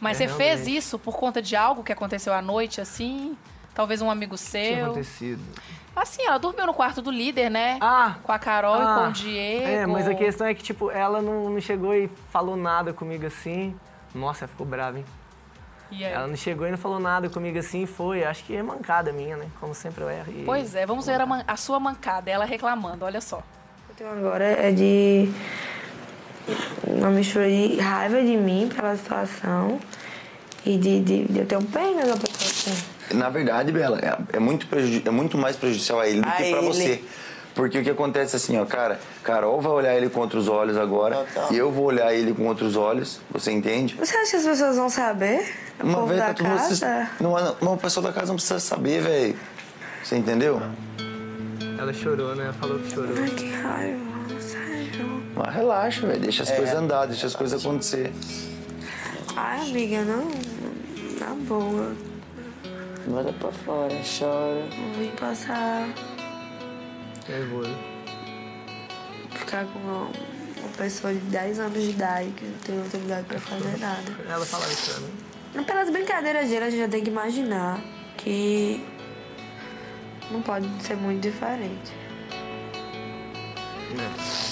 Mas 0.02 0.20
É, 0.20 0.28
você 0.28 0.34
fez 0.36 0.50
realmente. 0.62 0.76
isso 0.78 1.00
por 1.00 1.16
conta 1.16 1.42
de 1.42 1.56
algo 1.56 1.84
que 1.84 1.94
aconteceu 1.94 2.34
à 2.34 2.42
noite, 2.42 2.82
assim? 2.82 3.38
Talvez 3.74 4.02
um 4.02 4.10
amigo 4.12 4.36
Tinha 4.36 4.76
seu? 4.76 4.86
acontecido. 4.88 5.42
Assim, 5.96 6.24
ela 6.26 6.38
dormiu 6.38 6.66
no 6.66 6.74
quarto 6.74 7.02
do 7.02 7.12
líder, 7.12 7.50
né? 7.50 7.78
Ah! 7.80 8.16
Com 8.24 8.32
a 8.32 8.40
Carol 8.40 8.78
e 8.82 8.86
Ah, 8.86 8.96
com 8.96 9.10
o 9.10 9.12
Diego. 9.14 9.68
É, 9.68 9.86
mas 9.86 10.08
a 10.08 10.16
questão 10.16 10.48
é 10.48 10.54
que, 10.54 10.64
tipo, 10.64 10.90
ela 10.90 11.22
não, 11.22 11.50
não 11.52 11.62
chegou 11.62 11.94
e 11.94 12.10
falou 12.32 12.58
nada 12.58 12.92
comigo 12.92 13.26
assim. 13.28 13.76
Nossa, 14.16 14.46
ela 14.46 14.48
ficou 14.50 14.66
brava, 14.66 14.98
hein? 14.98 15.06
E 15.92 16.04
aí? 16.06 16.12
Ela 16.14 16.28
não 16.28 16.36
chegou 16.38 16.66
e 16.66 16.72
não 16.72 16.78
falou 16.78 17.00
nada 17.00 17.30
comigo 17.30 17.60
assim, 17.60 17.86
foi. 17.86 18.24
Acho 18.24 18.44
que 18.46 18.56
é 18.56 18.64
mancada 18.64 19.12
minha, 19.12 19.36
né? 19.38 19.48
Como 19.60 19.74
sempre 19.76 20.04
eu 20.04 20.10
erro. 20.10 20.32
e- 20.32 20.44
Pois 20.46 20.74
é, 20.74 20.86
vamos 20.86 21.06
ver 21.06 21.20
a, 21.22 21.26
man- 21.26 21.44
a 21.46 21.58
sua 21.58 21.80
mancada, 21.80 22.32
ela 22.32 22.46
reclamando, 22.46 23.04
olha 23.06 23.20
só. 23.22 23.44
eu 23.90 23.96
tenho 23.96 24.10
agora 24.10 24.46
é 24.46 24.72
de 24.72 25.30
uma 26.86 27.10
mistura 27.10 27.48
de 27.50 27.76
raiva 27.80 28.22
de 28.22 28.38
mim 28.38 28.70
pela 28.76 28.96
situação 28.96 29.80
e 30.66 30.78
de, 30.78 31.00
de, 31.00 31.24
de 31.26 31.40
eu 31.40 31.46
ter 31.46 31.58
um 31.58 31.64
pena 31.64 32.06
da 32.06 32.16
pessoa 32.18 32.74
assim. 32.74 32.84
Na 33.18 33.30
verdade, 33.30 33.72
Bela, 33.72 34.00
é, 34.00 34.38
é 34.38 34.40
muito, 34.40 34.68
prejudi- 34.68 35.04
é 35.06 35.12
muito 35.12 35.38
mais 35.38 35.56
prejudicial 35.56 36.00
a 36.00 36.08
ele 36.08 36.22
do 36.22 36.28
A 36.28 36.32
que 36.32 36.50
pra 36.50 36.58
ele. 36.60 36.68
você. 36.68 37.04
Porque 37.54 37.80
o 37.80 37.84
que 37.84 37.90
acontece 37.90 38.34
assim, 38.38 38.58
ó, 38.58 38.64
cara, 38.66 38.98
Carol 39.24 39.60
vai 39.60 39.72
olhar 39.74 39.96
ele 39.98 40.08
com 40.10 40.22
outros 40.22 40.48
olhos 40.48 40.78
agora, 40.78 41.26
e 41.52 41.58
eu 41.58 41.70
vou 41.70 41.84
olhar 41.84 42.14
ele 42.14 42.34
com 42.34 42.48
outros 42.48 42.78
olhos, 42.78 43.20
você 43.30 43.52
entende? 43.52 43.96
Você 44.00 44.16
acha 44.16 44.32
que 44.32 44.36
as 44.38 44.46
pessoas 44.46 44.78
vão 44.78 44.90
saber? 44.90 45.54
O 45.78 45.86
Uma 45.86 45.96
povo 45.96 46.08
vez 46.08 46.20
da 46.22 46.34
tá 46.34 46.44
casa? 46.46 47.10
Não, 47.20 47.38
é- 47.38 47.54
uma 47.60 47.76
pessoa 47.76 48.06
da 48.08 48.14
casa 48.14 48.28
não 48.28 48.36
precisa 48.36 48.58
saber, 48.60 49.02
velho. 49.02 49.36
Você 50.02 50.16
entendeu? 50.16 50.62
Ela 51.78 51.92
chorou, 51.92 52.34
né? 52.36 52.54
Falou 52.58 52.80
que 52.80 52.90
chorou. 52.94 53.10
Ai, 53.22 53.30
que 53.32 53.52
raiva. 53.52 54.11
Mas 55.36 55.54
relaxa, 55.56 56.06
velho. 56.06 56.20
Deixa 56.20 56.44
as 56.44 56.52
coisas 56.52 56.76
andar, 56.76 57.06
deixa 57.06 57.28
as 57.28 57.36
coisas 57.36 57.66
acontecer. 57.66 58.12
Ai, 59.36 59.70
amiga, 59.70 60.04
não. 60.04 60.30
Na 61.20 61.34
boa. 61.48 61.96
Bota 63.08 63.34
pra 63.34 63.52
fora, 63.52 63.96
chora. 64.20 64.66
Não 64.78 64.94
vim 64.94 65.12
passar. 65.20 65.88
Nervoso. 67.28 67.76
Ficar 69.32 69.66
com 69.66 69.80
uma, 69.80 70.04
uma 70.04 70.70
pessoa 70.78 71.14
de 71.14 71.20
10 71.20 71.60
anos 71.60 71.82
de 71.82 71.90
idade 71.90 72.30
que 72.32 72.46
não 72.46 72.58
tem 72.60 72.80
autoridade 72.80 73.26
pra 73.26 73.40
fazer 73.40 73.78
nada. 73.80 74.18
Ela 74.30 74.46
falava 74.46 74.72
isso 74.72 74.92
pra 74.92 75.00
mim. 75.02 75.66
Pelas 75.66 75.90
brincadeiras 75.90 76.50
dele, 76.50 76.66
a 76.66 76.70
gente 76.70 76.80
já 76.82 76.88
tem 76.88 77.04
que 77.04 77.10
imaginar 77.10 77.80
que 78.18 78.86
não 80.30 80.42
pode 80.42 80.68
ser 80.84 80.96
muito 80.96 81.22
diferente. 81.22 81.92
Ridículo. 83.90 84.51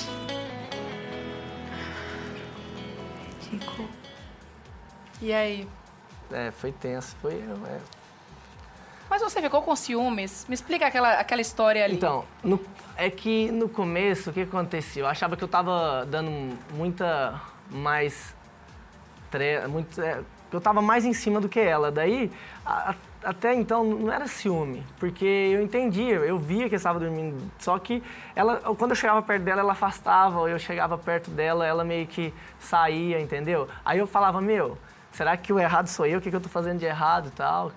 E 5.22 5.34
aí? 5.34 5.68
É, 6.32 6.52
foi 6.52 6.72
tenso. 6.72 7.16
Foi. 7.22 7.34
É, 7.34 7.80
Mas 9.10 9.22
você 9.22 9.42
ficou 9.42 9.62
com 9.62 9.76
ciúmes, 9.76 10.46
me 10.48 10.54
explica 10.54 10.86
aquela, 10.88 11.14
aquela 11.14 11.42
história 11.42 11.84
ali. 11.84 11.96
Então, 11.96 12.26
no- 12.44 12.60
é 12.96 13.10
que 13.10 13.50
no 13.52 13.68
começo, 13.68 14.30
o 14.30 14.34
que 14.34 14.42
aconteceu? 14.42 15.06
Eu 15.06 15.10
achava 15.10 15.36
que 15.36 15.44
eu 15.44 15.48
tava 15.48 16.06
dando 16.06 16.56
muita 16.74 17.42
mais. 17.70 18.36
Tre... 19.32 19.68
Muito, 19.68 20.00
é, 20.02 20.22
eu 20.52 20.62
tava 20.62 20.82
mais 20.82 21.06
em 21.06 21.14
cima 21.14 21.40
do 21.42 21.50
que 21.50 21.60
ela. 21.60 21.92
Daí, 21.92 22.32
a- 22.66 22.96
até 23.24 23.54
então, 23.54 23.84
não 23.84 24.12
era 24.14 24.28
ciúme, 24.28 24.86
porque 25.00 25.26
eu 25.26 25.62
entendia, 25.62 26.16
eu 26.16 26.40
via 26.40 26.70
que 26.70 26.76
eu 26.76 26.78
estava 26.78 27.00
dormindo. 27.00 27.38
Só 27.60 27.78
que 27.78 28.02
ela, 28.36 28.58
quando 28.78 28.92
eu 28.92 28.96
chegava 28.96 29.22
perto 29.22 29.44
dela, 29.44 29.60
ela 29.62 29.74
afastava, 29.74 30.40
ou 30.40 30.48
eu 30.48 30.58
chegava 30.60 30.98
perto 30.98 31.30
dela, 31.32 31.66
ela 31.66 31.84
meio 31.84 32.08
que 32.08 32.34
saía, 32.60 33.20
entendeu? 33.20 33.68
Aí 33.84 34.00
eu 34.00 34.08
falava, 34.08 34.40
meu, 34.40 34.78
será 35.20 35.36
que 35.36 35.52
o 35.52 35.60
errado 35.60 35.88
sou 35.88 36.06
eu? 36.06 36.20
O 36.20 36.22
que, 36.22 36.30
que 36.30 36.36
eu 36.36 36.40
tô 36.40 36.48
fazendo 36.48 36.80
de 36.80 36.86
errado 36.86 37.28
e 37.28 37.32
tal? 37.32 37.74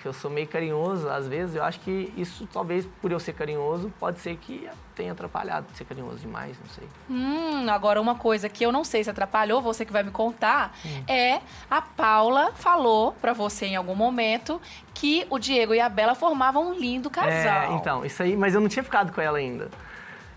que 0.00 0.08
eu 0.08 0.12
sou 0.12 0.30
meio 0.30 0.46
carinhoso, 0.46 1.08
às 1.08 1.26
vezes, 1.26 1.56
eu 1.56 1.64
acho 1.64 1.80
que 1.80 2.12
isso, 2.16 2.46
talvez, 2.52 2.86
por 3.00 3.10
eu 3.10 3.18
ser 3.18 3.32
carinhoso, 3.32 3.92
pode 3.98 4.20
ser 4.20 4.36
que 4.36 4.68
tenha 4.94 5.10
atrapalhado 5.10 5.66
ser 5.74 5.84
carinhoso 5.84 6.18
demais, 6.18 6.56
não 6.60 6.68
sei. 6.68 6.84
Hum, 7.10 7.68
agora 7.68 8.00
uma 8.00 8.14
coisa 8.14 8.48
que 8.48 8.64
eu 8.64 8.70
não 8.70 8.84
sei 8.84 9.02
se 9.02 9.10
atrapalhou, 9.10 9.60
você 9.60 9.84
que 9.86 9.92
vai 9.92 10.02
me 10.04 10.10
contar, 10.12 10.76
é 11.08 11.40
a 11.68 11.80
Paula 11.82 12.52
falou 12.54 13.12
pra 13.20 13.32
você 13.32 13.66
em 13.66 13.74
algum 13.74 13.96
momento 13.96 14.60
que 14.94 15.26
o 15.28 15.38
Diego 15.38 15.74
e 15.74 15.80
a 15.80 15.88
Bela 15.88 16.14
formavam 16.14 16.70
um 16.70 16.74
lindo 16.74 17.10
casal. 17.10 17.72
É, 17.72 17.72
então, 17.72 18.04
isso 18.04 18.22
aí, 18.22 18.36
mas 18.36 18.54
eu 18.54 18.60
não 18.60 18.68
tinha 18.68 18.84
ficado 18.84 19.12
com 19.12 19.20
ela 19.20 19.38
ainda. 19.38 19.70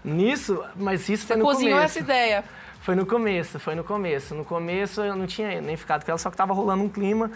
Nisso, 0.04 0.64
mas 0.76 1.08
isso 1.10 1.24
Você 1.24 1.34
foi 1.34 1.38
no 1.38 1.44
cozinhou 1.44 1.76
começo. 1.76 1.98
essa 1.98 2.00
ideia. 2.00 2.44
Foi 2.82 2.96
no 2.96 3.06
começo, 3.06 3.60
foi 3.60 3.76
no 3.76 3.84
começo. 3.84 4.34
No 4.34 4.46
começo 4.46 5.02
eu 5.02 5.16
não 5.16 5.28
tinha 5.28 5.62
nem 5.62 5.76
ficado 5.76 6.06
com 6.06 6.12
ela, 6.12 6.18
só 6.18 6.30
que 6.32 6.38
tava 6.38 6.54
rolando 6.54 6.84
um 6.84 6.90
clima. 6.90 7.30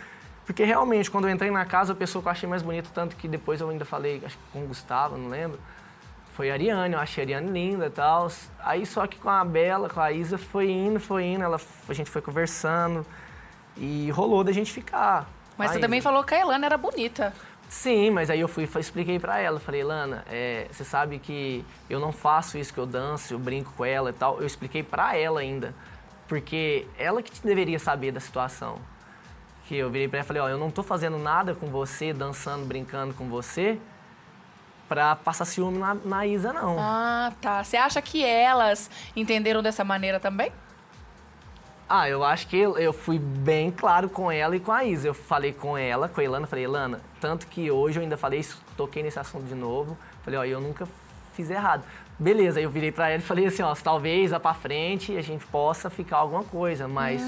Porque 0.46 0.64
realmente, 0.64 1.10
quando 1.10 1.28
eu 1.28 1.32
entrei 1.32 1.52
na 1.52 1.66
casa, 1.66 1.94
a 1.94 1.96
pessoa 1.96 2.22
que 2.22 2.28
eu 2.28 2.32
achei 2.32 2.50
mais 2.50 2.62
bonita, 2.62 2.90
tanto 2.94 3.16
que 3.16 3.28
depois 3.28 3.62
eu 3.62 3.70
ainda 3.70 3.86
falei, 3.86 4.22
acho 4.26 4.38
que 4.38 4.44
com 4.52 4.64
o 4.64 4.68
Gustavo, 4.68 5.18
não 5.18 5.30
lembro, 5.30 5.60
foi 6.34 6.50
a 6.50 6.54
Ariane, 6.54 6.94
eu 6.94 7.00
achei 7.00 7.24
a 7.24 7.26
Ariane 7.26 7.50
linda 7.52 7.86
e 7.86 7.90
tal. 7.90 8.30
Aí 8.60 8.86
só 8.86 9.08
que 9.08 9.18
com 9.18 9.30
a 9.30 9.44
Bela, 9.46 9.90
com 9.90 10.02
a 10.02 10.12
Isa, 10.12 10.38
foi 10.38 10.70
indo, 10.70 11.00
foi 11.00 11.26
indo, 11.26 11.44
ela, 11.44 11.60
a 11.88 11.94
gente 11.94 12.10
foi 12.10 12.22
conversando 12.22 13.06
e 13.78 14.10
rolou 14.12 14.44
da 14.44 14.52
gente 14.52 14.72
ficar. 14.72 15.30
Mas 15.58 15.72
você 15.72 15.78
a 15.78 15.82
também 15.82 16.00
Isa. 16.00 16.10
falou 16.10 16.24
que 16.24 16.34
a 16.34 16.40
Elana 16.40 16.66
era 16.66 16.78
bonita. 16.78 17.34
Sim, 17.74 18.12
mas 18.12 18.30
aí 18.30 18.40
eu 18.40 18.48
fui 18.48 18.70
expliquei 18.80 19.18
pra 19.18 19.40
ela. 19.40 19.60
Falei, 19.60 19.84
Lana, 19.84 20.24
é, 20.30 20.68
você 20.72 20.86
sabe 20.86 21.18
que 21.18 21.66
eu 21.90 22.00
não 22.00 22.12
faço 22.12 22.56
isso, 22.56 22.72
que 22.72 22.80
eu 22.80 22.86
danço, 22.86 23.34
eu 23.34 23.40
brinco 23.40 23.74
com 23.76 23.84
ela 23.84 24.12
e 24.12 24.14
tal. 24.14 24.40
Eu 24.40 24.46
expliquei 24.46 24.84
pra 24.84 25.18
ela 25.18 25.40
ainda. 25.40 25.74
Porque 26.28 26.88
ela 27.00 27.24
que 27.24 27.32
deveria 27.42 27.80
saber 27.80 28.12
da 28.12 28.20
situação. 28.20 28.78
Que 29.68 29.76
eu 29.76 29.90
virei 29.90 30.08
pra 30.08 30.20
ela 30.20 30.24
e 30.24 30.28
falei, 30.28 30.42
ó, 30.44 30.50
eu 30.50 30.58
não 30.58 30.70
tô 30.70 30.84
fazendo 30.84 31.18
nada 31.18 31.56
com 31.56 31.66
você, 31.66 32.14
dançando, 32.14 32.64
brincando 32.64 33.16
com 33.16 33.28
você, 33.28 33.80
pra 34.88 35.16
passar 35.16 35.44
ciúme 35.44 35.80
na, 35.80 35.96
na 35.96 36.28
Isa, 36.28 36.54
não. 36.54 36.78
Ah, 36.80 37.34
tá. 37.42 37.64
Você 37.64 37.76
acha 37.76 38.00
que 38.04 38.24
elas 38.24 38.90
entenderam 39.16 39.64
dessa 39.64 39.84
maneira 39.84 40.20
também? 40.20 40.52
Ah, 41.96 42.10
eu 42.10 42.24
acho 42.24 42.48
que 42.48 42.58
eu, 42.58 42.76
eu 42.76 42.92
fui 42.92 43.20
bem 43.20 43.70
claro 43.70 44.10
com 44.10 44.32
ela 44.32 44.56
e 44.56 44.60
com 44.60 44.72
a 44.72 44.84
Isa. 44.84 45.08
Eu 45.08 45.14
falei 45.14 45.54
com 45.54 45.78
ela, 45.78 46.10
com 46.10 46.22
a 46.22 46.24
Elana, 46.24 46.48
falei, 46.48 46.66
Elana, 46.66 47.00
tanto 47.22 47.46
que 47.46 47.70
hoje 47.70 48.00
eu 48.00 48.02
ainda 48.02 48.18
falei 48.18 48.40
isso, 48.40 48.60
toquei 48.76 49.04
nesse 49.04 49.20
assunto 49.20 49.46
de 49.46 49.54
novo. 49.54 49.96
Falei, 50.24 50.40
ó, 50.40 50.44
eu 50.44 50.60
nunca 50.60 50.88
fiz 51.36 51.52
errado. 51.52 51.84
Beleza, 52.20 52.60
aí 52.60 52.64
eu 52.64 52.70
virei 52.70 52.92
pra 52.92 53.10
ela 53.10 53.20
e 53.20 53.26
falei 53.26 53.46
assim, 53.48 53.64
ó, 53.64 53.74
talvez 53.76 54.32
lá 54.32 54.40
pra 54.40 54.54
frente 54.54 55.18
a 55.18 55.22
gente 55.22 55.46
possa 55.48 55.90
ficar 55.90 56.18
alguma 56.18 56.44
coisa, 56.44 56.88
mas 56.88 57.22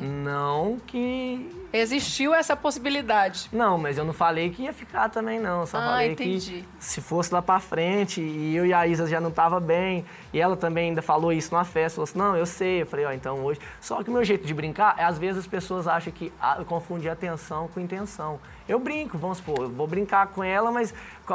não 0.00 0.78
que. 0.86 1.50
Existiu 1.72 2.34
essa 2.34 2.54
possibilidade. 2.54 3.48
Não, 3.52 3.78
mas 3.78 3.96
eu 3.96 4.04
não 4.04 4.12
falei 4.12 4.50
que 4.50 4.62
ia 4.64 4.72
ficar 4.74 5.08
também, 5.08 5.40
não. 5.40 5.64
Só 5.64 5.78
Ah, 5.78 5.82
falei 5.92 6.12
entendi. 6.12 6.64
que 6.78 6.84
se 6.84 7.00
fosse 7.00 7.32
lá 7.32 7.40
pra 7.40 7.58
frente 7.60 8.20
e 8.20 8.54
eu 8.54 8.66
e 8.66 8.74
a 8.74 8.86
Isa 8.86 9.06
já 9.06 9.20
não 9.20 9.30
tava 9.30 9.58
bem, 9.58 10.04
e 10.32 10.40
ela 10.40 10.54
também 10.56 10.88
ainda 10.90 11.00
falou 11.00 11.32
isso 11.32 11.52
numa 11.54 11.64
festa, 11.64 11.96
falou 11.96 12.04
assim, 12.04 12.18
não, 12.18 12.36
eu 12.36 12.44
sei. 12.44 12.82
Eu 12.82 12.86
falei, 12.86 13.06
ó, 13.06 13.12
então 13.12 13.42
hoje. 13.44 13.58
Só 13.80 14.02
que 14.02 14.10
o 14.10 14.12
meu 14.12 14.24
jeito 14.24 14.46
de 14.46 14.52
brincar, 14.52 14.96
é, 14.98 15.04
às 15.04 15.18
vezes 15.18 15.38
as 15.40 15.46
pessoas 15.46 15.86
acham 15.88 16.12
que 16.12 16.30
ah, 16.40 16.56
eu 16.58 16.64
confundi 16.66 17.08
atenção 17.08 17.68
com 17.68 17.80
intenção. 17.80 18.38
Eu 18.68 18.78
brinco, 18.78 19.18
vamos 19.18 19.38
supor, 19.38 19.62
eu 19.62 19.68
vou 19.68 19.86
brincar 19.86 20.28
com 20.28 20.42
ela, 20.42 20.70
mas 20.70 20.94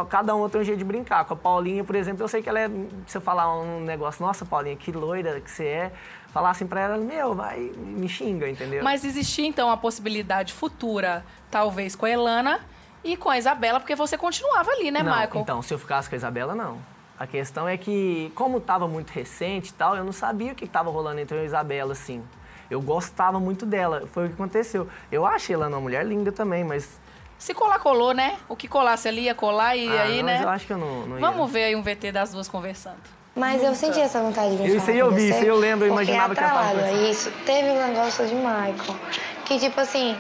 cada 0.10 0.36
um 0.36 0.48
tem 0.50 0.62
um 0.62 0.63
jeito 0.63 0.79
de 0.79 0.86
brincar. 0.86 1.25
Com 1.25 1.34
a 1.34 1.38
Paulinha, 1.38 1.84
por 1.84 1.96
exemplo, 1.96 2.24
eu 2.24 2.27
sei 2.27 2.41
que 2.41 2.50
ela 2.50 2.60
é. 2.60 2.69
Se 3.05 3.17
eu 3.17 3.22
falar 3.22 3.53
um 3.59 3.81
negócio, 3.81 4.25
nossa, 4.25 4.46
Paulinha, 4.46 4.75
que 4.75 4.92
loira 4.92 5.40
que 5.42 5.51
você 5.51 5.66
é, 5.66 5.92
falar 6.31 6.51
assim 6.51 6.68
pra 6.68 6.81
ela, 6.81 6.98
meu, 6.98 7.33
vai, 7.33 7.72
me 7.75 8.07
xinga, 8.07 8.50
entendeu? 8.50 8.83
Mas 8.83 9.03
existia 9.03 9.46
então 9.46 9.70
a 9.70 9.77
possibilidade 9.77 10.53
futura, 10.53 11.25
talvez 11.50 11.96
com 11.96 12.05
a 12.05 12.09
Elana 12.09 12.61
e 13.03 13.18
com 13.18 13.29
a 13.29 13.37
Isabela, 13.37 13.79
porque 13.79 13.96
você 13.96 14.18
continuava 14.18 14.72
ali, 14.72 14.92
né, 14.92 15.01
não, 15.01 15.11
Michael? 15.11 15.42
Então, 15.42 15.61
se 15.61 15.74
eu 15.74 15.79
ficasse 15.79 16.09
com 16.09 16.16
a 16.16 16.18
Isabela, 16.18 16.55
não. 16.55 16.77
A 17.20 17.25
questão 17.25 17.68
é 17.68 17.75
que, 17.77 18.31
como 18.35 18.59
estava 18.59 18.87
muito 18.87 19.09
recente 19.09 19.70
e 19.70 19.74
tal, 19.74 19.96
eu 19.96 20.03
não 20.03 20.11
sabia 20.11 20.51
o 20.51 20.55
que 20.55 20.66
estava 20.66 20.92
rolando 20.92 21.20
entre 21.20 21.35
eu 21.35 21.42
e 21.42 21.44
a 21.44 21.46
Isabela, 21.46 21.94
assim. 21.94 22.24
Eu 22.70 22.81
gostava 22.81 23.40
muito 23.40 23.66
dela, 23.66 24.05
foi 24.07 24.25
o 24.25 24.27
que 24.27 24.35
aconteceu. 24.35 24.87
Eu 25.11 25.25
achei 25.25 25.55
ela 25.55 25.68
uma 25.68 25.79
mulher 25.79 26.05
linda 26.05 26.31
também, 26.31 26.63
mas... 26.63 27.00
Se 27.37 27.53
colar, 27.53 27.79
colou, 27.79 28.13
né? 28.13 28.35
O 28.50 28.55
que 28.55 28.67
colasse 28.67 29.07
ali 29.07 29.21
ia 29.21 29.35
colar 29.35 29.75
e 29.75 29.87
ah, 29.87 30.03
aí, 30.03 30.17
não, 30.17 30.25
né? 30.25 30.33
Mas 30.33 30.41
eu 30.43 30.50
acho 30.50 30.65
que 30.67 30.73
eu 30.73 30.77
não, 30.77 31.07
não 31.07 31.19
ia. 31.19 31.21
Vamos 31.21 31.51
ver 31.51 31.65
aí 31.65 31.75
um 31.75 31.81
VT 31.83 32.11
das 32.11 32.31
duas 32.31 32.47
conversando. 32.47 32.97
Mas 33.35 33.63
eu 33.63 33.75
senti 33.75 34.00
essa 34.00 34.19
vontade 34.19 34.57
de 34.57 34.63
Eu- 34.63 34.75
isso 34.77 34.79
falar 34.79 34.91
aí 34.93 35.00
eu 35.00 35.11
vi, 35.11 35.29
isso 35.29 35.39
aí 35.39 35.47
eu 35.47 35.55
lembro, 35.57 35.85
eu 35.85 35.91
imaginava 35.91 36.33
que 36.33 36.39
ela 36.41 36.50
tava 36.50 36.65
atrelado 36.69 36.79
a 36.79 36.89
conversando. 36.89 37.11
isso, 37.11 37.31
teve 37.45 37.69
um 37.69 37.87
negócio 37.87 38.25
de 38.25 38.33
Michael, 38.33 39.00
que 39.45 39.59
tipo 39.59 39.79
assim, 39.79 40.17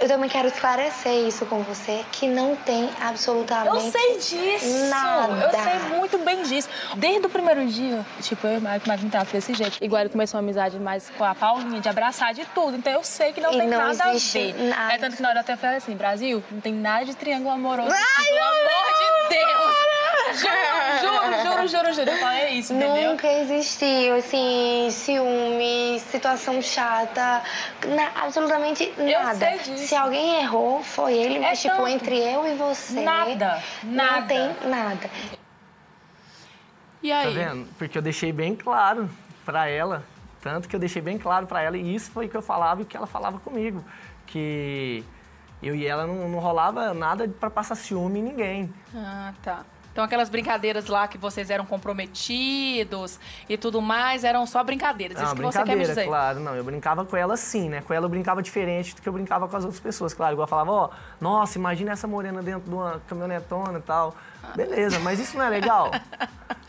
eu 0.00 0.08
também 0.08 0.28
quero 0.28 0.48
esclarecer 0.48 1.26
isso 1.26 1.44
com 1.46 1.62
você, 1.62 2.04
que 2.12 2.26
não 2.28 2.54
tem 2.56 2.88
absolutamente 3.00 3.68
Eu 3.84 3.90
sei 3.90 4.18
disso! 4.18 4.88
nada. 4.88 5.44
Eu 5.44 5.50
sei 5.50 5.96
muito 5.98 6.18
bem 6.18 6.42
disso. 6.42 6.68
Desde 6.96 7.26
o 7.26 7.30
primeiro 7.30 7.64
dia, 7.66 8.04
tipo, 8.20 8.46
eu 8.46 8.54
e 8.54 8.58
o 8.58 8.60
Marco, 8.60 8.88
Marco 8.88 9.02
não 9.04 9.10
tava 9.10 9.24
desse 9.30 9.54
jeito. 9.54 9.78
Igual 9.82 10.00
ele 10.02 10.10
começou 10.10 10.38
uma 10.38 10.44
amizade 10.44 10.78
mais 10.78 11.10
com 11.10 11.24
a 11.24 11.34
Paulinha, 11.34 11.80
de 11.80 11.88
abraçar, 11.88 12.32
de 12.34 12.44
tudo. 12.46 12.76
Então 12.76 12.92
eu 12.92 13.02
sei 13.04 13.32
que 13.32 13.40
não 13.40 13.52
E 13.52 13.58
tem 13.58 13.68
não 13.68 13.78
nada 13.78 14.04
a 14.04 14.12
ver. 14.12 14.54
nada. 14.68 14.92
É 14.94 14.98
tanto 14.98 15.16
que 15.16 15.22
na 15.22 15.28
hora 15.30 15.38
eu 15.38 15.40
até 15.42 15.56
falei 15.56 15.76
assim, 15.76 15.94
Brasil, 15.96 16.42
não 16.50 16.60
tem 16.60 16.72
nada 16.72 17.04
de 17.04 17.14
triângulo 17.14 17.50
amoroso. 17.50 17.90
aqui, 17.90 18.24
pelo 18.24 18.38
amor 18.44 19.28
de 19.28 19.34
Deus! 19.36 19.87
Juro, 20.34 20.58
juro, 21.02 21.42
juro, 21.42 21.68
juro, 21.68 21.92
juro. 21.94 22.10
Eu 22.10 22.18
falei 22.18 22.48
isso, 22.54 22.72
entendeu? 22.74 23.10
Nunca 23.10 23.26
existiu, 23.32 24.16
assim, 24.16 24.88
ciúme, 24.90 26.00
situação 26.10 26.60
chata, 26.62 27.42
na- 27.86 28.22
absolutamente 28.24 28.92
nada. 28.98 29.34
sei 29.36 29.58
disso. 29.58 29.86
Se 29.88 29.94
alguém 29.96 30.40
errou, 30.42 30.82
foi 30.82 31.14
ele, 31.14 31.38
mas 31.38 31.60
tipo, 31.60 31.76
tanto. 31.76 31.88
entre 31.88 32.16
eu 32.18 32.46
e 32.46 32.54
você. 32.56 33.00
Nada, 33.00 33.62
nada. 33.82 34.20
Não 34.20 34.26
tem 34.26 34.56
nada. 34.70 35.10
E 37.02 37.10
Tá 37.10 37.18
aí? 37.20 37.34
vendo? 37.34 37.68
Porque 37.78 37.96
eu 37.96 38.02
deixei 38.02 38.32
bem 38.32 38.54
claro 38.56 39.08
pra 39.44 39.68
ela, 39.68 40.04
tanto 40.42 40.68
que 40.68 40.74
eu 40.74 40.80
deixei 40.80 41.00
bem 41.00 41.16
claro 41.18 41.46
pra 41.46 41.62
ela, 41.62 41.76
e 41.76 41.94
isso 41.94 42.10
foi 42.10 42.26
o 42.26 42.28
que 42.28 42.36
eu 42.36 42.42
falava 42.42 42.80
e 42.80 42.84
o 42.84 42.86
que 42.86 42.96
ela 42.96 43.06
falava 43.06 43.38
comigo, 43.38 43.84
que 44.26 45.04
eu 45.62 45.74
e 45.74 45.86
ela 45.86 46.06
não, 46.06 46.28
não 46.28 46.38
rolava 46.40 46.92
nada 46.92 47.28
pra 47.40 47.48
passar 47.50 47.76
ciúme 47.76 48.18
em 48.18 48.22
ninguém. 48.22 48.74
Ah, 48.94 49.32
tá. 49.42 49.64
Então 49.98 50.04
aquelas 50.04 50.28
brincadeiras 50.28 50.86
lá 50.86 51.08
que 51.08 51.18
vocês 51.18 51.50
eram 51.50 51.66
comprometidos 51.66 53.18
e 53.48 53.58
tudo 53.58 53.82
mais 53.82 54.22
eram 54.22 54.46
só 54.46 54.62
brincadeiras. 54.62 55.18
Ah, 55.18 55.24
Isso 55.24 55.34
que 55.34 55.42
você 55.42 55.60
quer 55.64 55.74
me 55.76 55.84
dizer. 55.84 56.04
claro. 56.06 56.38
Não, 56.38 56.54
eu 56.54 56.62
brincava 56.62 57.04
com 57.04 57.16
ela 57.16 57.36
sim, 57.36 57.68
né? 57.68 57.82
Com 57.84 57.92
ela 57.92 58.04
eu 58.06 58.08
brincava 58.08 58.40
diferente 58.40 58.94
do 58.94 59.02
que 59.02 59.08
eu 59.08 59.12
brincava 59.12 59.48
com 59.48 59.56
as 59.56 59.64
outras 59.64 59.80
pessoas. 59.80 60.14
Claro, 60.14 60.34
igual 60.34 60.44
eu 60.44 60.48
falava, 60.48 60.70
ó, 60.70 60.90
nossa, 61.20 61.58
imagina 61.58 61.90
essa 61.90 62.06
morena 62.06 62.40
dentro 62.40 62.68
de 62.70 62.76
uma 62.76 63.02
caminhonetona 63.08 63.80
e 63.80 63.82
tal. 63.82 64.14
Beleza, 64.54 65.00
mas 65.00 65.18
isso 65.18 65.36
não 65.36 65.44
é 65.44 65.48
legal? 65.50 65.90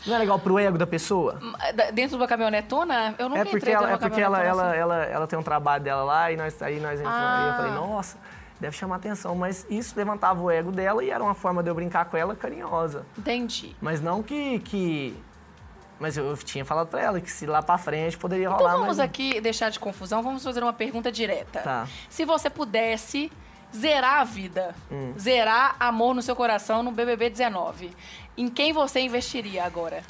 Não 0.06 0.14
é 0.16 0.18
legal 0.18 0.38
pro 0.38 0.58
ego 0.58 0.78
da 0.78 0.86
pessoa? 0.86 1.38
Da- 1.74 1.90
Dentro 1.90 2.16
de 2.16 2.22
uma 2.22 2.26
caminhonetona? 2.26 3.14
Eu 3.18 3.28
nunca 3.28 3.42
É 3.42 3.44
porque, 3.44 3.56
entrei 3.58 3.74
ela, 3.74 3.90
é 3.92 3.96
porque 3.98 4.20
ela, 4.20 4.38
caminhonetona 4.38 4.62
ela, 4.62 4.70
assim. 4.70 4.80
ela, 4.80 5.04
ela 5.04 5.26
tem 5.26 5.38
um 5.38 5.42
trabalho 5.42 5.84
dela 5.84 6.02
lá 6.02 6.32
e 6.32 6.38
nós, 6.38 6.60
aí 6.62 6.80
nós 6.80 6.98
entramos 6.98 7.20
Ah. 7.20 7.42
aí 7.42 7.48
eu 7.50 7.54
falei, 7.56 7.72
nossa, 7.72 8.16
deve 8.60 8.76
chamar 8.76 8.96
atenção. 8.96 9.34
Mas 9.34 9.66
isso 9.70 9.94
levantava 9.96 10.40
o 10.40 10.50
ego 10.50 10.70
dela 10.70 11.02
e 11.02 11.10
era 11.10 11.22
uma 11.24 11.34
forma 11.34 11.62
de 11.62 11.70
eu 11.70 11.74
brincar 11.74 12.04
com 12.04 12.16
ela 12.16 12.36
carinhosa. 12.36 13.04
Entendi. 13.18 13.74
Mas 13.80 14.00
não 14.00 14.22
que. 14.22 14.58
que... 14.60 15.16
Mas 15.98 16.16
eu, 16.16 16.24
eu 16.30 16.36
tinha 16.38 16.64
falado 16.64 16.88
pra 16.88 17.00
ela 17.02 17.20
que 17.20 17.30
se 17.30 17.44
lá 17.44 17.62
pra 17.62 17.76
frente 17.76 18.16
poderia 18.16 18.46
Então 18.46 18.56
rolar. 18.58 18.72
vamos 18.72 18.86
mas... 18.96 19.00
aqui 19.00 19.38
deixar 19.40 19.70
de 19.70 19.78
confusão, 19.78 20.22
vamos 20.22 20.42
fazer 20.42 20.62
uma 20.62 20.72
pergunta 20.72 21.10
direta. 21.12 21.60
Tá. 21.60 21.86
Se 22.08 22.24
você 22.24 22.48
pudesse 22.48 23.30
zerar 23.74 24.20
a 24.20 24.24
vida, 24.24 24.74
Hum. 24.90 25.12
zerar 25.18 25.76
amor 25.78 26.14
no 26.14 26.22
seu 26.22 26.34
coração 26.34 26.82
no 26.82 26.90
BBB 26.90 27.28
19, 27.30 27.94
em 28.36 28.48
quem 28.48 28.72
você 28.72 29.00
investiria 29.00 29.64
agora? 29.64 30.02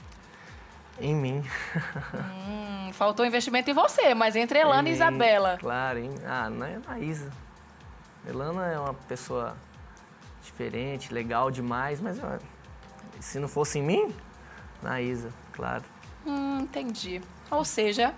Em 1.01 1.15
mim. 1.15 1.45
Hum, 2.15 2.91
faltou 2.93 3.25
investimento 3.27 3.71
em 3.71 3.75
você, 3.75 4.15
mas 4.15 4.37
entre 4.37 4.59
Elana 4.61 4.89
e 4.89 4.93
Em- 4.93 4.95
Isabela. 4.95 5.57
Claro, 5.59 5.99
hein? 5.99 6.11
Ah, 6.27 6.49
não 6.49 6.67
é 6.67 6.79
na 6.87 6.99
Isa. 7.01 7.31
Elana 8.27 8.67
é 8.67 8.79
uma 8.79 8.95
pessoa 8.95 9.57
diferente, 10.43 11.13
legal 11.13 11.51
demais, 11.51 12.01
mas 12.01 12.19
ó, 12.23 12.39
se 13.19 13.39
não 13.39 13.49
fosse 13.49 13.79
em 13.79 13.83
mim, 13.83 14.15
na 14.83 15.01
Isa, 15.01 15.31
claro. 15.53 15.85
Hum, 16.27 16.61
entendi. 16.61 17.21
Ou 17.51 17.65
seja, 17.65 18.15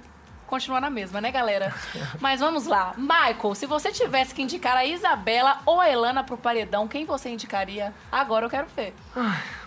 continua 0.46 0.80
na 0.80 0.90
mesma, 0.90 1.20
né, 1.20 1.30
galera? 1.30 1.74
Mas 2.20 2.40
vamos 2.40 2.66
lá. 2.66 2.94
Michael, 2.96 3.54
se 3.54 3.66
você 3.66 3.90
tivesse 3.90 4.34
que 4.34 4.42
indicar 4.42 4.76
a 4.76 4.84
Isabela 4.84 5.60
ou 5.64 5.80
a 5.80 5.88
Elana 5.88 6.22
pro 6.22 6.36
paredão, 6.36 6.86
quem 6.86 7.04
você 7.04 7.30
indicaria? 7.30 7.94
Agora 8.10 8.46
eu 8.46 8.50
quero 8.50 8.66
ver. 8.68 8.94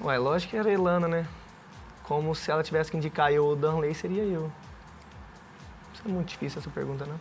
Ué, 0.01 0.17
lógico 0.17 0.51
que 0.51 0.57
era 0.57 0.69
a 0.69 0.73
Ilana, 0.73 1.07
né? 1.07 1.27
Como 2.03 2.35
se 2.35 2.51
ela 2.51 2.61
tivesse 2.61 2.91
que 2.91 2.97
indicar 2.97 3.31
eu 3.31 3.45
ou 3.45 3.53
o 3.53 3.55
Danley, 3.55 3.95
seria 3.95 4.23
eu. 4.23 4.51
Isso 5.93 6.03
é 6.05 6.09
muito 6.09 6.27
difícil 6.27 6.59
essa 6.59 6.69
pergunta, 6.69 7.05
né? 7.05 7.15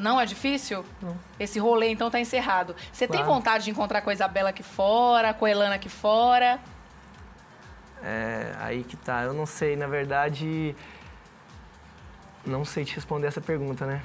Não 0.00 0.18
é 0.18 0.24
difícil? 0.24 0.82
Não. 1.02 1.14
Esse 1.38 1.58
rolê, 1.58 1.90
então, 1.90 2.10
tá 2.10 2.18
encerrado. 2.18 2.74
Você 2.90 3.06
tem 3.06 3.18
Claro. 3.18 3.34
vontade 3.34 3.64
de 3.64 3.70
encontrar 3.70 4.00
com 4.00 4.08
a 4.08 4.12
Isabela 4.14 4.48
aqui 4.48 4.62
fora, 4.62 5.34
com 5.34 5.44
a 5.44 5.50
Elana 5.50 5.74
aqui 5.74 5.90
fora? 5.90 6.58
É, 8.02 8.54
aí 8.60 8.82
que 8.82 8.96
tá. 8.96 9.22
Eu 9.24 9.34
não 9.34 9.44
sei, 9.44 9.76
na 9.76 9.86
verdade. 9.86 10.74
Não 12.46 12.64
sei 12.64 12.84
te 12.86 12.94
responder 12.94 13.26
essa 13.26 13.42
pergunta, 13.42 13.84
né? 13.84 14.02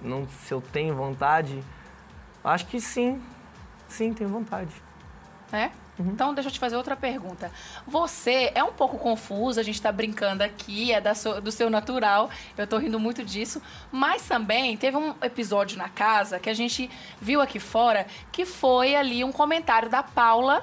Não, 0.00 0.26
se 0.46 0.52
eu 0.52 0.62
tenho 0.62 0.94
vontade. 0.94 1.62
Acho 2.42 2.64
que 2.66 2.80
sim. 2.80 3.22
Sim, 3.86 4.14
tenho 4.14 4.30
vontade. 4.30 4.72
É? 5.52 5.70
Então, 5.98 6.32
deixa 6.34 6.48
eu 6.48 6.52
te 6.52 6.58
fazer 6.58 6.76
outra 6.76 6.96
pergunta. 6.96 7.50
Você 7.86 8.52
é 8.54 8.62
um 8.62 8.72
pouco 8.72 8.98
confuso, 8.98 9.58
a 9.58 9.62
gente 9.62 9.80
tá 9.80 9.90
brincando 9.90 10.42
aqui, 10.42 10.92
é 10.92 11.14
sua- 11.14 11.40
do 11.40 11.50
seu 11.50 11.68
natural, 11.68 12.30
eu 12.56 12.66
tô 12.66 12.78
rindo 12.78 13.00
muito 13.00 13.24
disso. 13.24 13.60
Mas 13.90 14.26
também 14.26 14.76
teve 14.76 14.96
um 14.96 15.14
episódio 15.22 15.76
na 15.78 15.88
casa 15.88 16.38
que 16.38 16.48
a 16.50 16.54
gente 16.54 16.90
viu 17.20 17.40
aqui 17.40 17.58
fora, 17.58 18.06
que 18.30 18.44
foi 18.46 18.94
ali 18.94 19.24
um 19.24 19.32
comentário 19.32 19.88
da 19.88 20.02
Paula 20.02 20.62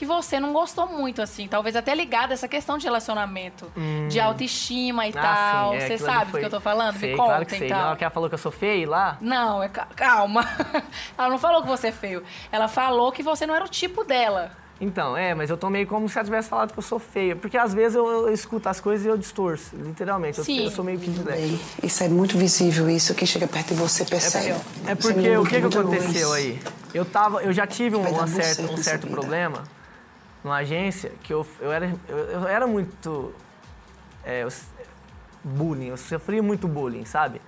que 0.00 0.06
você 0.06 0.40
não 0.40 0.50
gostou 0.54 0.86
muito, 0.86 1.20
assim. 1.20 1.46
Talvez 1.46 1.76
até 1.76 1.94
ligado 1.94 2.30
a 2.30 2.32
essa 2.32 2.48
questão 2.48 2.78
de 2.78 2.84
relacionamento, 2.86 3.70
de 4.08 4.18
autoestima 4.18 5.06
e 5.06 5.12
tal. 5.12 5.72
Hum. 5.72 5.76
Ah, 5.76 5.78
sim, 5.80 5.84
é, 5.84 5.86
você 5.88 5.98
sabe 5.98 6.32
do 6.32 6.38
que 6.38 6.44
eu 6.46 6.48
tô 6.50 6.58
falando? 6.58 6.98
Sei, 6.98 7.10
Me 7.10 7.16
claro 7.16 7.32
conta, 7.32 7.44
que 7.44 7.58
sei. 7.58 7.66
então. 7.68 7.90
Não, 7.90 7.96
que 7.96 8.02
ela 8.04 8.10
falou 8.10 8.26
que 8.30 8.34
eu 8.34 8.38
sou 8.38 8.50
feio 8.50 8.88
lá? 8.88 9.18
Não, 9.20 9.62
é 9.62 9.68
ca- 9.68 9.88
calma. 9.94 10.42
Ela 11.18 11.28
não 11.28 11.38
falou 11.38 11.60
que 11.60 11.68
você 11.68 11.88
é 11.88 11.92
feio. 11.92 12.22
Ela 12.50 12.66
falou 12.66 13.12
que 13.12 13.22
você 13.22 13.46
não 13.46 13.54
era 13.54 13.62
o 13.62 13.68
tipo 13.68 14.02
dela. 14.02 14.52
Então, 14.80 15.14
é, 15.14 15.34
mas 15.34 15.50
eu 15.50 15.58
tomei 15.58 15.84
como 15.84 16.08
se 16.08 16.16
ela 16.16 16.24
tivesse 16.24 16.48
falado 16.48 16.72
que 16.72 16.78
eu 16.78 16.82
sou 16.82 16.98
feio. 16.98 17.36
Porque 17.36 17.58
às 17.58 17.74
vezes 17.74 17.94
eu, 17.96 18.06
eu 18.26 18.32
escuto 18.32 18.70
as 18.70 18.80
coisas 18.80 19.04
e 19.04 19.08
eu 19.10 19.18
distorço, 19.18 19.76
literalmente. 19.76 20.38
Eu- 20.38 20.44
Sim. 20.44 20.64
Eu, 20.64 20.70
sou 20.70 20.82
meio 20.82 20.98
que 20.98 21.10
disléxico. 21.10 21.46
Bem, 21.48 21.60
isso 21.82 22.02
é 22.02 22.08
muito 22.08 22.38
visível, 22.38 22.88
isso. 22.88 23.14
Quem 23.14 23.26
chega 23.26 23.46
perto 23.46 23.74
de 23.74 23.74
você 23.74 24.06
percebe. 24.06 24.48
É 24.86 24.94
Você 24.94 25.12
porque 25.12 25.28
me 25.28 25.36
o 25.36 25.44
que, 25.44 25.56
que 25.56 25.60
muita 25.60 25.80
luz. 25.82 25.94
aconteceu 25.98 26.32
aí? 26.32 26.58
Eu 26.94 27.04
tava, 27.04 27.42
eu 27.42 27.52
já 27.52 27.66
tive 27.66 27.94
um, 27.96 28.26
certa- 28.26 28.62
um 28.72 28.76
certo 28.78 29.02
vida. 29.06 29.14
problema 29.20 29.64
numa 30.42 30.56
agência 30.56 31.12
que 31.22 31.32
eu, 31.32 31.46
eu, 31.60 31.72
era, 31.72 31.92
eu, 32.08 32.18
eu 32.18 32.48
era 32.48 32.66
muito 32.66 33.34
é, 34.24 34.42
eu 34.42 34.48
bullying, 35.42 35.86
eu 35.86 35.96
sofria 35.96 36.42
muito 36.42 36.68
bullying, 36.68 37.04
sabe? 37.04 37.40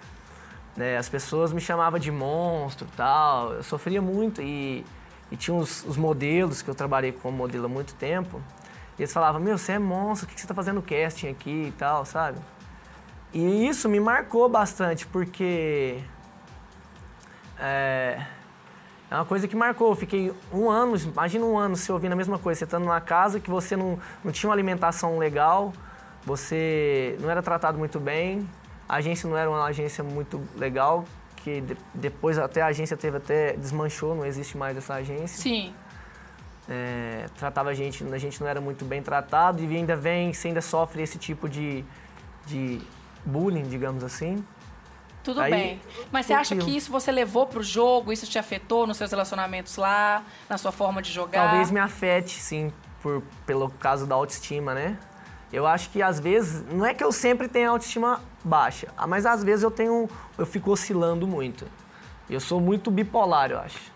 Né, 0.77 0.97
as 0.97 1.09
pessoas 1.09 1.53
me 1.53 1.61
chamavam 1.61 1.99
de 1.99 2.11
monstro 2.11 2.87
tal, 2.97 3.53
eu 3.53 3.63
sofria 3.63 4.01
muito 4.01 4.41
e, 4.41 4.85
e 5.31 5.37
tinha 5.37 5.55
os, 5.55 5.85
os 5.85 5.97
modelos 5.97 6.63
que 6.63 6.71
eu 6.71 6.75
trabalhei 6.75 7.13
como 7.13 7.37
modelo 7.37 7.67
há 7.67 7.69
muito 7.69 7.95
tempo. 7.95 8.41
E 8.99 9.03
eles 9.03 9.13
falavam, 9.13 9.41
meu, 9.41 9.59
você 9.59 9.73
é 9.73 9.79
monstro, 9.79 10.27
o 10.27 10.29
que 10.29 10.35
que 10.35 10.41
você 10.41 10.47
tá 10.47 10.55
fazendo 10.55 10.81
casting 10.81 11.29
aqui 11.29 11.67
e 11.69 11.73
tal, 11.73 12.05
sabe? 12.05 12.39
E 13.33 13.67
isso 13.67 13.89
me 13.89 14.01
marcou 14.01 14.49
bastante, 14.49 15.07
porque 15.07 16.03
é, 17.59 18.25
é 19.13 19.17
uma 19.17 19.27
coisa 19.27 19.47
que 19.47 19.55
marcou. 19.55 19.91
Eu 19.91 19.95
fiquei 19.95 20.33
um 20.51 20.71
ano, 20.71 20.97
imagina 20.97 21.45
um 21.45 21.59
ano 21.59 21.77
você 21.77 21.93
ouvindo 21.93 22.13
a 22.13 22.17
mesma 22.17 22.39
coisa. 22.39 22.59
Você 22.61 22.65
estando 22.65 22.85
numa 22.85 23.01
casa 23.01 23.39
que 23.39 23.51
você 23.51 23.77
não, 23.77 23.99
não 24.25 24.33
tinha 24.33 24.49
uma 24.49 24.55
alimentação 24.55 25.19
legal, 25.19 25.73
você 26.25 27.17
não 27.21 27.29
era 27.31 27.43
tratado 27.43 27.77
muito 27.79 28.01
bem, 28.01 28.49
a 28.89 28.97
agência 28.97 29.29
não 29.29 29.37
era 29.37 29.51
uma 29.51 29.65
agência 29.65 30.03
muito 30.03 30.41
legal, 30.57 31.05
que 31.37 31.61
de- 31.61 31.77
depois 31.93 32.39
até 32.39 32.63
a 32.63 32.67
agência 32.67 32.97
teve 32.97 33.19
até 33.19 33.53
desmanchou, 33.53 34.15
não 34.15 34.25
existe 34.25 34.57
mais 34.57 34.77
essa 34.79 34.95
agência. 34.95 35.43
Sim. 35.43 35.75
É, 36.69 37.27
tratava 37.39 37.69
a 37.71 37.75
gente, 37.75 38.03
a 38.05 38.19
gente 38.19 38.41
não 38.41 38.49
era 38.49 38.61
muito 38.61 38.85
bem 38.85 39.03
tratado 39.03 39.63
e 39.63 39.77
ainda 39.77 39.95
vem, 39.97 40.33
você 40.33 40.49
ainda 40.49 40.63
sofre 40.63 41.03
esse 41.03 41.19
tipo 41.19 41.49
de, 41.49 41.85
de 42.47 42.81
bullying, 43.27 43.65
digamos 43.65 44.05
assim. 44.05 44.43
Tudo 45.23 45.41
Aí, 45.41 45.51
bem. 45.51 45.81
Mas 46.11 46.27
você 46.27 46.33
acha 46.33 46.57
que 46.57 46.77
isso 46.77 46.91
você 46.91 47.13
levou 47.13 47.47
pro 47.47 47.63
jogo? 47.63 48.13
Isso 48.13 48.27
te 48.27 48.39
afetou 48.39 48.87
nos 48.87 48.97
seus 48.97 49.11
relacionamentos 49.11 49.77
lá? 49.77 50.25
Na 50.49 50.59
sua 50.59 50.73
forma 50.73 51.01
de 51.01 51.13
jogar? 51.13 51.49
Talvez 51.49 51.71
me 51.71 51.79
afete, 51.79 52.41
sim, 52.41 52.73
por, 53.01 53.23
pelo 53.47 53.71
caso 53.71 54.07
da 54.07 54.15
autoestima, 54.15 54.75
né? 54.75 54.99
Eu 55.53 55.67
acho 55.67 55.91
que 55.91 56.03
às 56.03 56.19
vezes, 56.19 56.65
não 56.73 56.85
é 56.87 56.95
que 56.95 57.05
eu 57.05 57.13
sempre 57.13 57.47
tenha 57.47 57.69
autoestima 57.69 58.21
baixa, 58.43 58.89
ah, 58.97 59.07
mas 59.07 59.27
às 59.27 59.45
vezes 59.45 59.63
eu 59.63 59.71
tenho, 59.71 60.09
eu 60.39 60.47
fico 60.47 60.71
oscilando 60.71 61.27
muito. 61.27 61.67
Eu 62.29 62.41
sou 62.41 62.61
muito 62.61 62.91
bipolar, 62.91 63.51
eu 63.51 63.59
acho. 63.59 63.93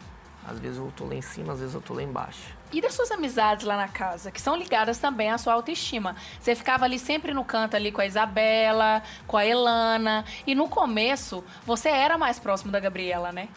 Às 0.47 0.59
vezes 0.59 0.79
eu 0.79 0.93
tô 0.95 1.07
lá 1.07 1.15
em 1.15 1.23
cima, 1.23 1.55
às 1.55 1.61
vezes 1.61 1.75
eu 1.75 1.81
tô 1.81 1.95
lá 1.95 2.03
embaixo. 2.03 2.55
E 2.77 2.81
das 2.83 2.93
suas 2.93 3.11
amizades 3.11 3.65
lá 3.65 3.75
na 3.75 3.89
casa, 3.89 4.31
que 4.31 4.39
são 4.39 4.55
ligadas 4.55 4.99
também 4.99 5.31
à 5.31 5.39
sua 5.39 5.55
autoestima? 5.55 6.15
Você 6.39 6.55
ficava 6.55 6.85
ali 6.85 6.99
sempre 6.99 7.33
no 7.33 7.43
canto 7.43 7.75
ali 7.75 7.91
com 7.91 8.03
a 8.03 8.07
Isabela, 8.07 9.03
com 9.27 9.39
a 9.39 9.47
Elana. 9.47 10.27
E 10.47 10.55
no 10.55 10.69
começo, 10.69 11.43
você 11.65 11.89
era 11.89 12.19
mais 12.19 12.39
próximo 12.39 12.71
da 12.71 12.79
Gabriela, 12.79 13.33
né? 13.33 13.49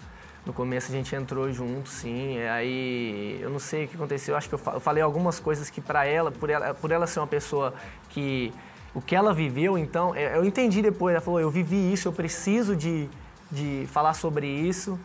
No 0.45 0.53
começo 0.53 0.89
a 0.89 0.95
gente 0.95 1.13
entrou 1.13 1.51
junto, 1.51 1.89
sim. 1.89 2.37
e 2.37 2.47
Aí 2.47 3.39
eu 3.41 3.49
não 3.49 3.59
sei 3.59 3.83
o 3.83 3.87
que 3.89 3.95
aconteceu. 3.97 4.37
Acho 4.37 4.47
que 4.47 4.55
eu, 4.55 4.59
fa- 4.59 4.71
eu 4.75 4.79
falei 4.79 5.03
algumas 5.03 5.37
coisas 5.37 5.69
que 5.69 5.81
pra 5.81 6.05
ela, 6.05 6.31
por 6.31 6.49
ela, 6.49 6.73
por 6.73 6.89
ela 6.89 7.05
ser 7.05 7.19
uma 7.19 7.27
pessoa 7.27 7.73
que 8.07 8.53
o 8.95 9.01
que 9.01 9.17
ela 9.17 9.33
viveu, 9.33 9.77
então 9.77 10.15
é, 10.15 10.37
eu 10.37 10.45
entendi 10.45 10.81
depois. 10.81 11.13
Ela 11.13 11.21
falou: 11.21 11.41
eu 11.41 11.49
vivi 11.51 11.91
isso, 11.91 12.07
eu 12.07 12.13
preciso 12.13 12.73
de, 12.73 13.09
de 13.51 13.85
falar 13.91 14.13
sobre 14.13 14.47
isso. 14.47 14.97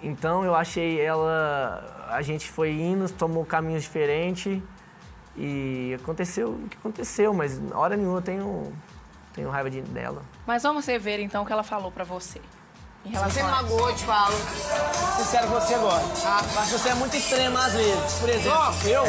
Então 0.00 0.44
eu 0.44 0.54
achei 0.54 1.00
ela, 1.00 1.95
a 2.10 2.22
gente 2.22 2.48
foi 2.50 2.70
indo, 2.70 3.08
tomou 3.10 3.44
caminhos 3.44 3.82
diferentes 3.82 4.62
e 5.36 5.96
aconteceu 6.00 6.50
o 6.50 6.68
que 6.68 6.76
aconteceu, 6.76 7.32
mas 7.34 7.60
hora 7.72 7.96
nenhuma 7.96 8.18
eu 8.18 8.22
tenho, 8.22 8.72
tenho 9.34 9.50
raiva 9.50 9.70
de, 9.70 9.80
dela. 9.82 10.22
Mas 10.46 10.62
vamos 10.62 10.86
ver 10.86 11.20
então 11.20 11.42
o 11.42 11.46
que 11.46 11.52
ela 11.52 11.62
falou 11.62 11.90
pra 11.90 12.04
você. 12.04 12.40
Em 13.04 13.10
Você 13.12 13.18
relação 13.18 13.44
me 13.44 13.52
a... 13.52 13.62
magoou, 13.62 13.94
te 13.94 14.04
falo. 14.04 14.34
sincero 15.16 15.46
com 15.46 15.54
você 15.60 15.74
agora. 15.74 16.02
Mas 16.56 16.70
você 16.72 16.88
é 16.88 16.94
muito 16.94 17.16
extremo 17.16 17.56
às 17.56 17.72
vezes. 17.72 18.12
Por 18.14 18.28
exemplo, 18.28 18.58
eu 18.84 19.04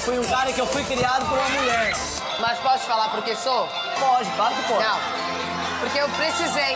fui 0.00 0.18
um 0.18 0.24
cara 0.24 0.50
que 0.52 0.60
eu 0.60 0.66
fui 0.66 0.82
criado 0.84 1.28
por 1.28 1.36
uma 1.36 1.48
mulher. 1.50 1.92
Mas 2.40 2.58
posso 2.60 2.78
te 2.78 2.86
falar 2.86 3.10
por 3.10 3.22
que 3.22 3.36
sou? 3.36 3.68
Pode, 4.00 4.30
claro 4.36 4.54
que 4.54 4.62
pode. 4.68 4.82
Não. 4.82 4.98
Porque 5.80 5.98
eu 5.98 6.08
precisei. 6.08 6.72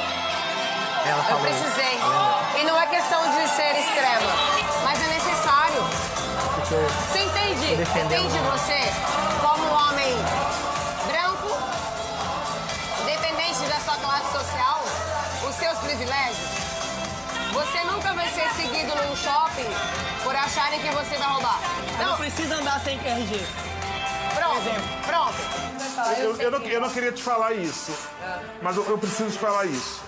Ela 1.06 1.16
Eu 1.18 1.24
falou. 1.24 1.40
precisei. 1.40 1.94
E 2.60 2.64
não 2.64 2.78
é 2.78 2.86
questão 2.88 3.22
de 3.22 3.48
ser 3.48 3.72
extrema, 3.78 4.32
Entende 7.70 8.38
ela. 8.38 8.56
você 8.56 8.80
como 9.42 9.62
um 9.62 9.72
homem 9.74 10.14
branco, 11.06 11.48
independente 13.02 13.60
da 13.68 13.78
sua 13.80 13.94
classe 13.96 14.32
social, 14.32 14.82
os 15.46 15.54
seus 15.54 15.78
privilégios? 15.80 16.48
Você 17.52 17.84
nunca 17.84 18.14
vai 18.14 18.26
ser 18.30 18.48
seguido 18.54 18.92
num 18.96 19.14
shopping 19.16 19.68
por 20.22 20.34
acharem 20.34 20.80
que 20.80 20.88
você 20.90 21.16
vai 21.16 21.28
roubar. 21.28 21.58
Não 21.98 22.06
Não, 22.10 22.16
precisa 22.16 22.54
andar 22.56 22.80
sem 22.80 22.98
QRG. 22.98 23.44
pronto, 24.34 24.70
pronto. 25.06 26.18
Eu, 26.18 26.36
eu 26.36 26.50
não, 26.50 26.60
eu 26.60 26.80
não 26.80 26.90
queria 26.90 27.12
te 27.12 27.22
falar 27.22 27.52
isso, 27.52 27.92
mas 28.62 28.76
eu, 28.76 28.84
eu 28.88 28.96
preciso 28.96 29.30
te 29.30 29.38
falar 29.38 29.66
isso. 29.66 30.00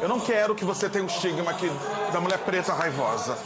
Eu 0.00 0.08
não 0.08 0.18
quero 0.18 0.54
que 0.54 0.64
você 0.64 0.88
tenha 0.88 1.04
o 1.04 1.08
estigma 1.08 1.50
aqui 1.52 1.70
da 2.12 2.20
mulher 2.20 2.38
preta 2.38 2.72
raivosa. 2.72 3.36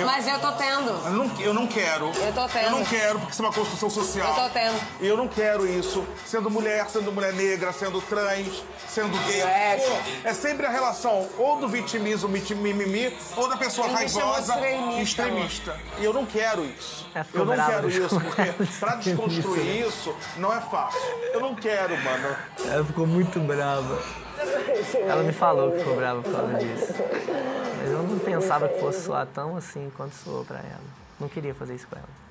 Eu, 0.00 0.06
Mas 0.06 0.26
eu 0.26 0.38
tô 0.38 0.52
tendo. 0.52 0.90
eu 0.90 1.12
não, 1.12 1.40
eu 1.40 1.54
não 1.54 1.66
quero. 1.66 2.06
Eu 2.06 2.32
tô 2.32 2.48
tendo. 2.48 2.64
Eu 2.64 2.70
não 2.70 2.84
quero, 2.84 3.18
porque 3.18 3.32
isso 3.32 3.42
é 3.42 3.46
uma 3.46 3.52
construção 3.52 3.90
social. 3.90 4.28
Eu 4.28 4.44
tô 4.44 4.50
tendo. 4.50 4.80
E 5.00 5.06
eu 5.06 5.16
não 5.16 5.28
quero 5.28 5.66
isso, 5.66 6.06
sendo 6.24 6.50
mulher, 6.50 6.88
sendo 6.88 7.10
mulher 7.12 7.32
negra, 7.32 7.72
sendo 7.72 8.00
trans, 8.02 8.62
sendo 8.88 9.16
gay. 9.26 9.42
É, 9.42 10.00
é 10.24 10.34
sempre 10.34 10.66
a 10.66 10.70
relação 10.70 11.28
ou 11.38 11.58
do 11.58 11.68
vitimismo, 11.68 12.28
mimimi, 12.28 13.16
ou 13.36 13.48
da 13.48 13.56
pessoa 13.56 13.88
raivosa 13.88 14.54
extremista, 14.54 14.98
e 14.98 15.02
extremista. 15.02 15.80
E 15.98 16.04
eu 16.04 16.12
não 16.12 16.26
quero 16.26 16.64
isso. 16.64 17.06
Ficou 17.24 17.40
Eu 17.40 17.56
não 17.56 17.66
quero 17.66 17.90
isso, 17.90 18.20
porque 18.20 18.52
pra 18.78 18.96
desconstruir 18.96 19.38
extremista. 19.38 19.88
isso 19.88 20.16
não 20.36 20.52
é 20.52 20.60
fácil. 20.60 21.00
Eu 21.32 21.40
não 21.40 21.54
quero, 21.54 21.96
mano. 22.02 22.36
Ela 22.64 22.84
ficou 22.84 23.06
muito 23.06 23.38
brava. 23.40 24.25
Ela 25.08 25.22
me 25.22 25.32
falou 25.32 25.72
que 25.72 25.78
ficou 25.78 25.96
brava 25.96 26.22
por 26.22 26.32
causa 26.32 26.54
disso. 26.54 26.94
Mas 27.78 27.90
eu 27.90 28.02
não 28.02 28.18
pensava 28.18 28.68
que 28.68 28.78
fosse 28.80 29.04
soar 29.04 29.26
tão 29.26 29.56
assim 29.56 29.90
quanto 29.96 30.14
soou 30.14 30.44
pra 30.44 30.58
ela. 30.58 30.84
Não 31.18 31.28
queria 31.28 31.54
fazer 31.54 31.74
isso 31.74 31.86
com 31.88 31.96
ela. 31.96 32.26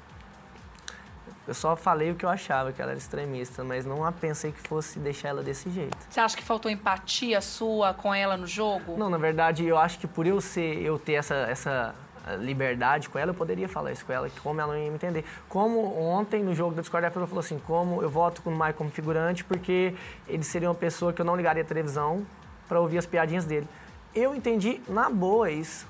Eu 1.48 1.54
só 1.54 1.76
falei 1.76 2.12
o 2.12 2.16
que 2.16 2.26
eu 2.26 2.30
achava, 2.30 2.72
que 2.72 2.82
ela 2.82 2.92
era 2.92 2.98
extremista, 2.98 3.64
mas 3.64 3.86
não 3.86 4.12
pensei 4.14 4.52
que 4.52 4.68
fosse 4.68 4.98
deixar 4.98 5.30
ela 5.30 5.44
desse 5.44 5.70
jeito. 5.70 5.96
Você 6.10 6.20
acha 6.20 6.36
que 6.36 6.44
faltou 6.44 6.72
empatia 6.72 7.40
sua 7.40 7.94
com 7.94 8.14
ela 8.14 8.36
no 8.36 8.48
jogo? 8.48 8.98
Não, 8.98 9.12
na 9.12 9.18
verdade, 9.18 9.64
eu 9.64 9.78
acho 9.78 10.00
que 10.00 10.08
por 10.08 10.26
eu 10.26 10.42
ser, 10.42 10.82
eu 10.82 10.98
ter 10.98 11.14
essa, 11.14 11.36
essa 11.36 11.96
liberdade 12.40 13.08
com 13.10 13.20
ela, 13.20 13.32
eu 13.32 13.36
poderia 13.36 13.70
falar 13.70 13.92
isso 13.92 14.06
com 14.06 14.12
ela, 14.14 14.30
que 14.30 14.40
como 14.40 14.60
ela 14.60 14.74
não 14.74 14.80
ia 14.82 14.90
me 14.90 14.96
entender. 14.96 15.24
Como 15.48 15.80
ontem, 16.00 16.44
no 16.44 16.56
jogo 16.56 16.74
da 16.74 16.82
Discord, 16.82 17.06
ela 17.06 17.28
falou 17.28 17.40
assim, 17.40 17.60
como 17.60 18.02
eu 18.02 18.10
voto 18.10 18.42
com 18.42 18.50
o 18.50 18.58
Mike 18.58 18.74
como 18.74 18.90
figurante, 18.90 19.44
porque 19.44 19.94
ele 20.28 20.44
seria 20.44 20.70
uma 20.70 20.76
pessoa 20.76 21.14
que 21.14 21.22
eu 21.22 21.26
não 21.26 21.36
ligaria 21.36 21.62
a 21.62 21.66
televisão 21.66 22.26
para 22.68 22.80
ouvir 22.80 22.98
as 22.98 23.06
piadinhas 23.06 23.46
dele. 23.46 23.68
Eu 24.14 24.34
entendi 24.34 24.82
na 24.88 25.10
boa 25.10 25.52
isso, 25.52 25.86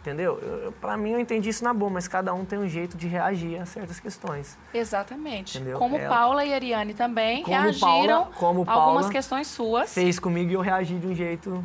entendeu? 0.00 0.38
Eu, 0.40 0.48
eu- 0.66 0.72
pra 0.72 0.96
mim, 0.96 1.12
eu 1.12 1.18
entendi 1.18 1.48
isso 1.48 1.64
na 1.64 1.72
boa, 1.74 1.90
mas 1.90 2.06
cada 2.06 2.32
um 2.34 2.44
tem 2.44 2.58
um 2.58 2.68
jeito 2.68 2.96
de 2.96 3.08
reagir 3.08 3.60
a 3.60 3.66
certas 3.66 3.98
questões. 3.98 4.56
Exatamente. 4.72 5.56
Entendeu? 5.58 5.78
Como 5.78 5.96
Ela- 5.96 6.14
Paula 6.14 6.44
e 6.44 6.52
Ariane 6.54 6.94
também 6.94 7.42
reagiram 7.42 7.80
Paula- 7.80 8.30
como 8.38 8.60
a 8.66 8.72
algumas 8.72 8.94
Paula 9.06 9.10
questões 9.10 9.48
suas. 9.48 9.92
Fez 9.94 10.18
comigo 10.18 10.50
e 10.50 10.54
eu 10.54 10.60
reagi 10.60 10.94
de 10.98 11.06
um 11.06 11.14
jeito 11.14 11.64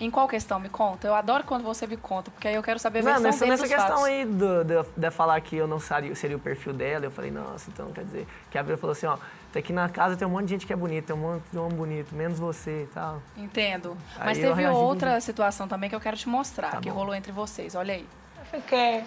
Em 0.00 0.10
qual 0.10 0.26
questão? 0.26 0.58
Me 0.58 0.68
conta. 0.68 1.06
Eu 1.06 1.14
adoro 1.14 1.44
quando 1.44 1.62
você 1.62 1.86
me 1.86 1.96
conta, 1.96 2.30
porque 2.30 2.48
aí 2.48 2.54
eu 2.56 2.62
quero 2.62 2.78
saber 2.80 2.98
a 2.98 3.02
Não, 3.02 3.08
versão 3.12 3.22
nessa, 3.24 3.38
dele 3.38 3.50
nessa 3.52 3.62
dos 3.62 3.72
questão 3.72 3.88
fatos. 3.98 4.04
aí 4.04 4.24
do, 4.24 4.64
do- 4.64 4.86
de 4.96 5.10
falar 5.12 5.40
que 5.40 5.56
eu 5.56 5.66
não 5.68 5.78
seria, 5.78 6.14
seria 6.16 6.36
o 6.36 6.40
perfil 6.40 6.72
dela, 6.72 7.04
eu 7.04 7.10
falei, 7.12 7.30
nossa, 7.30 7.70
então 7.70 7.92
quer 7.92 8.04
dizer. 8.04 8.26
Que 8.50 8.58
a 8.58 8.62
Bia 8.62 8.76
falou 8.76 8.92
assim, 8.92 9.06
ó, 9.06 9.16
aqui 9.56 9.72
na 9.72 9.88
casa 9.88 10.16
tem 10.16 10.26
um 10.26 10.30
monte 10.32 10.46
de 10.46 10.50
gente 10.50 10.66
que 10.66 10.72
é 10.72 10.76
bonita, 10.76 11.06
tem 11.08 11.16
um 11.16 11.20
monte 11.20 11.44
de 11.50 11.56
homem 11.58 11.76
bonito, 11.76 12.12
menos 12.14 12.40
você 12.40 12.82
e 12.82 12.86
tal. 12.92 13.22
Entendo. 13.36 13.96
Aí 14.18 14.26
Mas 14.26 14.38
eu 14.38 14.54
teve 14.54 14.66
outra 14.66 15.20
situação 15.20 15.68
também 15.68 15.88
que 15.88 15.94
eu 15.94 16.00
quero 16.00 16.16
te 16.16 16.28
mostrar, 16.28 16.72
Tá 16.72 16.80
que 16.80 16.90
bom. 16.90 16.96
rolou 16.96 17.14
entre 17.14 17.30
vocês. 17.30 17.74
Olha 17.76 17.94
aí. 17.94 18.06
Fiquei. 18.50 19.04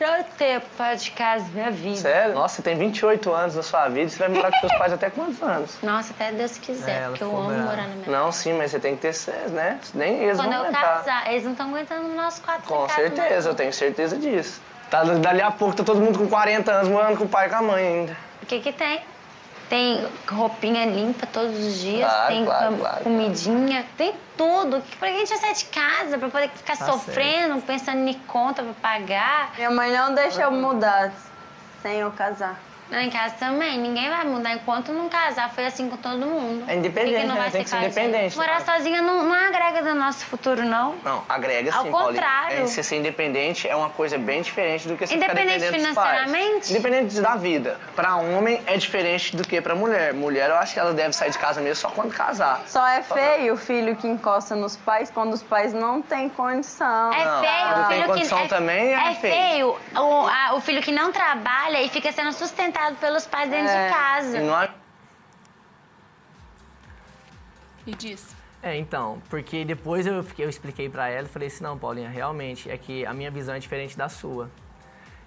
Eu 0.00 0.24
tempo 0.36 0.66
fora 0.76 0.96
de 0.96 1.10
casa, 1.12 1.44
minha 1.52 1.70
vida. 1.70 1.96
Sério? 1.96 2.34
Nossa, 2.34 2.56
você 2.56 2.62
tem 2.62 2.76
28 2.76 3.32
anos 3.32 3.54
na 3.54 3.62
sua 3.62 3.88
vida, 3.88 4.08
você 4.10 4.18
vai 4.18 4.28
morar 4.28 4.50
com 4.50 4.58
seus 4.58 4.72
pais 4.78 4.92
até 4.92 5.08
quantos 5.08 5.40
anos? 5.40 5.76
Nossa, 5.82 6.12
até 6.12 6.32
Deus 6.32 6.58
quiser, 6.58 7.02
É, 7.04 7.08
porque 7.08 7.22
eu 7.22 7.36
amo 7.36 7.48
brava. 7.48 7.62
morar 7.62 7.82
na 7.88 7.94
minha 7.94 8.10
Não, 8.10 8.32
sim, 8.32 8.52
mas 8.54 8.72
você 8.72 8.80
tem 8.80 8.96
que 8.96 9.02
ter, 9.02 9.14
né? 9.50 9.78
Nem 9.94 10.24
eles 10.24 10.36
Quando 10.36 10.48
vão 10.50 10.58
eu 10.58 10.64
aguentar. 10.64 10.82
casar, 10.98 11.30
eles 11.30 11.44
não 11.44 11.52
estão 11.52 11.68
aguentando 11.68 12.08
nós 12.08 12.38
quatro 12.40 12.64
Com 12.64 12.86
casa, 12.86 12.94
certeza, 12.94 13.48
eu 13.50 13.54
tenho 13.54 13.72
certeza 13.72 14.16
disso. 14.16 14.60
Tá, 14.90 15.02
dali 15.04 15.40
a 15.40 15.50
pouco 15.50 15.74
tá 15.76 15.84
todo 15.84 16.00
mundo 16.00 16.18
com 16.18 16.28
40 16.28 16.70
anos 16.72 16.88
morando 16.88 17.16
com 17.16 17.24
o 17.24 17.28
pai 17.28 17.46
e 17.46 17.50
com 17.50 17.56
a 17.56 17.62
mãe 17.62 17.86
ainda. 17.86 18.16
O 18.42 18.46
que 18.46 18.60
que 18.60 18.72
tem? 18.72 19.00
Tem 19.68 20.06
roupinha 20.30 20.84
limpa 20.86 21.26
todos 21.26 21.58
os 21.58 21.78
dias, 21.80 22.08
Claro, 22.08 22.28
tem 22.28 22.44
claro, 22.44 22.72
com- 22.72 22.78
claro. 22.78 23.04
comidinha, 23.04 23.84
tem 23.96 24.14
tudo. 24.36 24.82
Pra 24.98 25.08
que 25.08 25.14
a 25.16 25.18
gente 25.20 25.28
vai 25.30 25.38
sair 25.38 25.54
de 25.54 25.64
casa? 25.66 26.18
Pra 26.18 26.28
poder 26.28 26.50
ficar 26.50 26.76
Tá 26.76 26.84
sofrendo, 26.86 27.60
pensando 27.62 28.06
em 28.06 28.14
conta 28.26 28.62
pra 28.62 28.72
pagar? 28.74 29.52
Minha 29.56 29.70
mãe 29.70 29.90
não 29.90 30.14
deixa 30.14 30.42
eu 30.42 30.50
mudar 30.52 31.12
sem 31.82 31.94
eu 32.00 32.10
casar. 32.12 32.60
Lá 32.90 33.02
em 33.02 33.10
casa 33.10 33.34
também, 33.38 33.78
ninguém 33.78 34.08
vai 34.10 34.24
mudar 34.24 34.52
enquanto 34.52 34.92
não 34.92 35.08
casar. 35.08 35.50
Foi 35.50 35.64
assim 35.66 35.88
com 35.88 35.96
todo 35.96 36.18
mundo. 36.26 36.64
É 36.68 36.74
independente, 36.76 37.20
que 37.22 37.26
não 37.26 37.34
né? 37.34 37.40
vai 37.40 37.50
Tem 37.50 37.64
que 37.64 37.70
ser 37.70 37.76
independente, 37.78 38.36
Morar 38.36 38.60
né? 38.60 38.64
sozinha 38.66 39.02
não, 39.02 39.22
não 39.24 39.34
agrega 39.34 39.80
no 39.82 39.94
nosso 39.94 40.24
futuro, 40.26 40.62
não. 40.64 40.94
Não, 41.02 41.24
agrega 41.28 41.72
sim, 41.72 41.78
Ao 41.78 41.84
contrário. 41.86 42.58
É, 42.58 42.60
você 42.66 42.82
ser 42.82 42.96
independente 42.96 43.66
é 43.68 43.74
uma 43.74 43.88
coisa 43.90 44.18
bem 44.18 44.42
diferente 44.42 44.86
do 44.86 44.96
que 44.96 45.06
você 45.06 45.14
ficar 45.14 45.32
Independente 45.32 45.60
dependendo 45.60 45.86
dos 45.86 45.94
pais. 45.94 46.08
financeiramente? 46.20 46.70
Independente 46.72 47.20
da 47.20 47.34
vida. 47.36 47.80
Pra 47.96 48.16
homem 48.16 48.62
é 48.66 48.76
diferente 48.76 49.34
do 49.34 49.42
que 49.48 49.60
pra 49.60 49.74
mulher. 49.74 50.12
Mulher, 50.12 50.50
eu 50.50 50.56
acho 50.56 50.74
que 50.74 50.78
ela 50.78 50.92
deve 50.92 51.14
sair 51.14 51.30
de 51.30 51.38
casa 51.38 51.60
mesmo 51.62 51.76
só 51.76 51.88
quando 51.88 52.12
casar. 52.14 52.60
Só 52.66 52.86
é 52.86 53.02
feio 53.02 53.54
o 53.54 53.56
filho 53.56 53.96
que 53.96 54.06
encosta 54.06 54.54
nos 54.54 54.76
pais 54.76 55.10
quando 55.10 55.32
os 55.32 55.42
pais 55.42 55.72
não 55.72 56.02
têm 56.02 56.28
condição. 56.28 57.12
É 57.12 57.24
Não, 57.24 57.40
feio 57.40 57.72
quando 57.72 57.88
tem 57.88 58.02
condição 58.02 58.42
que. 58.42 58.48
também, 58.48 58.92
é 58.94 59.14
feio 59.14 59.76
o, 59.96 60.26
a- 60.28 60.54
o 60.54 60.60
filho 60.60 60.82
que 60.82 60.92
não 60.92 61.10
trabalha 61.10 61.82
e 61.82 61.88
fica 61.88 62.12
sendo 62.12 62.32
sustentado 62.32 62.73
pelos 63.00 63.26
pais 63.26 63.50
dentro 63.50 63.68
É. 63.70 63.88
de 63.88 63.94
casa. 63.94 64.38
E 64.38 64.40
não 64.42 64.60
é- 64.62 64.70
E 67.86 67.94
diz. 67.94 68.34
É, 68.62 68.76
então, 68.76 69.20
porque 69.28 69.64
depois 69.64 70.06
eu, 70.06 70.22
fiquei- 70.24 70.46
eu 70.46 70.48
expliquei 70.48 70.88
pra 70.88 71.08
ela 71.08 71.26
e 71.26 71.30
falei 71.30 71.48
assim, 71.48 71.62
não, 71.62 71.76
Paulinha, 71.78 72.08
realmente, 72.08 72.70
é 72.70 72.78
que 72.78 73.04
a 73.04 73.12
minha 73.12 73.30
visão 73.30 73.54
é 73.54 73.58
diferente 73.58 73.96
da 73.96 74.08
sua. 74.08 74.48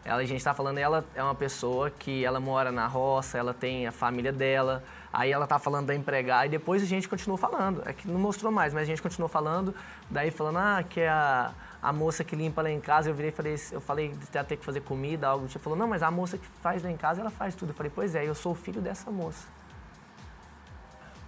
Ela, 0.04 0.22
a 0.22 0.26
gente 0.26 0.44
tá 0.44 0.54
falando, 0.54 0.78
ela 0.80 1.06
é 1.14 1.22
uma 1.22 1.36
pessoa 1.36 1.92
que 1.92 2.24
ela 2.26 2.40
mora 2.40 2.72
na 2.72 2.88
roça, 2.88 3.38
ela 3.38 3.54
tem 3.54 3.86
a 3.86 3.92
família 3.92 4.32
dela, 4.32 4.84
aí 5.14 5.32
ela 5.32 5.46
tá 5.46 5.60
falando 5.60 5.88
da 5.88 5.94
empregada, 5.94 6.48
e 6.48 6.50
depois 6.50 6.82
a 6.82 6.86
gente 6.86 7.08
continuou 7.08 7.38
falando. 7.38 7.84
É 7.86 7.94
que 7.94 8.08
não 8.08 8.20
mostrou 8.20 8.52
mais, 8.52 8.74
mas 8.74 8.84
a 8.84 8.86
gente 8.86 9.02
continuou 9.04 9.30
falando, 9.30 9.76
daí 10.10 10.32
falando, 10.32 10.58
ah, 10.58 10.84
que 10.90 11.02
é 11.02 11.10
a, 11.10 11.52
a 11.88 11.94
moça 11.94 12.22
que 12.22 12.36
limpa 12.36 12.62
lá 12.62 12.70
em 12.70 12.82
casa, 12.82 13.10
eu 13.10 13.14
virei 13.14 13.32
falei, 13.32 13.56
eu 13.72 13.80
falei 13.80 14.10
de 14.10 14.28
ter 14.28 14.58
que 14.58 14.66
fazer 14.66 14.82
comida, 14.82 15.26
algo 15.26 15.46
do 15.46 15.50
tipo, 15.50 15.64
falou, 15.64 15.80
não, 15.80 15.88
mas 15.88 16.04
a 16.04 16.12
moça 16.12 16.38
que 16.38 16.46
faz 16.62 16.84
lá 16.84 16.92
em 16.92 16.98
casa, 16.98 17.22
ela 17.22 17.30
faz 17.30 17.56
tudo. 17.56 17.70
Eu 17.70 17.74
falei, 17.74 17.90
pois 17.96 18.14
é, 18.14 18.28
eu 18.28 18.36
sou 18.36 18.52
o 18.52 18.56
filho 18.56 18.82
dessa 18.82 19.10
moça. 19.10 19.48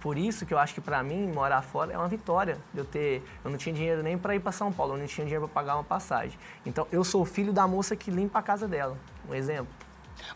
Por 0.02 0.18
isso 0.18 0.44
que 0.44 0.52
eu 0.52 0.58
acho 0.58 0.74
que 0.74 0.80
pra 0.82 1.02
mim 1.02 1.32
morar 1.32 1.62
fora 1.62 1.94
é 1.94 1.96
uma 1.96 2.08
vitória. 2.08 2.58
Eu 2.74 2.84
ter, 2.84 3.22
eu 3.42 3.50
não 3.50 3.56
tinha 3.56 3.74
dinheiro 3.74 4.02
nem 4.02 4.18
para 4.18 4.34
ir 4.34 4.40
para 4.40 4.52
São 4.52 4.70
Paulo, 4.70 4.92
eu 4.92 4.98
não 4.98 5.06
tinha 5.06 5.24
dinheiro 5.24 5.48
para 5.48 5.62
pagar 5.62 5.76
uma 5.76 5.84
passagem. 5.84 6.38
Então 6.66 6.86
eu 6.92 7.02
sou 7.04 7.22
o 7.22 7.24
filho 7.24 7.54
da 7.54 7.66
moça 7.66 7.96
que 7.96 8.10
limpa 8.10 8.40
a 8.40 8.42
casa 8.42 8.68
dela. 8.68 8.98
Um 9.30 9.34
exemplo. 9.34 9.72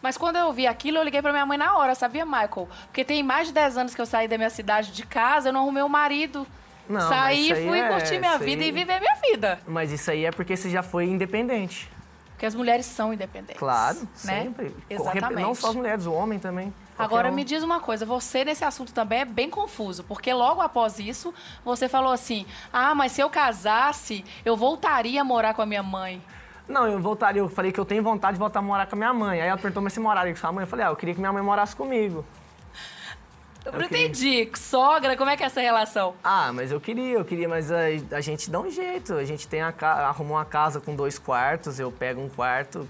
Mas 0.00 0.16
quando 0.16 0.36
eu 0.36 0.50
vi 0.54 0.66
aquilo, 0.66 0.96
eu 0.96 1.02
liguei 1.02 1.20
pra 1.20 1.32
minha 1.32 1.44
mãe 1.44 1.58
na 1.58 1.76
hora, 1.76 1.94
sabia, 1.94 2.24
Michael? 2.24 2.66
Porque 2.86 3.04
tem 3.04 3.22
mais 3.22 3.48
de 3.48 3.52
10 3.52 3.76
anos 3.76 3.94
que 3.94 4.00
eu 4.00 4.06
saí 4.06 4.26
da 4.26 4.38
minha 4.38 4.48
cidade 4.48 4.90
de 4.90 5.04
casa, 5.04 5.50
eu 5.50 5.52
não 5.52 5.60
arrumei 5.60 5.82
um 5.82 5.88
marido. 5.90 6.46
Não, 6.88 7.08
Saí, 7.08 7.48
fui 7.48 7.78
é- 7.78 7.88
curtir 7.88 8.18
minha 8.18 8.38
vida 8.38 8.62
aí- 8.62 8.68
e 8.68 8.72
viver 8.72 9.00
minha 9.00 9.14
vida. 9.16 9.58
Mas 9.66 9.90
isso 9.90 10.10
aí 10.10 10.24
é 10.24 10.30
porque 10.30 10.56
você 10.56 10.68
já 10.68 10.82
foi 10.82 11.06
independente. 11.06 11.90
Porque 12.32 12.46
as 12.46 12.54
mulheres 12.54 12.84
são 12.84 13.12
independentes. 13.12 13.58
Claro, 13.58 14.00
né? 14.00 14.06
sempre. 14.14 14.74
Exatamente. 14.90 15.42
Não 15.42 15.54
só 15.54 15.68
as 15.70 15.74
mulheres, 15.74 16.04
o 16.04 16.12
homem 16.12 16.38
também. 16.38 16.74
Agora 16.98 17.30
um. 17.30 17.34
me 17.34 17.42
diz 17.44 17.62
uma 17.62 17.80
coisa, 17.80 18.04
você 18.04 18.44
nesse 18.44 18.64
assunto 18.64 18.92
também 18.92 19.20
é 19.20 19.24
bem 19.24 19.48
confuso, 19.50 20.04
porque 20.04 20.32
logo 20.32 20.60
após 20.60 20.98
isso 20.98 21.32
você 21.64 21.88
falou 21.88 22.12
assim: 22.12 22.46
"Ah, 22.72 22.94
mas 22.94 23.12
se 23.12 23.20
eu 23.20 23.30
casasse, 23.30 24.24
eu 24.44 24.56
voltaria 24.56 25.20
a 25.20 25.24
morar 25.24 25.54
com 25.54 25.62
a 25.62 25.66
minha 25.66 25.82
mãe". 25.82 26.22
Não, 26.68 26.86
eu 26.86 27.00
voltaria, 27.00 27.40
eu 27.40 27.48
falei 27.48 27.72
que 27.72 27.78
eu 27.80 27.84
tenho 27.84 28.02
vontade 28.02 28.34
de 28.34 28.38
voltar 28.38 28.60
a 28.60 28.62
morar 28.62 28.86
com 28.86 28.94
a 28.94 28.98
minha 28.98 29.12
mãe. 29.12 29.40
Aí 29.40 29.48
ela 29.48 29.58
perguntou, 29.58 29.82
mas 29.82 29.92
você 29.92 30.00
moraria 30.00 30.32
com 30.32 30.40
sua 30.40 30.50
mãe? 30.50 30.62
Eu 30.64 30.68
falei, 30.68 30.86
ah, 30.86 30.88
eu 30.88 30.96
queria 30.96 31.14
que 31.14 31.20
minha 31.20 31.32
mãe 31.32 31.42
morasse 31.42 31.76
comigo. 31.76 32.24
Eu 33.64 33.80
entendi. 33.80 34.48
Sogra, 34.54 35.16
como 35.16 35.30
é 35.30 35.36
que 35.36 35.42
é 35.42 35.46
essa 35.46 35.60
relação? 35.60 36.14
Ah, 36.22 36.52
mas 36.52 36.70
eu 36.70 36.80
queria, 36.80 37.14
eu 37.14 37.24
queria, 37.24 37.48
mas 37.48 37.72
a, 37.72 37.84
a 38.12 38.20
gente 38.20 38.50
dá 38.50 38.60
um 38.60 38.70
jeito. 38.70 39.14
A 39.14 39.24
gente 39.24 39.48
tem 39.48 39.62
a, 39.62 39.74
arrumou 39.80 40.36
uma 40.36 40.44
casa 40.44 40.80
com 40.80 40.94
dois 40.94 41.18
quartos, 41.18 41.80
eu 41.80 41.90
pego 41.90 42.20
um 42.20 42.28
quarto, 42.28 42.86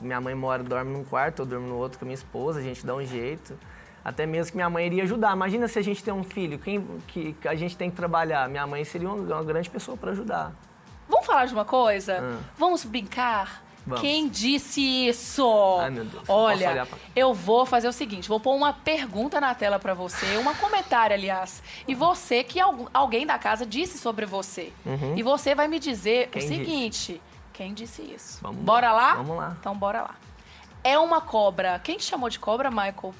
minha 0.00 0.20
mãe 0.20 0.34
mora, 0.34 0.62
dorme 0.62 0.92
num 0.92 1.04
quarto, 1.04 1.42
eu 1.42 1.46
durmo 1.46 1.68
no 1.68 1.76
outro 1.76 1.98
com 1.98 2.04
a 2.04 2.06
minha 2.06 2.14
esposa, 2.14 2.60
a 2.60 2.62
gente 2.62 2.84
dá 2.86 2.94
um 2.94 3.04
jeito. 3.04 3.58
Até 4.04 4.24
mesmo 4.24 4.52
que 4.52 4.56
minha 4.56 4.70
mãe 4.70 4.86
iria 4.86 5.02
ajudar. 5.02 5.34
Imagina 5.34 5.68
se 5.68 5.78
a 5.78 5.82
gente 5.82 6.02
tem 6.02 6.14
um 6.14 6.24
filho, 6.24 6.58
quem 6.58 6.82
que, 7.06 7.34
que 7.34 7.46
a 7.48 7.54
gente 7.54 7.76
tem 7.76 7.90
que 7.90 7.96
trabalhar. 7.96 8.48
Minha 8.48 8.66
mãe 8.66 8.82
seria 8.84 9.08
uma, 9.10 9.34
uma 9.34 9.44
grande 9.44 9.68
pessoa 9.68 9.96
para 9.96 10.12
ajudar. 10.12 10.52
Vamos 11.08 11.26
falar 11.26 11.44
de 11.46 11.52
uma 11.52 11.64
coisa? 11.64 12.18
Ah. 12.22 12.38
Vamos 12.56 12.84
brincar? 12.84 13.62
Vamos. 13.88 14.00
Quem 14.02 14.28
disse 14.28 14.80
isso? 15.08 15.78
Ai, 15.80 15.90
meu 15.90 16.04
Deus, 16.04 16.24
Olha, 16.28 16.70
olhar 16.70 16.86
pra- 16.86 16.98
eu 17.16 17.32
vou 17.32 17.64
fazer 17.64 17.88
o 17.88 17.92
seguinte, 17.92 18.28
vou 18.28 18.38
pôr 18.38 18.54
uma 18.54 18.72
pergunta 18.72 19.40
na 19.40 19.54
tela 19.54 19.78
pra 19.78 19.94
você, 19.94 20.36
uma 20.36 20.54
comentário, 20.54 21.14
aliás, 21.14 21.62
e 21.86 21.94
você 21.94 22.44
que 22.44 22.58
alguém 22.92 23.26
da 23.26 23.38
casa 23.38 23.64
disse 23.64 23.96
sobre 23.98 24.26
você. 24.26 24.72
Uhum. 24.84 25.16
E 25.16 25.22
você 25.22 25.54
vai 25.54 25.66
me 25.68 25.78
dizer 25.78 26.28
Quem 26.28 26.42
o 26.42 26.46
disse? 26.48 26.54
seguinte, 26.64 27.22
quem 27.52 27.72
disse 27.74 28.02
isso? 28.02 28.38
Vamos 28.42 28.62
bora 28.62 28.92
lá? 28.92 29.14
Vamos 29.14 29.36
lá. 29.36 29.56
Então 29.58 29.74
bora 29.74 30.02
lá. 30.02 30.14
É 30.84 30.98
uma 30.98 31.20
cobra. 31.20 31.78
Quem 31.80 31.96
te 31.96 32.04
chamou 32.04 32.28
de 32.28 32.38
cobra, 32.38 32.70
Michael? 32.70 33.14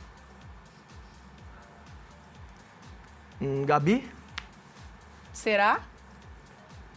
Hum, 3.40 3.64
Gabi? 3.64 4.08
Será? 5.32 5.80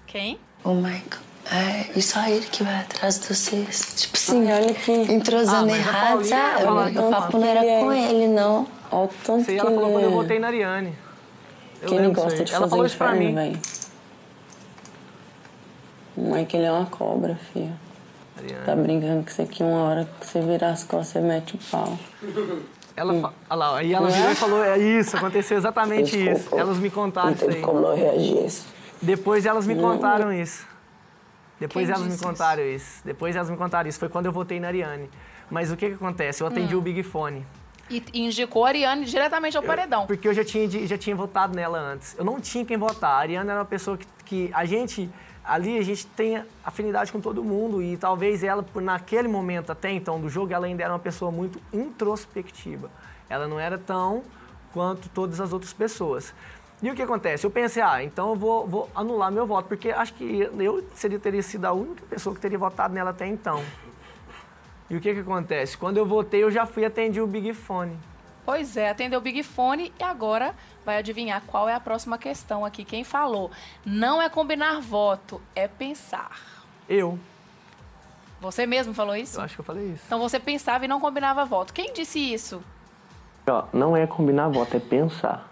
Quem? 0.08 0.40
Ô, 0.64 0.74
Michael, 0.74 1.22
é, 1.50 1.86
e 1.96 2.02
só 2.02 2.26
ele 2.28 2.46
que 2.46 2.64
vai 2.64 2.80
atrás 2.82 3.20
de 3.20 3.28
vocês. 3.34 3.94
Tipo 3.96 4.18
assim, 4.18 4.52
olha 4.52 4.74
que... 4.74 4.92
Entrosando 4.92 5.72
Ah, 5.74 5.78
errado, 5.78 6.24
sabe? 6.24 6.64
fala- 6.64 6.90
O 6.90 7.10
papo 7.12 7.38
não 7.38 7.48
era 7.48 7.62
com 7.62 7.92
ele, 7.94 8.28
não. 8.28 8.68
Olha 8.92 9.06
o 9.06 9.10
tanto 9.24 9.46
Sei, 9.46 9.56
que 9.56 9.62
ela 9.62 9.72
falou 9.72 9.86
ele... 9.86 9.94
quando 9.94 10.04
eu 10.04 10.12
votei 10.12 10.40
na 10.40 10.48
Ariane. 10.48 10.94
Eu 11.82 11.88
que 11.90 11.96
ele 11.96 12.08
gosta 12.10 12.44
de 12.44 12.52
Ela 12.52 12.60
fazer 12.62 12.70
falou 12.70 12.86
isso 12.86 12.98
pra 12.98 13.14
mim. 13.14 13.34
velho. 13.34 13.60
O 16.16 16.22
Michael 16.34 16.66
é 16.66 16.72
uma 16.72 16.86
cobra, 16.86 17.40
filho. 17.54 17.74
Ariane. 18.38 18.66
Tá 18.66 18.76
brincando 18.76 19.24
com 19.24 19.30
isso 19.30 19.42
aqui 19.42 19.64
uma 19.64 19.84
hora 19.84 20.10
que 20.20 20.28
você 20.28 20.42
virar 20.42 20.70
as 20.72 20.84
costas, 20.84 21.08
você 21.10 21.22
mete 21.22 21.56
o 21.56 21.60
pau. 21.72 21.98
Ela, 22.96 23.14
fa- 23.22 23.34
olha 23.50 23.56
lá, 23.60 23.78
aí 23.78 23.94
ela 23.94 24.10
é? 24.10 24.12
virou 24.12 24.32
e 24.32 24.36
falou, 24.36 24.64
é 24.64 24.78
isso, 24.78 25.16
aconteceu 25.16 25.58
exatamente 25.58 26.12
Desculpa. 26.18 26.32
isso. 26.40 26.60
Elas 26.60 26.78
me 26.78 26.90
contaram 26.90 27.28
Não 27.30 27.36
isso 27.36 27.46
teve 27.46 27.58
aí. 27.58 27.62
como 27.64 27.80
não 27.80 27.96
reagir 27.96 28.38
a 28.38 28.42
isso. 28.46 28.66
Depois 29.02 29.46
elas 29.46 29.66
me 29.66 29.74
Não. 29.74 29.82
contaram 29.94 30.32
isso. 30.34 30.66
Depois 31.62 31.86
Quem 31.86 31.96
elas 31.96 32.08
me 32.08 32.18
contaram 32.18 32.64
isso? 32.64 33.02
Depois 33.06 33.36
elas 33.36 33.48
me 33.48 33.56
contaram 33.56 33.88
isso. 33.88 34.00
Foi 34.00 34.10
quando 34.10 34.26
eu 34.26 34.32
votei 34.32 34.60
na 34.60 34.68
Ariane. 34.68 35.08
Mas 35.48 35.72
o 35.72 35.78
que 35.78 35.90
que 35.90 35.94
acontece? 35.94 36.42
Eu 36.42 36.48
atendi 36.48 36.76
Hum. 36.76 36.80
o 36.80 36.82
Big 36.82 37.04
Fone. 37.04 37.46
E, 37.88 38.04
indicou 38.16 38.66
a 38.66 38.70
Ariane 38.70 39.06
diretamente 39.06 39.56
ao 39.56 39.62
paredão. 39.62 40.08
Porque 40.08 40.28
eu 40.28 40.34
já 40.34 40.44
tinha, 40.44 40.68
já 40.88 40.98
tinha 40.98 41.16
votado 41.16 41.56
nela 41.56 41.78
antes. 41.78 42.16
Eu 42.18 42.26
não 42.26 42.42
tinha 42.42 42.66
quem 42.66 42.78
votar. 42.78 43.12
A 43.12 43.18
Ariane 43.20 43.48
era 43.48 43.60
uma 43.60 43.66
pessoa 43.66 43.96
que, 43.96 44.08
que 44.26 44.50
a 44.54 44.66
gente, 44.66 45.08
ali, 45.44 45.78
a 45.78 45.84
gente 45.84 46.08
tem 46.08 46.44
afinidade 46.64 47.12
com 47.12 47.22
todo 47.22 47.44
mundo. 47.44 47.80
E 47.80 47.96
talvez 47.96 48.44
ela, 48.44 48.64
por 48.64 48.82
naquele 48.82 49.28
momento 49.28 49.72
até 49.72 49.92
então 49.92 50.20
do 50.20 50.30
jogo, 50.30 50.52
ela 50.52 50.66
ainda 50.66 50.84
era 50.84 50.92
uma 50.92 51.00
pessoa 51.00 51.30
muito 51.32 51.62
introspectiva. 51.72 52.90
Ela 53.30 53.48
não 53.48 53.60
era 53.60 53.78
tão 53.78 54.24
quanto 54.74 55.10
todas 55.10 55.40
as 55.40 55.54
outras 55.54 55.74
pessoas. 55.74 56.34
E 56.82 56.90
o 56.90 56.96
que 56.96 57.02
acontece? 57.04 57.46
Eu 57.46 57.52
pensei, 57.52 57.84
ah, 57.84 58.04
então 58.04 58.30
eu 58.30 58.36
vou, 58.36 58.68
vou 58.68 58.90
anular 58.96 59.32
meu 59.32 59.46
voto, 59.46 59.68
porque 59.68 59.92
acho 59.92 60.14
que 60.16 60.42
eu 60.42 60.84
seria, 60.96 61.20
teria 61.20 61.44
sido 61.44 61.66
a 61.66 61.72
única 61.72 62.04
pessoa 62.10 62.34
que 62.34 62.42
teria 62.42 62.58
votado 62.58 62.94
nela 62.94 63.12
até 63.12 63.28
então. 63.28 63.64
E 64.90 64.96
o 64.96 65.00
que 65.00 65.14
que 65.14 65.20
acontece? 65.20 65.78
Quando 65.78 65.98
eu 65.98 66.06
votei, 66.06 66.44
eu 66.44 66.50
já 66.50 66.66
fui 66.66 66.84
atender 66.84 67.22
o 67.22 67.28
Big 67.28 67.54
Fone. 67.54 67.98
Pois 68.44 68.76
é, 68.76 68.90
atendeu 68.90 69.20
o 69.20 69.22
Big 69.22 69.44
Fone 69.44 69.94
e 70.00 70.04
agora 70.04 70.56
vai 70.84 70.98
adivinhar 70.98 71.44
qual 71.46 71.70
é 71.70 71.76
a 71.76 71.80
próxima 71.80 72.18
questão 72.18 72.66
aqui. 72.66 72.84
Quem 72.84 73.04
falou? 73.04 73.52
Não 73.86 74.20
é 74.20 74.28
combinar 74.28 74.82
voto, 74.82 75.40
é 75.56 75.68
pensar. 75.68 76.66
Eu. 76.90 77.20
Você 78.42 78.66
mesmo 78.66 78.92
falou 78.94 79.16
isso? 79.16 79.38
Eu 79.38 79.44
acho 79.44 79.54
que 79.54 79.62
eu 79.62 79.66
falei 79.66 79.92
isso. 79.92 80.04
Então 80.08 80.20
você 80.20 80.40
pensava 80.40 80.84
e 80.84 80.88
não 80.88 81.00
combinava 81.00 81.46
voto. 81.46 81.72
Quem 81.72 81.94
disse 81.94 82.20
isso? 82.20 82.64
Ó, 83.48 83.66
não 83.72 83.96
é 83.96 84.08
combinar 84.08 84.50
voto, 84.50 84.76
é 84.76 84.80
pensar. 84.80 85.51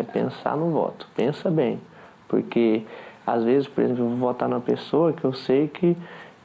É 0.00 0.02
pensar 0.02 0.56
no 0.56 0.70
voto. 0.70 1.06
Pensa 1.14 1.50
bem. 1.50 1.78
Porque, 2.26 2.86
às 3.26 3.44
vezes, 3.44 3.68
por 3.68 3.84
exemplo, 3.84 4.04
eu 4.04 4.08
vou 4.08 4.16
votar 4.16 4.48
numa 4.48 4.60
pessoa 4.60 5.12
que 5.12 5.24
eu 5.24 5.32
sei 5.32 5.68
que 5.68 5.94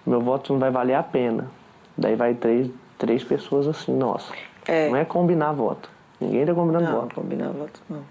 meu 0.06 0.20
voto 0.20 0.52
não 0.52 0.60
vai 0.60 0.70
valer 0.70 0.96
a 0.96 1.04
pena. 1.04 1.50
Daí 1.98 2.16
vai 2.16 2.34
três, 2.34 2.70
três 2.98 3.24
pessoas 3.24 3.66
assim, 3.68 3.94
nossa. 3.96 4.34
Não 4.68 4.96
é 4.98 5.06
combinar 5.06 5.54
voto. 5.54 5.90
Ninguém 6.20 6.42
está 6.42 6.54
combinando 6.54 6.86
Não, 6.86 7.02
voto. 7.02 7.16
combinar 7.16 7.50
voto 7.52 7.82
não. 7.90 8.04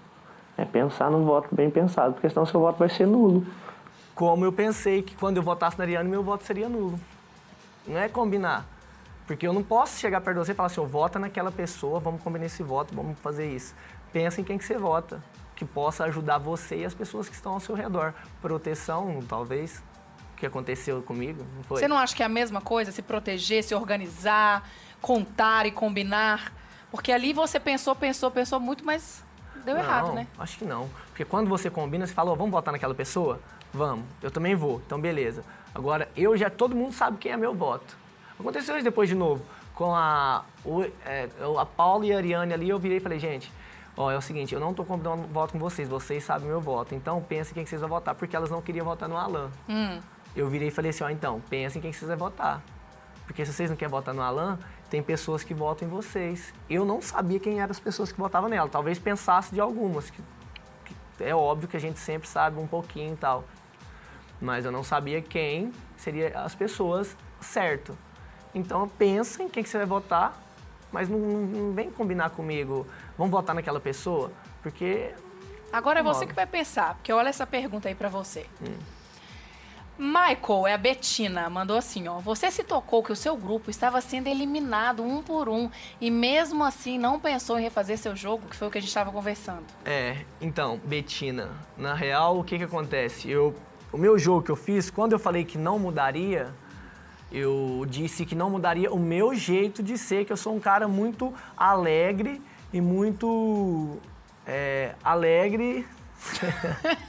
É 0.57 0.63
pensar 0.63 1.11
no 1.11 1.25
voto 1.25 1.53
bem 1.53 1.69
pensado, 1.69 2.13
porque 2.13 2.29
senão 2.29 2.45
seu 2.45 2.59
voto 2.59 2.79
vai 2.79 2.87
ser 2.89 3.05
nulo. 3.05 3.45
Como 4.15 4.45
eu 4.45 4.53
pensei 4.53 5.01
que 5.01 5.13
quando 5.15 5.37
eu 5.37 5.43
votasse 5.43 5.77
na 5.77 5.83
Ariane, 5.83 6.09
meu 6.09 6.23
voto 6.23 6.43
seria 6.43 6.69
nulo. 6.69 6.97
Não 7.85 7.99
é 7.99 8.07
combinar. 8.07 8.65
Porque 9.27 9.45
eu 9.45 9.51
não 9.51 9.63
posso 9.63 9.99
chegar 9.99 10.21
perto 10.21 10.39
de 10.39 10.45
você 10.45 10.51
e 10.53 10.55
falar 10.55 10.67
assim, 10.67 10.79
eu 10.79 10.87
vota 10.87 11.19
naquela 11.19 11.51
pessoa, 11.51 11.99
vamos 11.99 12.21
combinar 12.21 12.45
esse 12.45 12.63
voto, 12.63 12.95
vamos 12.95 13.19
fazer 13.19 13.51
isso. 13.51 13.75
Pensa 14.15 14.39
em 14.39 14.45
quem 14.45 14.57
que 14.57 14.63
você 14.63 14.77
vota, 14.77 15.21
que 15.57 15.65
possa 15.65 16.05
ajudar 16.05 16.37
você 16.37 16.77
e 16.77 16.85
as 16.85 16.93
pessoas 16.93 17.27
que 17.27 17.35
estão 17.35 17.51
ao 17.51 17.59
seu 17.59 17.75
redor. 17.75 18.13
Proteção, 18.41 19.19
talvez, 19.27 19.83
que 20.37 20.45
aconteceu 20.45 21.01
comigo, 21.01 21.45
não 21.53 21.63
foi? 21.63 21.81
Você 21.81 21.87
não 21.89 21.97
acha 21.97 22.15
que 22.15 22.23
é 22.23 22.25
a 22.25 22.29
mesma 22.29 22.61
coisa? 22.61 22.93
Se 22.93 23.01
proteger, 23.01 23.61
se 23.61 23.75
organizar, 23.75 24.69
contar 25.01 25.65
e 25.65 25.71
combinar? 25.71 26.53
Porque 26.89 27.11
ali 27.11 27.33
você 27.33 27.59
pensou, 27.59 27.93
pensou, 27.93 28.31
pensou 28.31 28.57
muito, 28.57 28.85
mas 28.85 29.21
deu 29.65 29.75
errado, 29.75 30.07
Não, 30.07 30.15
né? 30.15 30.27
Acho 30.39 30.59
que 30.59 30.63
não. 30.63 30.89
Porque 31.07 31.25
quando 31.25 31.49
você 31.49 31.69
combina, 31.69 32.07
você 32.07 32.13
fala, 32.13 32.31
ó, 32.31 32.35
vamos 32.35 32.53
votar 32.53 32.71
naquela 32.71 32.95
pessoa? 32.95 33.41
Vamos. 33.73 34.05
Eu 34.21 34.31
também 34.31 34.55
vou. 34.55 34.81
Então, 34.85 34.97
beleza. 34.97 35.43
Agora, 35.73 36.07
eu 36.15 36.37
já, 36.37 36.49
todo 36.49 36.73
mundo 36.73 36.93
sabe 36.93 37.17
quem 37.17 37.33
é 37.33 37.35
meu 37.37 37.53
voto. 37.53 37.97
Aconteceu 38.39 38.75
isso 38.75 38.85
depois 38.85 39.09
de 39.09 39.15
novo. 39.15 39.45
Com 39.73 39.93
a, 39.93 40.45
o, 40.63 40.83
é, 41.05 41.27
a 41.59 41.65
Paula 41.65 42.05
e 42.05 42.13
a 42.13 42.15
Ariane 42.15 42.53
ali, 42.53 42.69
eu 42.69 42.79
virei 42.79 42.99
e 42.99 43.01
falei, 43.01 43.19
gente, 43.19 43.51
ó, 43.97 44.11
é 44.11 44.17
o 44.17 44.21
seguinte, 44.21 44.53
eu 44.53 44.59
não 44.59 44.73
tô 44.73 44.83
combinando 44.83 45.23
voto 45.27 45.53
com 45.53 45.59
vocês, 45.59 45.87
vocês 45.87 46.23
sabem 46.23 46.47
meu 46.47 46.61
voto. 46.61 46.93
Então, 46.95 47.21
pensem 47.21 47.53
quem 47.53 47.63
que 47.63 47.69
vocês 47.69 47.81
vão 47.81 47.89
votar, 47.89 48.15
porque 48.15 48.35
elas 48.35 48.49
não 48.49 48.61
queriam 48.61 48.85
votar 48.85 49.07
no 49.07 49.17
Alan. 49.17 49.49
Hum. 49.69 49.99
Eu 50.35 50.49
virei 50.49 50.67
e 50.67 50.71
falei 50.71 50.89
assim, 50.89 51.03
ó, 51.03 51.09
então, 51.09 51.41
pensem 51.49 51.81
quem 51.81 51.91
que 51.91 51.97
vocês 51.97 52.09
vão 52.09 52.17
votar. 52.17 52.61
Porque 53.25 53.45
se 53.45 53.53
vocês 53.53 53.69
não 53.69 53.77
querem 53.77 53.91
votar 53.91 54.13
no 54.13 54.21
Alan, 54.21 54.59
tem 54.89 55.01
pessoas 55.01 55.43
que 55.43 55.53
votam 55.53 55.87
em 55.87 55.91
vocês. 55.91 56.53
Eu 56.69 56.85
não 56.85 57.01
sabia 57.01 57.39
quem 57.39 57.59
eram 57.59 57.71
as 57.71 57.79
pessoas 57.79 58.11
que 58.11 58.19
votavam 58.19 58.49
nela. 58.49 58.69
Talvez 58.69 58.99
pensasse 58.99 59.53
de 59.53 59.59
algumas. 59.59 60.09
Que, 60.09 60.21
que 60.85 61.23
é 61.23 61.35
óbvio 61.35 61.67
que 61.67 61.75
a 61.75 61.79
gente 61.79 61.99
sempre 61.99 62.27
sabe 62.27 62.59
um 62.59 62.67
pouquinho 62.67 63.13
e 63.13 63.17
tal. 63.17 63.43
Mas 64.39 64.65
eu 64.65 64.71
não 64.71 64.83
sabia 64.83 65.21
quem 65.21 65.71
seria 65.97 66.39
as 66.39 66.53
pessoas 66.53 67.17
certo. 67.41 67.97
Então 68.53 68.87
pensa 68.87 69.41
em 69.41 69.49
quem 69.49 69.63
que 69.63 69.69
você 69.69 69.77
vai 69.77 69.87
votar, 69.87 70.39
mas 70.95 71.09
não, 71.09 71.19
não- 71.19 71.73
vem 71.73 71.91
combinar 71.91 72.29
comigo. 72.29 72.87
Vamos 73.17 73.31
votar 73.31 73.53
naquela 73.53 73.81
pessoa? 73.81 74.31
Porque 74.63 75.11
Agora 75.73 75.99
é 75.99 76.03
você 76.03 76.25
que 76.25 76.33
vai 76.33 76.47
pensar, 76.47 76.95
porque 76.95 77.11
olha 77.11 77.27
essa 77.27 77.45
pergunta 77.45 77.89
aí 77.89 77.95
pra 77.95 78.07
você. 78.07 78.45
Hum. 78.61 78.77
Michael, 79.97 80.67
é 80.67 80.73
a 80.73 80.77
Betina, 80.77 81.49
mandou 81.49 81.77
assim, 81.77 82.07
ó. 82.07 82.19
Você 82.19 82.49
se 82.49 82.63
tocou 82.63 83.03
que 83.03 83.11
o 83.11 83.15
seu 83.15 83.35
grupo 83.35 83.69
estava 83.69 83.99
sendo 83.99 84.27
eliminado 84.27 85.03
um 85.03 85.21
por 85.21 85.49
um 85.49 85.69
e 85.99 86.09
mesmo 86.09 86.63
assim 86.63 86.97
não 86.97 87.19
pensou 87.19 87.59
em 87.59 87.63
refazer 87.63 87.97
seu 87.97 88.15
jogo, 88.15 88.47
que 88.47 88.55
foi 88.55 88.67
o 88.69 88.71
que 88.71 88.77
a 88.77 88.81
gente 88.81 88.89
estava 88.89 89.11
conversando. 89.11 89.63
É, 89.85 90.23
então, 90.39 90.79
Betina, 90.85 91.49
na 91.77 91.93
real, 91.93 92.39
o 92.39 92.43
que 92.43 92.57
que 92.57 92.63
acontece? 92.63 93.29
Eu, 93.29 93.53
o 93.91 93.97
meu 93.97 94.17
jogo 94.17 94.43
que 94.43 94.51
eu 94.51 94.55
fiz, 94.55 94.89
quando 94.89 95.11
eu 95.11 95.19
falei 95.19 95.43
que 95.43 95.57
não 95.57 95.77
mudaria, 95.77 96.53
eu 97.35 97.85
disse 97.89 98.25
que 98.25 98.33
não 98.33 98.49
mudaria 98.49 98.89
o 98.93 98.97
meu 98.97 99.35
jeito 99.35 99.83
de 99.83 99.97
ser, 99.97 100.23
que 100.23 100.31
eu 100.31 100.37
sou 100.37 100.55
um 100.55 100.59
cara 100.59 100.87
muito 100.87 101.33
alegre 101.57 102.41
e 102.71 102.79
muito 102.79 103.97
é, 104.47 104.95
alegre. 105.03 105.85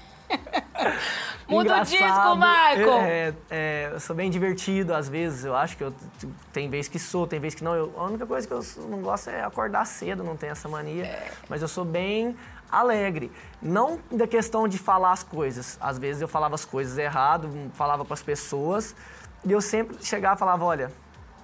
Muda 1.48 1.76
o 1.76 1.80
disco, 1.82 1.96
engraçado. 1.96 2.36
Michael! 2.36 2.98
É, 3.02 3.34
é, 3.48 3.90
eu 3.92 4.00
sou 4.00 4.16
bem 4.16 4.28
divertido 4.28 4.92
às 4.92 5.08
vezes, 5.08 5.44
eu 5.44 5.54
acho 5.54 5.76
que 5.76 5.84
eu 5.84 5.94
tem 6.52 6.68
vez 6.68 6.88
que 6.88 6.98
sou, 6.98 7.24
tem 7.24 7.38
vez 7.38 7.54
que 7.54 7.62
não. 7.62 7.76
Eu- 7.76 7.94
a 7.96 8.02
única 8.02 8.26
coisa 8.26 8.48
que 8.48 8.52
eu 8.52 8.60
não 8.88 9.00
gosto 9.00 9.30
é 9.30 9.44
acordar 9.44 9.84
cedo, 9.84 10.24
não 10.24 10.36
tenho 10.36 10.50
essa 10.50 10.68
mania. 10.68 11.04
É. 11.04 11.30
Mas 11.48 11.62
eu 11.62 11.68
sou 11.68 11.84
bem 11.84 12.36
alegre. 12.68 13.30
Não 13.62 14.00
da 14.10 14.26
questão 14.26 14.66
de 14.66 14.76
falar 14.76 15.12
as 15.12 15.22
coisas. 15.22 15.78
Às 15.80 15.98
vezes 15.98 16.20
eu 16.20 16.26
falava 16.26 16.56
as 16.56 16.64
coisas 16.64 16.98
errado, 16.98 17.48
falava 17.74 18.04
para 18.04 18.14
as 18.14 18.22
pessoas, 18.24 18.92
e 19.44 19.52
eu 19.52 19.60
sempre 19.60 20.04
chegava 20.04 20.36
e 20.36 20.38
falava, 20.38 20.64
olha, 20.64 20.92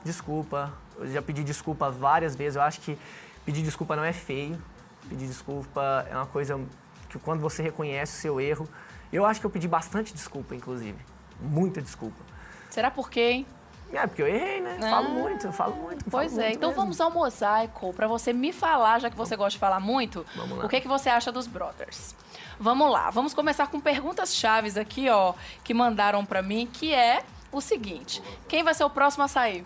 desculpa. 0.04 0.72
Eu 0.98 1.10
já 1.10 1.22
pedi 1.22 1.42
desculpa 1.42 1.90
várias 1.90 2.36
vezes. 2.36 2.56
Eu 2.56 2.62
acho 2.62 2.80
que 2.80 2.98
pedir 3.44 3.62
desculpa 3.62 3.96
não 3.96 4.04
é 4.04 4.12
feio. 4.12 4.60
Pedir 5.08 5.26
desculpa 5.26 6.06
é 6.10 6.14
uma 6.14 6.26
coisa 6.26 6.60
que 7.08 7.18
quando 7.18 7.40
você 7.40 7.62
reconhece 7.62 8.18
o 8.18 8.20
seu 8.20 8.40
erro, 8.40 8.68
eu 9.12 9.26
acho 9.26 9.40
que 9.40 9.46
eu 9.46 9.50
pedi 9.50 9.68
bastante 9.68 10.12
desculpa, 10.14 10.54
inclusive. 10.54 10.98
Muita 11.40 11.82
desculpa. 11.82 12.22
Será 12.70 12.90
por 12.90 13.10
quê, 13.10 13.30
hein? 13.30 13.46
É, 13.92 14.06
porque 14.06 14.22
eu 14.22 14.26
errei, 14.26 14.60
né? 14.62 14.78
Ah. 14.82 14.90
Falo 14.90 15.10
muito, 15.10 15.46
eu 15.46 15.52
falo 15.52 15.76
muito. 15.76 16.04
Pois 16.10 16.30
falo 16.32 16.42
é, 16.42 16.44
muito 16.46 16.56
então 16.56 16.70
mesmo. 16.70 16.82
vamos 16.82 17.00
ao 17.00 17.10
mosaico, 17.10 17.92
pra 17.92 18.08
você 18.08 18.32
me 18.32 18.50
falar, 18.50 18.98
já 19.00 19.10
que 19.10 19.16
você 19.16 19.36
gosta 19.36 19.50
de 19.50 19.58
falar 19.58 19.80
muito, 19.80 20.24
Vamos 20.34 20.58
lá. 20.58 20.64
o 20.64 20.68
que, 20.68 20.80
que 20.80 20.88
você 20.88 21.10
acha 21.10 21.30
dos 21.30 21.46
Brothers. 21.46 22.14
Vamos 22.58 22.90
lá, 22.90 23.10
vamos 23.10 23.34
começar 23.34 23.66
com 23.66 23.78
perguntas 23.78 24.34
chaves 24.34 24.78
aqui, 24.78 25.10
ó, 25.10 25.34
que 25.62 25.74
mandaram 25.74 26.24
pra 26.24 26.40
mim, 26.40 26.66
que 26.72 26.94
é 26.94 27.22
o 27.52 27.60
seguinte: 27.60 28.22
quem 28.48 28.64
vai 28.64 28.74
ser 28.74 28.84
o 28.84 28.90
próximo 28.90 29.24
a 29.24 29.28
sair? 29.28 29.64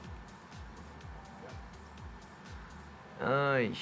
Ai, 3.20 3.72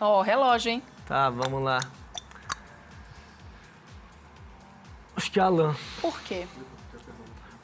Ó, 0.00 0.22
relógio, 0.22 0.70
hein? 0.72 0.82
tá, 1.06 1.28
vamos 1.28 1.62
lá. 1.62 1.80
Acho 5.16 5.30
que 5.30 5.40
é 5.40 5.42
Alan. 5.42 5.74
Por 6.00 6.18
quê? 6.22 6.46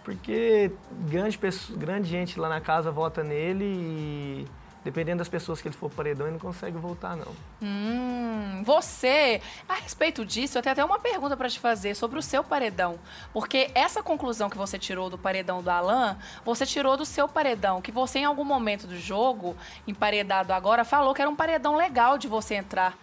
Porque 0.05 0.71
grande, 1.09 1.39
pessoa, 1.39 1.79
grande 1.79 2.09
gente 2.09 2.39
lá 2.39 2.49
na 2.49 2.61
casa 2.61 2.91
vota 2.91 3.23
nele 3.25 3.65
e 3.65 4.49
dependendo 4.87 5.19
das 5.19 5.29
pessoas 5.29 5.61
que 5.61 5.67
ele 5.67 5.75
for 5.77 5.91
paredão, 5.91 6.27
ele 6.29 6.35
não 6.35 6.39
consegue 6.39 6.79
voltar, 6.79 7.17
não. 7.17 7.35
Hum, 7.61 8.63
você, 8.65 9.43
a 9.69 9.75
respeito 9.75 10.25
disso, 10.25 10.57
eu 10.57 10.63
tenho 10.63 10.73
até 10.75 10.85
uma 10.85 11.01
pergunta 11.01 11.37
pra 11.37 11.49
te 11.49 11.59
fazer 11.59 11.97
sobre 11.97 12.21
o 12.21 12.23
seu 12.23 12.45
paredão. 12.45 12.97
Porque 13.33 13.69
essa 13.75 14.01
conclusão 14.01 14.49
que 14.49 14.57
você 14.57 14.79
tirou 14.79 15.11
do 15.11 15.19
paredão 15.19 15.61
do 15.61 15.69
Alan, 15.69 16.17
você 16.45 16.65
tirou 16.65 16.97
do 16.97 17.05
seu 17.05 17.27
paredão, 17.27 17.83
que 17.83 17.91
você 17.91 18.21
em 18.21 18.25
algum 18.25 18.45
momento 18.45 18.87
do 18.87 18.97
jogo, 18.97 19.57
emparedado 19.89 20.53
agora, 20.53 20.85
falou 20.85 21.13
que 21.13 21.21
era 21.21 21.29
um 21.29 21.35
paredão 21.35 21.75
legal 21.75 22.17
de 22.17 22.29
você 22.29 22.55
entrar. 22.55 22.97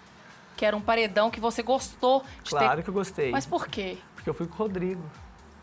Que 0.56 0.66
era 0.66 0.78
um 0.78 0.82
paredão 0.82 1.30
que 1.30 1.42
você 1.42 1.62
gostou 1.62 2.24
de 2.44 2.52
Claro 2.52 2.78
ter. 2.78 2.84
que 2.84 2.90
eu 2.90 2.94
gostei. 2.94 3.30
Mas 3.30 3.46
por 3.46 3.68
quê? 3.68 3.98
Porque 4.16 4.30
eu 4.30 4.34
fui 4.34 4.48
com 4.48 4.54
o 4.54 4.58
Rodrigo. 4.58 5.04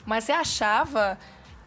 Mas 0.04 0.24
você 0.24 0.32
achava 0.32 1.18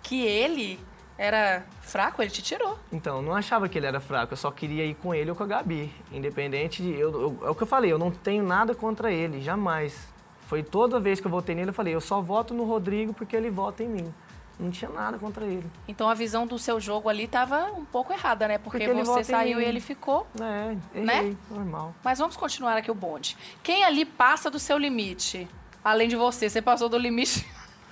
que 0.03 0.21
ele 0.21 0.79
era 1.17 1.63
fraco? 1.81 2.21
Ele 2.21 2.31
te 2.31 2.41
tirou. 2.41 2.77
Então, 2.91 3.21
não 3.21 3.35
achava 3.35 3.67
que 3.69 3.77
ele 3.77 3.85
era 3.87 3.99
fraco, 3.99 4.33
eu 4.33 4.37
só 4.37 4.49
queria 4.51 4.85
ir 4.85 4.95
com 4.95 5.13
ele 5.13 5.29
ou 5.29 5.35
com 5.35 5.43
a 5.43 5.47
Gabi. 5.47 5.93
Independente 6.11 6.81
de. 6.81 6.91
Eu, 6.93 7.11
eu- 7.11 7.47
é 7.47 7.49
o 7.49 7.55
que 7.55 7.63
eu 7.63 7.67
falei, 7.67 7.91
eu 7.91 7.97
não 7.99 8.11
tenho 8.11 8.43
nada 8.43 8.73
contra 8.75 9.11
ele, 9.11 9.41
jamais. 9.41 10.11
Foi 10.47 10.61
toda 10.61 10.99
vez 10.99 11.19
que 11.19 11.27
eu 11.27 11.31
votei 11.31 11.55
nele, 11.55 11.69
eu 11.69 11.73
falei, 11.73 11.93
eu 11.95 12.01
só 12.01 12.21
voto 12.21 12.53
no 12.53 12.63
Rodrigo 12.65 13.13
porque 13.13 13.35
ele 13.35 13.49
vota 13.49 13.83
em 13.83 13.87
mim. 13.87 14.13
Não 14.59 14.69
tinha 14.69 14.91
nada 14.91 15.17
contra 15.17 15.45
ele. 15.45 15.65
Então 15.87 16.07
a 16.07 16.13
visão 16.13 16.45
do 16.45 16.59
seu 16.59 16.79
jogo 16.79 17.09
ali 17.09 17.27
tava 17.27 17.71
um 17.75 17.83
pouco 17.83 18.13
errada, 18.13 18.47
né? 18.47 18.59
Porque, 18.59 18.85
Porque 18.85 19.03
você 19.03 19.23
saiu 19.23 19.59
e 19.59 19.65
ele 19.65 19.79
ficou. 19.79 20.27
É, 20.39 20.77
errei, 20.99 21.03
Né? 21.31 21.37
normal. 21.49 21.95
Mas 22.03 22.19
vamos 22.19 22.37
continuar 22.37 22.77
aqui 22.77 22.91
o 22.91 22.93
bonde. 22.93 23.35
Quem 23.63 23.83
ali 23.83 24.05
passa 24.05 24.51
do 24.51 24.59
seu 24.59 24.77
limite? 24.77 25.47
Além 25.83 26.07
de 26.07 26.15
você, 26.15 26.49
você 26.49 26.61
passou 26.61 26.87
do 26.87 26.97
limite. 26.99 27.45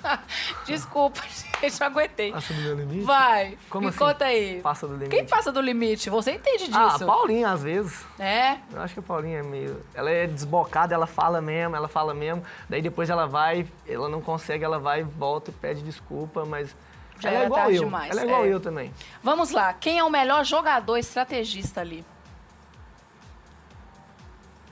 Desculpa, 0.66 1.22
gente, 1.62 1.80
não 1.80 1.88
aguentei. 1.88 2.32
Passa 2.32 2.54
do 2.54 2.62
meu 2.62 2.76
limite? 2.76 3.06
Vai, 3.06 3.58
Como 3.70 3.84
me 3.84 3.90
assim? 3.90 3.98
conta 3.98 4.26
aí. 4.26 4.62
Passa 4.62 4.88
do 4.88 4.94
limite? 4.94 5.10
Quem 5.10 5.26
passa 5.26 5.52
do 5.52 5.62
limite? 5.62 6.10
Você 6.10 6.32
entende 6.34 6.66
disso? 6.66 6.78
Ah, 6.78 6.96
a 6.96 7.00
Paulinha, 7.00 7.52
às 7.52 7.64
vezes. 7.64 8.06
É? 8.20 8.58
Eu 8.72 8.82
acho 8.82 8.94
que 8.94 9.00
a 9.00 9.04
Paulinha 9.04 9.40
é 9.40 9.44
meio. 9.44 9.84
Ela 9.94 10.10
é 10.10 10.28
desbocada, 10.28 10.94
ela 10.94 11.08
fala 11.08 11.42
mesmo, 11.42 11.76
ela 11.76 11.88
fala 11.88 12.14
mesmo. 12.14 12.44
Daí 12.70 12.82
depois 12.82 13.10
ela 13.10 13.28
vai, 13.28 13.68
ela 13.88 14.10
não 14.10 14.22
consegue, 14.22 14.64
ela 14.64 14.80
vai, 14.80 15.04
volta 15.04 15.52
e 15.52 15.54
pede 15.54 15.82
desculpa, 15.82 16.46
mas. 16.46 16.76
Já 17.20 17.30
ela 17.30 17.44
é 17.44 17.46
igual 17.46 17.72
eu. 17.72 17.84
demais, 17.84 18.12
ela 18.12 18.22
é 18.22 18.24
igual 18.26 18.46
é. 18.46 18.48
eu 18.48 18.60
também. 18.60 18.94
Vamos 19.22 19.52
lá. 19.52 19.74
Quem 19.74 20.00
é 20.00 20.04
o 20.04 20.10
melhor 20.10 20.44
jogador 20.44 20.98
estrategista 20.98 21.82
ali? 21.82 22.04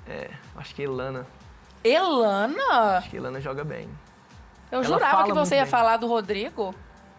É, 0.07 0.31
acho 0.55 0.73
que 0.73 0.81
Ilana. 0.81 1.27
Elana? 1.83 2.97
Acho 2.97 3.09
que 3.11 3.17
Elana 3.17 3.39
joga 3.39 3.63
bem. 3.63 3.87
Eu 4.71 4.79
Ela 4.79 4.83
jurava 4.83 5.23
que 5.23 5.33
você 5.33 5.55
ia 5.55 5.63
bem. 5.63 5.71
falar 5.71 5.97
do 5.97 6.07
Rodrigo. 6.07 6.73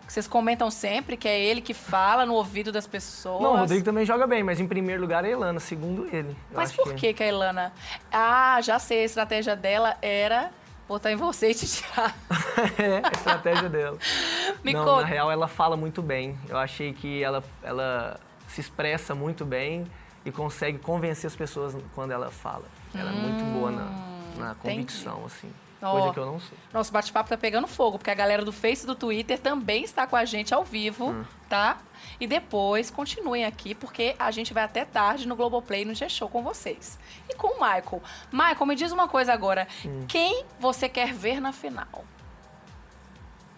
Que 0.07 0.13
vocês 0.13 0.27
comentam 0.27 0.73
sempre 0.73 1.17
que 1.17 1.29
é 1.29 1.39
ele 1.39 1.61
que 1.61 1.73
fala 1.73 2.27
no 2.27 2.35
ouvido 2.35 2.73
das 2.73 2.85
pessoas. 2.85 3.43
Não, 3.43 3.55
o 3.55 3.57
Rodrigo 3.59 3.85
também 3.85 4.05
joga 4.05 4.27
bem, 4.27 4.43
mas 4.43 4.59
em 4.59 4.67
primeiro 4.67 5.01
lugar 5.01 5.25
é 5.25 5.29
a 5.29 5.31
Elana, 5.31 5.61
segundo 5.61 6.09
ele. 6.13 6.37
Mas 6.53 6.73
por 6.73 6.95
que 6.95 7.15
que 7.15 7.23
a 7.23 7.27
Elana... 7.27 7.73
Ah, 8.11 8.61
já 8.61 8.81
sei, 8.81 9.03
a 9.03 9.05
estratégia 9.05 9.55
dela 9.55 9.97
era 10.03 10.51
botar 10.89 11.13
em 11.13 11.17
você 11.17 11.51
e 11.51 11.55
te 11.55 11.67
tirar. 11.69 12.17
é 12.77 13.07
a 13.07 13.13
estratégia 13.13 13.69
dela. 13.69 13.97
Me 14.65 14.73
não, 14.73 14.85
conta. 14.85 15.03
na 15.03 15.07
real 15.07 15.31
ela 15.31 15.47
fala 15.47 15.77
muito 15.77 16.03
bem. 16.03 16.37
Eu 16.49 16.59
achei 16.59 16.93
que 16.93 17.23
ela, 17.23 17.45
ela 17.63 18.19
se 18.49 18.61
expressa 18.61 19.15
muito 19.15 19.45
bem 19.45 19.87
e 20.25 20.33
consegue 20.33 20.79
convencer 20.79 21.29
as 21.29 21.37
pessoas 21.37 21.77
quando 21.95 22.11
ela 22.11 22.33
fala. 22.33 22.65
Ela 22.93 23.11
é 23.11 23.15
muito 23.15 23.45
boa 23.53 23.71
na, 23.71 24.47
na 24.49 24.55
convicção, 24.57 25.23
assim. 25.25 25.53
Ó, 25.83 25.93
Coisa 25.93 26.13
que 26.13 26.19
eu 26.21 26.27
não 26.27 26.39
sou. 26.39 26.57
Nosso 26.75 26.93
bate-papo 26.93 27.29
tá 27.31 27.37
pegando 27.39 27.67
fogo, 27.67 27.97
porque 27.99 28.11
a 28.11 28.15
galera 28.15 28.45
do 28.45 28.53
Face 28.53 28.85
e 28.85 28.87
do 28.87 28.95
Twitter 28.95 29.39
também 29.39 29.83
está 29.83 30.07
com 30.07 30.15
a 30.15 30.25
gente 30.27 30.53
ao 30.53 30.63
vivo, 30.63 31.11
Hum. 31.11 31.25
tá? 31.49 31.79
E 32.21 32.27
depois 32.27 32.91
continuem 32.91 33.45
aqui, 33.47 33.75
porque 33.75 34.15
a 34.19 34.31
gente 34.31 34.53
vai 34.53 34.65
até 34.65 34.85
tarde 34.85 35.27
no 35.27 35.35
Globoplay, 35.35 35.85
no 35.87 35.95
G-Show 35.95 36.29
com 36.29 36.43
vocês. 36.43 36.99
E 37.29 37.35
com 37.35 37.47
o 37.49 37.61
Michael. 37.61 38.03
Michael, 38.31 38.67
me 38.67 38.75
diz 38.75 38.93
uma 38.93 39.09
coisa 39.09 39.33
agora. 39.33 39.67
Hum. 39.87 40.05
Quem 40.07 40.45
você 40.59 40.87
quer 40.89 41.15
ver 41.15 41.41
na 41.41 41.53
final? 41.53 42.05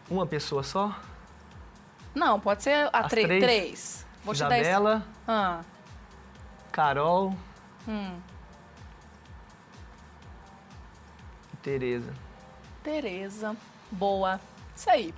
Uma 0.08 0.26
pessoa 0.26 0.62
só? 0.62 0.94
Não, 2.14 2.38
pode 2.38 2.62
ser 2.62 2.88
a 2.92 3.04
três? 3.08 3.26
três. 3.42 4.06
Vou 4.24 4.34
te 4.34 4.40
dar 4.40 4.50
esse- 4.58 4.68
Isabela, 4.70 5.02
Ah, 5.26 5.60
Carol 6.70 7.34
hum. 7.88 8.16
Tereza. 11.62 12.12
Tereza. 12.82 13.56
Boa. 13.90 14.40
Isso 14.74 14.90
aí. 14.90 15.14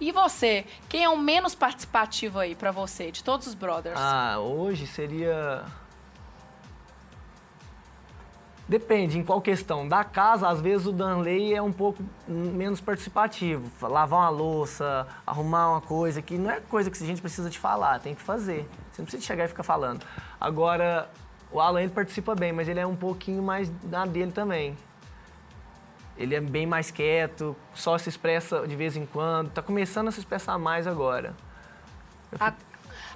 E 0.00 0.10
você? 0.10 0.64
Quem 0.88 1.04
é 1.04 1.08
o 1.08 1.16
menos 1.16 1.54
participativo 1.54 2.38
aí 2.38 2.54
pra 2.54 2.72
você, 2.72 3.10
de 3.10 3.22
todos 3.22 3.46
os 3.46 3.54
brothers? 3.54 3.98
Ah, 3.98 4.38
hoje 4.38 4.86
seria. 4.86 5.64
Depende, 8.66 9.18
em 9.18 9.22
qual 9.22 9.42
questão. 9.42 9.86
Da 9.86 10.02
casa, 10.02 10.48
às 10.48 10.60
vezes 10.60 10.86
o 10.86 10.92
Danley 10.92 11.54
é 11.54 11.60
um 11.60 11.72
pouco 11.72 12.02
menos 12.26 12.80
participativo. 12.80 13.70
Lavar 13.86 14.20
uma 14.20 14.30
louça, 14.30 15.06
arrumar 15.26 15.72
uma 15.72 15.80
coisa 15.82 16.22
que 16.22 16.38
não 16.38 16.50
é 16.50 16.60
coisa 16.60 16.90
que 16.90 17.02
a 17.02 17.06
gente 17.06 17.20
precisa 17.20 17.50
de 17.50 17.58
falar, 17.58 18.00
tem 18.00 18.14
que 18.14 18.22
fazer. 18.22 18.68
Você 18.90 19.02
não 19.02 19.04
precisa 19.04 19.22
chegar 19.22 19.44
e 19.44 19.48
ficar 19.48 19.62
falando. 19.62 20.04
Agora, 20.40 21.10
o 21.52 21.60
Alan 21.60 21.82
ele 21.82 21.92
participa 21.92 22.34
bem, 22.34 22.52
mas 22.52 22.66
ele 22.66 22.80
é 22.80 22.86
um 22.86 22.96
pouquinho 22.96 23.42
mais 23.42 23.70
na 23.84 24.06
dele 24.06 24.32
também. 24.32 24.74
Ele 26.16 26.34
é 26.34 26.40
bem 26.40 26.64
mais 26.66 26.90
quieto, 26.90 27.56
só 27.74 27.98
se 27.98 28.08
expressa 28.08 28.66
de 28.68 28.76
vez 28.76 28.96
em 28.96 29.04
quando. 29.04 29.50
Tá 29.50 29.60
começando 29.62 30.08
a 30.08 30.10
se 30.12 30.20
expressar 30.20 30.58
mais 30.58 30.86
agora. 30.86 31.34
A- 32.38 32.52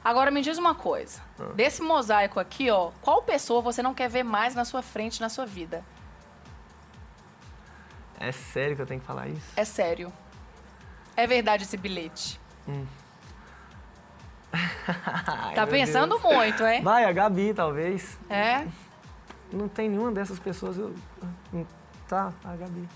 Agora 0.05 0.30
me 0.30 0.40
diz 0.40 0.57
uma 0.59 0.74
coisa. 0.76 1.20
Ah. 1.40 1.53
Desse 1.55 1.82
mosaico 1.82 2.38
aqui, 2.38 2.70
ó, 2.70 2.92
qual 3.03 3.22
pessoa 3.22 3.61
você 3.61 3.82
não 3.82 3.92
quer 3.92 4.09
ver 4.09 4.22
mais 4.22 4.55
na 4.55 4.64
sua 4.64 4.80
frente, 4.80 5.20
na 5.20 5.28
sua 5.28 5.44
vida? 5.44 5.84
É 8.18 8.30
sério 8.32 8.74
que 8.76 8.82
eu 8.82 8.86
tenho 8.86 9.01
que 9.01 9.07
falar 9.07 9.28
isso? 9.28 9.53
É 9.57 9.64
sério. 9.64 10.12
É 11.16 11.26
verdade 11.26 11.64
esse 11.64 11.76
bilhete. 11.76 12.40
Hum. 12.68 12.86
Ai, 14.53 15.55
Tá 15.55 15.66
pensando 15.66 16.18
Deus. 16.18 16.34
muito, 16.34 16.64
hein? 16.64 16.82
Vai, 16.82 17.05
a 17.05 17.12
Gabi, 17.12 17.53
talvez. 17.53 18.18
É? 18.30 18.66
Não 19.53 19.68
tem 19.68 19.88
nenhuma 19.88 20.12
dessas 20.12 20.38
pessoas. 20.38 20.78
Eu... 20.78 20.94
Tá, 22.09 22.32
a 22.44 22.56
Gabi. 22.56 22.88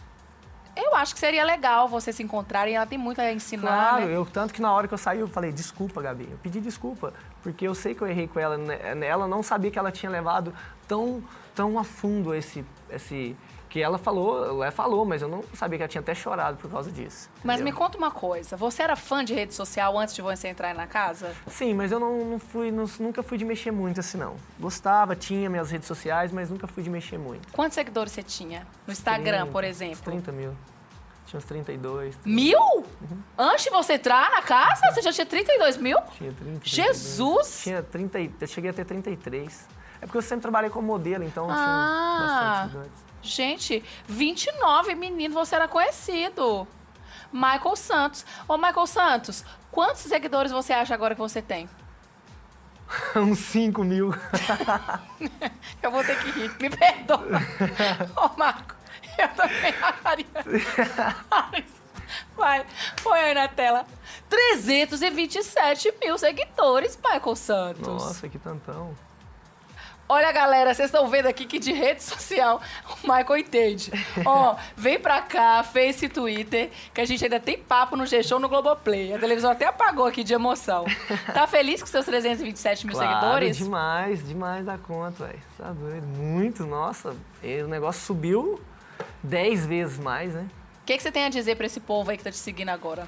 Eu 0.74 0.96
acho 0.96 1.12
que 1.12 1.20
seria 1.20 1.44
legal 1.44 1.86
vocês 1.86 2.16
se 2.16 2.22
encontrarem. 2.22 2.76
Ela 2.76 2.86
tem 2.86 2.96
muito 2.98 3.20
a 3.20 3.30
ensinar, 3.30 3.60
Claro, 3.62 4.06
né? 4.06 4.16
eu, 4.16 4.24
tanto 4.24 4.54
que 4.54 4.62
na 4.62 4.72
hora 4.72 4.88
que 4.88 4.94
eu 4.94 4.98
saí, 4.98 5.20
eu 5.20 5.28
falei, 5.28 5.52
desculpa, 5.52 6.00
Gabi. 6.00 6.26
Eu 6.30 6.38
pedi 6.38 6.60
desculpa, 6.60 7.12
porque 7.42 7.66
eu 7.68 7.74
sei 7.74 7.94
que 7.94 8.00
eu 8.00 8.08
errei 8.08 8.26
com 8.26 8.40
ela. 8.40 8.56
né? 8.56 8.78
Ela 9.06 9.26
não 9.28 9.42
sabia 9.42 9.70
que 9.70 9.78
ela 9.78 9.92
tinha 9.92 10.10
levado 10.10 10.54
tão, 10.88 11.22
tão 11.54 11.78
a 11.78 11.84
fundo 11.84 12.34
esse. 12.34 12.64
esse 12.88 13.36
que 13.72 13.80
ela 13.80 13.96
falou, 13.96 14.44
ela 14.62 14.70
falou, 14.70 15.02
mas 15.06 15.22
eu 15.22 15.28
não 15.28 15.42
sabia 15.54 15.78
que 15.78 15.82
ela 15.84 15.88
tinha 15.88 16.02
até 16.02 16.14
chorado 16.14 16.58
por 16.58 16.70
causa 16.70 16.92
disso. 16.92 17.30
Mas 17.42 17.56
me 17.62 17.70
entendeu? 17.70 17.78
conta 17.86 17.96
uma 17.96 18.10
coisa. 18.10 18.54
Você 18.54 18.82
era 18.82 18.94
fã 18.96 19.24
de 19.24 19.32
rede 19.32 19.54
social 19.54 19.98
antes 19.98 20.14
de 20.14 20.20
você 20.20 20.48
entrar 20.48 20.74
na 20.74 20.86
casa? 20.86 21.32
Sim, 21.46 21.72
mas 21.72 21.90
eu 21.90 21.98
não, 21.98 22.22
não 22.22 22.38
fui, 22.38 22.70
não- 22.70 22.84
nunca 23.00 23.22
fui 23.22 23.38
de 23.38 23.46
mexer 23.46 23.70
muito 23.70 23.98
assim, 24.00 24.18
não. 24.18 24.36
Gostava, 24.60 25.16
tinha 25.16 25.48
minhas 25.48 25.70
redes 25.70 25.88
sociais, 25.88 26.30
mas 26.32 26.50
nunca 26.50 26.66
fui 26.66 26.82
de 26.82 26.90
mexer 26.90 27.16
muito. 27.18 27.50
Quantos 27.50 27.74
seguidores 27.74 28.12
você 28.12 28.22
tinha? 28.22 28.66
No 28.86 28.92
Instagram, 28.92 29.38
30, 29.38 29.52
por 29.52 29.64
uns 29.64 29.68
exemplo? 29.68 30.02
30 30.04 30.32
mil. 30.32 30.54
Tinha 31.24 31.38
uns 31.38 31.44
32. 31.46 32.18
Mil? 32.26 32.84
Antes 33.38 33.64
de 33.64 33.70
você 33.70 33.94
entrar 33.94 34.30
na 34.32 34.42
casa, 34.42 34.82
você 34.92 35.00
já 35.00 35.12
tinha 35.14 35.24
32 35.24 35.78
mil? 35.78 35.96
Tinha 36.18 36.30
30. 36.30 36.60
Jesus! 36.62 37.60
Tinha 37.62 37.82
30, 37.82 38.20
e- 38.20 38.30
eu 38.38 38.46
cheguei 38.46 38.68
a 38.68 38.74
ter 38.74 38.84
33. 38.84 39.66
É 40.02 40.04
porque 40.04 40.18
eu 40.18 40.22
sempre 40.22 40.42
trabalhei 40.42 40.68
como 40.68 40.86
modelo, 40.86 41.24
então 41.24 41.46
Ah. 41.48 41.54
tinha 41.54 42.26
bastante 42.26 42.60
seguidores. 42.90 43.11
Gente, 43.22 43.84
29, 44.06 44.94
menino, 44.94 45.32
você 45.32 45.54
era 45.54 45.68
conhecido. 45.68 46.66
Michael 47.32 47.76
Santos. 47.76 48.26
Ô, 48.46 48.58
Michael 48.58 48.86
Santos, 48.86 49.44
quantos 49.70 50.02
seguidores 50.02 50.52
você 50.52 50.72
acha 50.72 50.92
agora 50.92 51.14
que 51.14 51.20
você 51.20 51.40
tem? 51.40 51.68
Uns 53.16 53.38
5 53.38 53.84
mil. 53.84 54.12
Eu 55.82 55.90
vou 55.90 56.04
ter 56.04 56.18
que 56.22 56.30
rir. 56.32 56.50
Me 56.60 56.68
perdoa. 56.68 57.40
Ô, 58.16 58.36
Marco, 58.36 58.74
eu 59.18 59.28
também 59.28 59.74
acharia. 59.80 60.26
Vai, 62.36 62.66
põe 63.02 63.20
aí 63.20 63.34
na 63.34 63.48
tela. 63.48 63.86
327 64.28 65.94
mil 66.02 66.18
seguidores, 66.18 66.98
Michael 67.02 67.36
Santos. 67.36 67.86
Nossa, 67.86 68.28
que 68.28 68.38
tantão. 68.38 68.94
Olha, 70.14 70.30
galera, 70.30 70.74
vocês 70.74 70.90
estão 70.90 71.08
vendo 71.08 71.24
aqui 71.24 71.46
que 71.46 71.58
de 71.58 71.72
rede 71.72 72.02
social 72.02 72.60
o 73.02 73.10
Michael 73.10 73.38
entende. 73.38 73.90
Ó, 74.26 74.56
vem 74.76 75.00
pra 75.00 75.22
cá, 75.22 75.62
Face 75.62 76.04
e 76.04 76.08
Twitter, 76.10 76.70
que 76.92 77.00
a 77.00 77.06
gente 77.06 77.24
ainda 77.24 77.40
tem 77.40 77.56
papo 77.56 77.96
no 77.96 78.04
G-Show 78.04 78.38
no 78.38 78.46
Globoplay. 78.46 79.14
A 79.14 79.18
televisão 79.18 79.50
até 79.50 79.64
apagou 79.64 80.04
aqui 80.04 80.22
de 80.22 80.34
emoção. 80.34 80.84
Tá 81.32 81.46
feliz 81.46 81.80
com 81.80 81.86
seus 81.86 82.04
327 82.04 82.86
mil 82.86 82.94
claro, 82.94 83.10
seguidores? 83.10 83.56
demais, 83.56 84.28
demais 84.28 84.66
da 84.66 84.76
conta, 84.76 85.24
velho. 85.24 85.40
Tá 85.56 85.72
doido, 85.72 86.06
muito, 86.06 86.66
nossa. 86.66 87.16
O 87.42 87.68
negócio 87.68 88.02
subiu 88.02 88.60
10 89.22 89.64
vezes 89.64 89.98
mais, 89.98 90.34
né? 90.34 90.46
O 90.82 90.84
que, 90.84 90.94
que 90.94 91.02
você 91.02 91.10
tem 91.10 91.24
a 91.24 91.30
dizer 91.30 91.56
pra 91.56 91.64
esse 91.64 91.80
povo 91.80 92.10
aí 92.10 92.18
que 92.18 92.24
tá 92.24 92.30
te 92.30 92.36
seguindo 92.36 92.68
agora? 92.68 93.06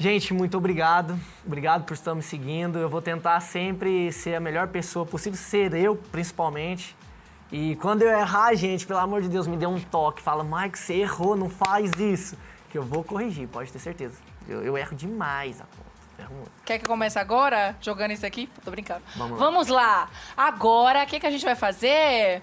Gente, 0.00 0.32
muito 0.32 0.56
obrigado. 0.56 1.20
Obrigado 1.44 1.84
por 1.84 1.92
estar 1.92 2.14
me 2.14 2.22
seguindo. 2.22 2.78
Eu 2.78 2.88
vou 2.88 3.02
tentar 3.02 3.38
sempre 3.40 4.10
ser 4.10 4.34
a 4.34 4.40
melhor 4.40 4.68
pessoa 4.68 5.04
possível, 5.04 5.38
ser 5.38 5.74
eu, 5.74 5.94
principalmente. 5.94 6.96
E 7.52 7.76
quando 7.76 8.00
eu 8.00 8.08
errar, 8.08 8.54
gente, 8.54 8.86
pelo 8.86 8.98
amor 8.98 9.20
de 9.20 9.28
Deus, 9.28 9.46
me 9.46 9.58
dê 9.58 9.66
um 9.66 9.78
toque. 9.78 10.22
Fala, 10.22 10.42
Mike, 10.42 10.78
você 10.78 10.94
errou, 10.94 11.36
não 11.36 11.50
faz 11.50 11.90
isso. 12.00 12.34
Que 12.70 12.78
eu 12.78 12.82
vou 12.82 13.04
corrigir, 13.04 13.46
pode 13.46 13.70
ter 13.70 13.78
certeza. 13.78 14.14
Eu, 14.48 14.62
eu 14.64 14.78
erro 14.78 14.96
demais 14.96 15.60
a 15.60 15.64
conta. 15.64 16.22
Erro 16.22 16.34
muito. 16.34 16.52
Quer 16.64 16.78
que 16.78 16.86
comece 16.86 17.18
agora, 17.18 17.76
jogando 17.78 18.12
isso 18.12 18.24
aqui? 18.24 18.48
Tô 18.64 18.70
brincando. 18.70 19.02
Vamos 19.14 19.68
lá. 19.68 19.82
lá. 19.82 20.10
Agora, 20.34 21.02
o 21.02 21.06
que, 21.06 21.20
que 21.20 21.26
a 21.26 21.30
gente 21.30 21.44
vai 21.44 21.54
fazer? 21.54 22.40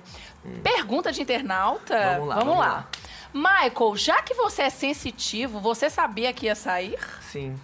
Pergunta 0.61 1.11
de 1.11 1.23
internauta. 1.23 1.95
Hum. 1.95 2.13
Vamos 2.13 2.27
lá, 2.27 2.35
vamos 2.35 2.57
lá. 2.59 2.87
Michael, 3.33 3.95
já 3.95 4.21
que 4.21 4.33
você 4.33 4.63
é 4.63 4.69
sensitivo, 4.69 5.59
você 5.59 5.89
sabia 5.89 6.33
que 6.33 6.45
ia 6.45 6.55
sair? 6.55 6.99
Sim. 7.21 7.59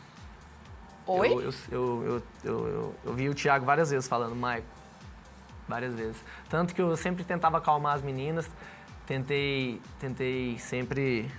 Oi? 1.06 1.32
Eu, 1.32 1.54
eu, 1.72 2.24
eu, 2.44 2.96
eu, 3.06 3.14
vi 3.14 3.30
o 3.30 3.36
Thiago 3.36 3.66
várias 3.66 3.92
vezes 3.92 4.08
falando, 4.08 4.36
Maico. 4.36 4.68
Várias 5.68 5.94
vezes. 5.96 6.18
Tanto 6.50 6.74
que 6.74 6.82
eu 6.82 6.96
sempre 6.96 7.24
tentava 7.24 7.58
acalmar 7.58 7.96
as 7.96 8.02
meninas. 8.02 8.50
Tentei, 9.06 9.82
tentei 10.00 10.58
sempre 10.60 11.30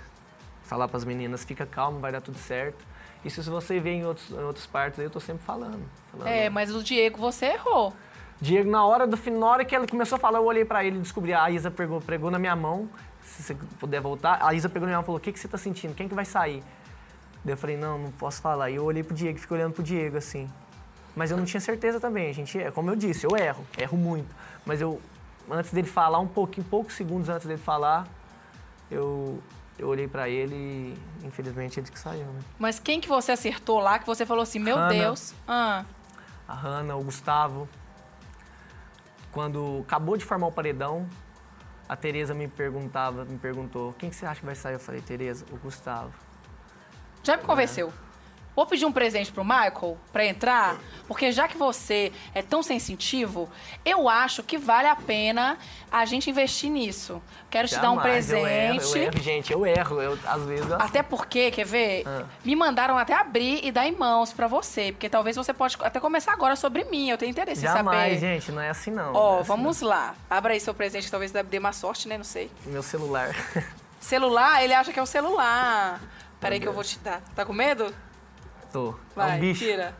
falar 0.63 0.87
para 0.87 0.97
as 0.97 1.05
meninas, 1.05 1.43
fica 1.43 1.65
calmo, 1.65 1.99
vai 1.99 2.11
dar 2.11 2.21
tudo 2.21 2.37
certo. 2.37 2.85
Isso 3.23 3.41
se 3.41 3.49
você 3.49 3.79
vê 3.79 3.91
em, 3.91 4.05
outros, 4.05 4.29
em 4.29 4.43
outras 4.43 4.67
partes 4.67 4.99
aí, 4.99 5.05
eu 5.05 5.09
tô 5.09 5.19
sempre 5.19 5.43
falando. 5.43 5.83
falando. 6.11 6.27
É, 6.27 6.49
mas 6.49 6.73
o 6.75 6.83
Diego 6.83 7.17
você 7.17 7.47
errou. 7.47 7.91
Diego, 8.39 8.69
na 8.69 8.85
hora 8.85 9.07
do 9.07 9.17
na 9.31 9.47
hora 9.47 9.65
que 9.65 9.75
ele 9.75 9.87
começou 9.87 10.17
a 10.17 10.19
falar, 10.19 10.39
eu 10.39 10.45
olhei 10.45 10.65
pra 10.65 10.83
ele 10.83 10.97
e 10.97 11.01
descobri. 11.01 11.33
A 11.33 11.49
Isa 11.49 11.71
pegou, 11.71 11.99
pregou 12.01 12.29
na 12.29 12.37
minha 12.37 12.55
mão. 12.55 12.87
Se 13.25 13.43
você 13.43 13.55
puder 13.79 13.99
voltar. 13.99 14.39
A 14.41 14.53
Isa 14.53 14.69
pegou 14.69 14.87
minha 14.87 14.97
mão 14.97 15.03
e 15.03 15.05
falou: 15.05 15.17
O 15.17 15.21
que, 15.21 15.31
que 15.31 15.39
você 15.39 15.47
tá 15.47 15.57
sentindo? 15.57 15.93
Quem 15.93 16.07
que 16.07 16.15
vai 16.15 16.25
sair? 16.25 16.63
Daí 17.43 17.53
eu 17.53 17.57
falei: 17.57 17.75
Não, 17.75 17.97
não 17.97 18.11
posso 18.11 18.41
falar. 18.41 18.69
E 18.69 18.75
eu 18.75 18.83
olhei 18.83 19.03
pro 19.03 19.13
Diego, 19.13 19.37
fiquei 19.39 19.57
olhando 19.57 19.73
pro 19.73 19.83
Diego 19.83 20.17
assim. 20.17 20.49
Mas 21.15 21.31
eu 21.31 21.37
não 21.37 21.45
tinha 21.45 21.61
certeza 21.61 21.99
também. 21.99 22.29
A 22.29 22.33
gente, 22.33 22.59
é 22.59 22.69
como 22.69 22.89
eu 22.89 22.95
disse, 22.95 23.25
eu 23.25 23.37
erro, 23.37 23.65
erro 23.77 23.97
muito. 23.97 24.27
Mas 24.65 24.81
eu, 24.81 25.01
antes 25.49 25.71
dele 25.71 25.87
falar, 25.87 26.19
um 26.19 26.27
pouquinho, 26.27 26.67
poucos 26.69 26.93
segundos 26.93 27.29
antes 27.29 27.47
dele 27.47 27.61
falar, 27.61 28.05
eu, 28.91 29.41
eu 29.79 29.87
olhei 29.87 30.07
pra 30.07 30.27
ele 30.27 30.53
e 30.55 31.25
infelizmente 31.25 31.79
ele 31.79 31.89
que 31.89 31.97
saiu, 31.97 32.25
né? 32.25 32.41
Mas 32.59 32.79
quem 32.79 32.99
que 32.99 33.07
você 33.07 33.31
acertou 33.31 33.79
lá 33.79 33.97
que 33.97 34.05
você 34.05 34.25
falou 34.25 34.43
assim, 34.43 34.59
meu 34.59 34.75
Hannah. 34.75 34.89
Deus. 34.89 35.33
Ah, 35.47 35.85
a 36.47 36.53
Hanna, 36.53 36.95
o 36.95 37.03
Gustavo. 37.03 37.69
Quando 39.31 39.83
acabou 39.85 40.17
de 40.17 40.25
formar 40.25 40.47
o 40.47 40.51
paredão, 40.51 41.07
A 41.87 41.95
Tereza 41.95 42.33
me 42.33 42.47
perguntava, 42.47 43.23
me 43.25 43.37
perguntou, 43.37 43.93
quem 43.93 44.09
que 44.09 44.15
você 44.15 44.25
acha 44.25 44.39
que 44.39 44.45
vai 44.45 44.55
sair? 44.55 44.73
Eu 44.73 44.79
falei, 44.79 45.01
Tereza, 45.01 45.45
o 45.51 45.57
Gustavo. 45.57 46.11
Já 47.23 47.37
me 47.37 47.43
convenceu. 47.43 47.93
Vou 48.55 48.65
pedir 48.65 48.85
um 48.85 48.91
presente 48.91 49.31
pro 49.31 49.43
Michael 49.43 49.97
pra 50.13 50.25
entrar, 50.25 50.77
porque 51.07 51.31
já 51.31 51.47
que 51.47 51.57
você 51.57 52.11
é 52.33 52.41
tão 52.41 52.63
sensitivo, 52.63 53.49
eu 53.83 54.07
acho 54.07 54.41
que 54.43 54.57
vale 54.57 54.87
a 54.87 54.95
pena 54.95 55.57
a 55.91 56.05
gente 56.05 56.29
investir 56.29 56.69
nisso. 56.69 57.21
Quero 57.49 57.67
te 57.67 57.75
dar 57.77 57.91
um 57.91 57.95
Jamais, 57.95 58.31
eu 58.31 58.47
erro, 58.47 58.75
presente. 58.75 58.95
Eu 58.97 59.03
erro, 59.03 59.21
gente, 59.21 59.53
eu 59.53 59.65
erro. 59.65 60.01
Eu, 60.01 60.19
às 60.25 60.43
vezes 60.43 60.69
eu... 60.69 60.81
Até 60.81 61.03
porque, 61.03 61.51
quer 61.51 61.65
ver? 61.65 62.03
Ah. 62.05 62.23
Me 62.43 62.55
mandaram 62.55 62.97
até 62.97 63.13
abrir 63.13 63.59
e 63.63 63.71
dar 63.71 63.87
em 63.87 63.91
mãos 63.91 64.31
pra 64.31 64.47
você, 64.47 64.91
porque 64.93 65.09
talvez 65.09 65.35
você 65.35 65.53
pode 65.53 65.77
até 65.81 65.99
começar 65.99 66.31
agora 66.31 66.55
sobre 66.55 66.85
mim. 66.85 67.09
Eu 67.09 67.17
tenho 67.17 67.31
interesse 67.31 67.61
em 67.61 67.63
Jamais, 67.63 68.13
saber. 68.13 68.19
gente, 68.19 68.51
não 68.51 68.61
é 68.61 68.69
assim 68.69 68.91
não. 68.91 69.13
Ó, 69.13 69.37
é 69.37 69.39
assim, 69.39 69.47
vamos 69.47 69.81
lá. 69.81 70.15
Abra 70.29 70.53
aí 70.53 70.59
seu 70.59 70.73
presente, 70.73 71.05
que 71.05 71.11
talvez 71.11 71.31
dê 71.31 71.57
uma 71.57 71.73
sorte, 71.73 72.07
né? 72.07 72.17
Não 72.17 72.25
sei. 72.25 72.49
Meu 72.65 72.81
celular. 72.81 73.35
Celular, 73.99 74.63
ele 74.63 74.73
acha 74.73 74.93
que 74.93 74.99
é 74.99 75.03
o 75.03 75.05
celular. 75.05 75.99
Peraí 76.39 76.59
que 76.59 76.67
eu 76.67 76.73
vou 76.73 76.83
te 76.83 76.99
dar. 76.99 77.21
Tá 77.35 77.43
com 77.43 77.53
medo? 77.53 77.93
Tô. 78.75 78.93
Vai, 79.15 79.31
é 79.31 79.35
um 79.35 79.39
bicho. 79.39 79.63
tira. 79.63 79.95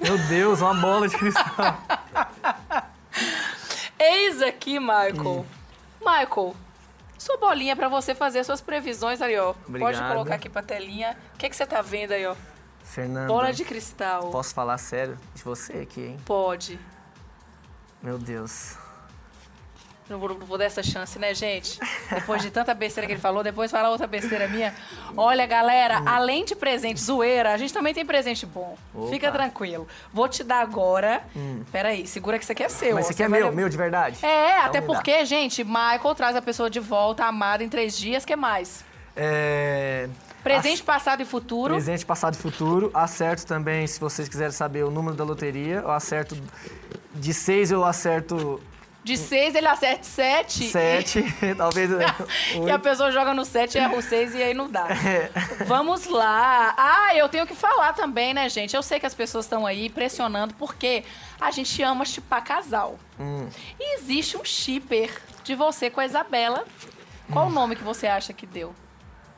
Meu 0.00 0.18
Deus, 0.26 0.60
uma 0.60 0.74
bola 0.74 1.08
de 1.08 1.16
cristal. 1.16 1.44
Eis 3.96 4.42
aqui, 4.42 4.80
Michael. 4.80 5.24
Hum. 5.24 5.44
Michael, 6.00 6.56
sua 7.16 7.36
bolinha 7.36 7.76
pra 7.76 7.88
você 7.88 8.16
fazer 8.16 8.42
suas 8.42 8.60
previsões 8.60 9.22
aí, 9.22 9.38
ó. 9.38 9.52
Pode 9.52 9.76
Obrigado. 9.76 10.10
colocar 10.10 10.34
aqui 10.34 10.48
pra 10.48 10.60
telinha. 10.60 11.16
O 11.36 11.38
que, 11.38 11.48
que 11.48 11.54
você 11.54 11.64
tá 11.64 11.80
vendo 11.80 12.10
aí, 12.10 12.26
ó? 12.26 12.34
Fernanda. 12.82 13.28
Bola 13.28 13.52
de 13.52 13.64
cristal. 13.64 14.32
Posso 14.32 14.52
falar 14.52 14.76
sério 14.78 15.16
de 15.32 15.44
você 15.44 15.74
aqui, 15.74 16.00
hein? 16.00 16.16
Pode. 16.24 16.80
Meu 18.02 18.18
Deus. 18.18 18.76
Não 20.10 20.18
vou, 20.18 20.28
não 20.30 20.46
vou 20.46 20.58
dar 20.58 20.64
essa 20.64 20.82
chance, 20.82 21.18
né, 21.18 21.32
gente? 21.34 21.78
Depois 22.10 22.42
de 22.42 22.50
tanta 22.50 22.74
besteira 22.74 23.06
que 23.06 23.14
ele 23.14 23.20
falou, 23.20 23.42
depois 23.42 23.70
fala 23.70 23.88
outra 23.88 24.06
besteira 24.06 24.46
minha. 24.48 24.74
Olha, 25.16 25.46
galera, 25.46 26.02
além 26.04 26.44
de 26.44 26.54
presente 26.54 27.00
zoeira, 27.00 27.52
a 27.54 27.56
gente 27.56 27.72
também 27.72 27.94
tem 27.94 28.04
presente 28.04 28.44
bom. 28.44 28.76
Opa. 28.94 29.08
Fica 29.10 29.30
tranquilo. 29.32 29.86
Vou 30.12 30.28
te 30.28 30.44
dar 30.44 30.60
agora. 30.60 31.22
Hum. 31.34 31.62
Peraí, 31.72 32.06
segura 32.06 32.36
que 32.36 32.44
isso 32.44 32.52
aqui 32.52 32.62
é 32.62 32.68
seu. 32.68 32.94
Mas 32.96 33.04
esse 33.06 33.12
aqui 33.14 33.22
é 33.22 33.28
meu, 33.28 33.44
levar- 33.46 33.56
meu 33.56 33.68
de 33.68 33.76
verdade? 33.76 34.18
É, 34.24 34.50
Então 34.58 34.64
até 34.66 34.80
me 34.80 34.86
dá. 34.86 34.92
porque, 34.92 35.24
gente, 35.24 35.64
Michael 35.64 36.14
traz 36.14 36.36
a 36.36 36.42
pessoa 36.42 36.68
de 36.68 36.80
volta, 36.80 37.24
amada, 37.24 37.62
em 37.64 37.68
três 37.68 37.96
dias. 37.96 38.24
que 38.24 38.36
mais? 38.36 38.84
É... 39.16 40.08
Presente 40.42 40.82
passado 40.82 41.22
e 41.22 41.24
futuro. 41.24 41.74
Presente 41.74 42.04
passado 42.04 42.34
e 42.34 42.36
futuro. 42.38 42.90
Acerto 42.92 43.46
também, 43.46 43.86
se 43.86 44.00
vocês 44.00 44.28
quiserem 44.28 44.50
saber 44.52 44.84
o 44.84 44.90
número 44.90 45.14
da 45.16 45.22
loteria. 45.22 45.76
Eu 45.76 45.90
acerto 45.92 46.36
de 47.14 47.32
seis, 47.32 47.70
eu 47.70 47.84
acerto 47.84 48.60
De 49.04 49.16
seis, 49.16 49.54
ele 49.56 49.66
acerta 49.66 50.04
sete. 50.04 50.70
sete. 50.70 51.24
Talvez. 51.58 51.90
E 52.66 52.70
a 52.70 52.78
pessoa 52.78 53.10
joga 53.10 53.34
no 53.34 53.44
7 53.44 53.74
e 53.74 53.78
erra 53.80 53.96
o 53.96 54.02
6 54.02 54.34
e 54.36 54.42
aí 54.42 54.54
não 54.54 54.70
dá. 54.70 54.86
É. 55.04 55.64
Vamos 55.64 56.06
lá. 56.06 56.72
Ah, 56.76 57.14
eu 57.16 57.28
tenho 57.28 57.44
que 57.46 57.54
falar 57.54 57.94
também, 57.94 58.32
né, 58.32 58.48
gente? 58.48 58.76
Eu 58.76 58.82
sei 58.82 59.00
que 59.00 59.06
as 59.06 59.14
pessoas 59.14 59.44
estão 59.44 59.66
aí 59.66 59.90
pressionando 59.90 60.54
porque 60.54 61.04
a 61.40 61.50
gente 61.50 61.82
ama 61.82 62.04
chipar 62.04 62.44
casal. 62.44 62.96
Hum. 63.18 63.48
E 63.80 63.96
existe 63.98 64.36
um 64.36 64.44
shipper 64.44 65.10
de 65.42 65.54
você 65.56 65.90
com 65.90 66.00
a 66.00 66.04
Isabela. 66.06 66.64
Qual 67.32 67.46
o 67.48 67.50
nome 67.50 67.74
que 67.74 67.82
você 67.82 68.06
acha 68.06 68.32
que 68.32 68.46
deu? 68.46 68.72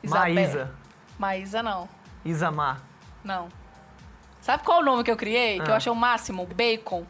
Maísa. 0.03 0.71
Maísa 1.17 1.63
não. 1.63 1.89
Isamar. 2.23 2.81
Não. 3.23 3.49
Sabe 4.41 4.63
qual 4.63 4.81
o 4.81 4.83
nome 4.83 5.03
que 5.03 5.09
eu 5.09 5.17
criei? 5.17 5.59
Que 5.59 5.69
eu 5.71 5.73
Ah. 5.73 5.77
achei 5.77 5.91
o 5.91 5.95
máximo? 5.95 6.45
Bacon. 6.45 7.03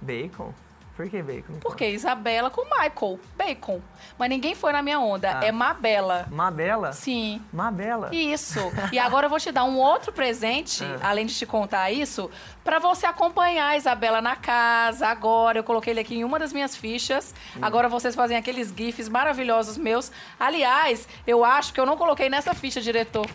Bacon? 0.00 0.52
Por 0.96 1.08
que 1.08 1.22
bacon? 1.22 1.54
Porque 1.60 1.88
Isabela 1.88 2.50
com 2.50 2.62
Michael. 2.64 3.18
Bacon. 3.34 3.80
Mas 4.18 4.28
ninguém 4.28 4.54
foi 4.54 4.72
na 4.72 4.82
minha 4.82 5.00
onda. 5.00 5.38
Ah. 5.40 5.44
É 5.44 5.50
Mabela. 5.50 6.26
Mabela? 6.30 6.92
Sim. 6.92 7.42
Mabela? 7.50 8.14
Isso. 8.14 8.60
E 8.92 8.98
agora 8.98 9.24
eu 9.26 9.30
vou 9.30 9.40
te 9.40 9.50
dar 9.50 9.64
um 9.64 9.78
outro 9.78 10.12
presente, 10.12 10.84
Ah. 11.02 11.08
além 11.10 11.24
de 11.24 11.34
te 11.34 11.46
contar 11.46 11.90
isso, 11.90 12.30
pra 12.62 12.78
você 12.78 13.06
acompanhar 13.06 13.68
a 13.68 13.76
Isabela 13.76 14.20
na 14.20 14.36
casa. 14.36 15.06
Agora 15.08 15.58
eu 15.58 15.64
coloquei 15.64 15.92
ele 15.94 16.00
aqui 16.00 16.16
em 16.16 16.24
uma 16.24 16.38
das 16.38 16.52
minhas 16.52 16.76
fichas. 16.76 17.34
Hum. 17.56 17.60
Agora 17.62 17.88
vocês 17.88 18.14
fazem 18.14 18.36
aqueles 18.36 18.68
gifs 18.76 19.08
maravilhosos 19.08 19.78
meus. 19.78 20.12
Aliás, 20.38 21.08
eu 21.26 21.42
acho 21.42 21.72
que 21.72 21.80
eu 21.80 21.86
não 21.86 21.96
coloquei 21.96 22.28
nessa 22.28 22.52
ficha, 22.52 22.80
diretor. 22.82 23.26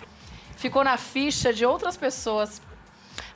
Ficou 0.57 0.83
na 0.83 0.97
ficha 0.97 1.51
de 1.51 1.65
outras 1.65 1.97
pessoas. 1.97 2.61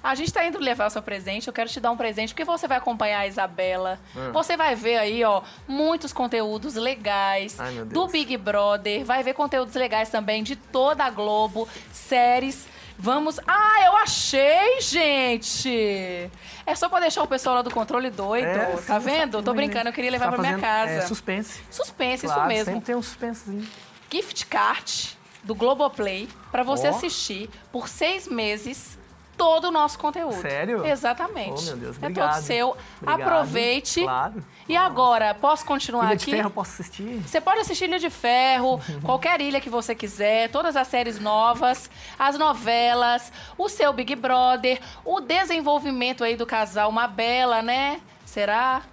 A 0.03 0.15
gente 0.15 0.33
tá 0.33 0.45
indo 0.45 0.59
levar 0.59 0.87
o 0.87 0.89
seu 0.89 1.01
presente, 1.01 1.47
eu 1.47 1.53
quero 1.53 1.69
te 1.69 1.79
dar 1.79 1.91
um 1.91 1.97
presente, 1.97 2.33
porque 2.33 2.43
você 2.43 2.67
vai 2.67 2.77
acompanhar 2.77 3.19
a 3.19 3.27
Isabela. 3.27 3.99
Ah. 4.15 4.31
Você 4.33 4.57
vai 4.57 4.75
ver 4.75 4.97
aí, 4.97 5.23
ó, 5.23 5.41
muitos 5.67 6.11
conteúdos 6.11 6.75
legais 6.75 7.59
Ai, 7.59 7.73
do. 7.85 8.07
Big 8.07 8.35
Brother. 8.37 9.05
Vai 9.05 9.23
ver 9.23 9.33
conteúdos 9.33 9.75
legais 9.75 10.09
também 10.09 10.43
de 10.43 10.55
toda 10.55 11.03
a 11.05 11.09
Globo, 11.09 11.67
séries. 11.91 12.67
Vamos. 12.97 13.39
Ah, 13.47 13.83
eu 13.85 13.97
achei, 13.97 14.79
gente! 14.81 16.29
É 16.65 16.75
só 16.75 16.87
pra 16.87 16.99
deixar 16.99 17.23
o 17.23 17.27
pessoal 17.27 17.55
lá 17.55 17.61
do 17.61 17.71
controle 17.71 18.09
doido. 18.11 18.45
É, 18.45 18.75
tá 18.85 18.99
sim, 18.99 19.05
vendo? 19.07 19.41
Tô 19.41 19.53
brincando, 19.53 19.89
eu 19.89 19.93
queria 19.93 20.11
levar 20.11 20.25
Tá 20.25 20.31
pra 20.33 20.39
minha 20.41 20.59
fazendo, 20.59 20.61
casa. 20.61 20.91
É 20.91 21.01
suspense. 21.01 21.61
Suspense, 21.71 22.25
Claro, 22.25 22.41
isso 22.41 22.47
mesmo. 22.47 22.65
Sempre 22.65 22.85
tem 22.85 22.95
um 22.95 23.01
suspensezinho. 23.01 23.67
Gift 24.11 24.45
card 24.45 25.17
do 25.43 25.55
Globoplay 25.55 26.27
pra 26.51 26.61
você 26.63 26.87
Ó. 26.87 26.91
assistir 26.91 27.49
por 27.71 27.87
seis 27.87 28.27
meses 28.27 28.99
todo 29.41 29.69
o 29.69 29.71
nosso 29.71 29.97
conteúdo. 29.97 30.39
Sério? 30.39 30.85
Exatamente. 30.85 31.63
Oh, 31.63 31.65
meu 31.69 31.77
Deus, 31.77 31.95
É 31.95 32.05
obrigado. 32.05 32.33
todo 32.35 32.43
seu. 32.43 32.77
Obrigado. 33.01 33.21
Aproveite. 33.27 34.03
Claro. 34.03 34.45
E 34.69 34.77
agora, 34.77 35.33
posso 35.33 35.65
continuar 35.65 36.05
Ilha 36.05 36.13
aqui? 36.13 36.25
de 36.25 36.31
Ferro 36.37 36.49
posso 36.51 36.79
assistir? 36.79 37.23
Você 37.25 37.41
pode 37.41 37.59
assistir 37.61 37.85
Ilha 37.85 37.97
de 37.97 38.11
Ferro, 38.11 38.79
qualquer 39.03 39.41
ilha 39.41 39.59
que 39.59 39.67
você 39.69 39.95
quiser, 39.95 40.49
todas 40.51 40.75
as 40.75 40.87
séries 40.87 41.19
novas, 41.19 41.89
as 42.19 42.37
novelas, 42.37 43.33
o 43.57 43.67
seu 43.67 43.91
Big 43.91 44.15
Brother, 44.15 44.79
o 45.03 45.19
desenvolvimento 45.19 46.23
aí 46.23 46.35
do 46.35 46.45
casal 46.45 46.91
Mabela, 46.91 47.63
né? 47.63 47.99
Será? 48.23 48.83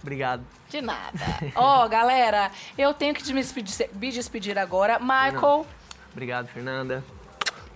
Obrigado. 0.00 0.44
De 0.70 0.80
nada. 0.80 1.18
Ó, 1.56 1.88
galera, 1.88 2.52
eu 2.78 2.94
tenho 2.94 3.12
que 3.12 3.24
me 3.32 3.40
despedir, 3.40 3.90
me 3.92 4.12
despedir 4.12 4.56
agora. 4.56 5.00
Michael, 5.00 5.66
Obrigado, 6.12 6.46
Fernanda. 6.46 7.04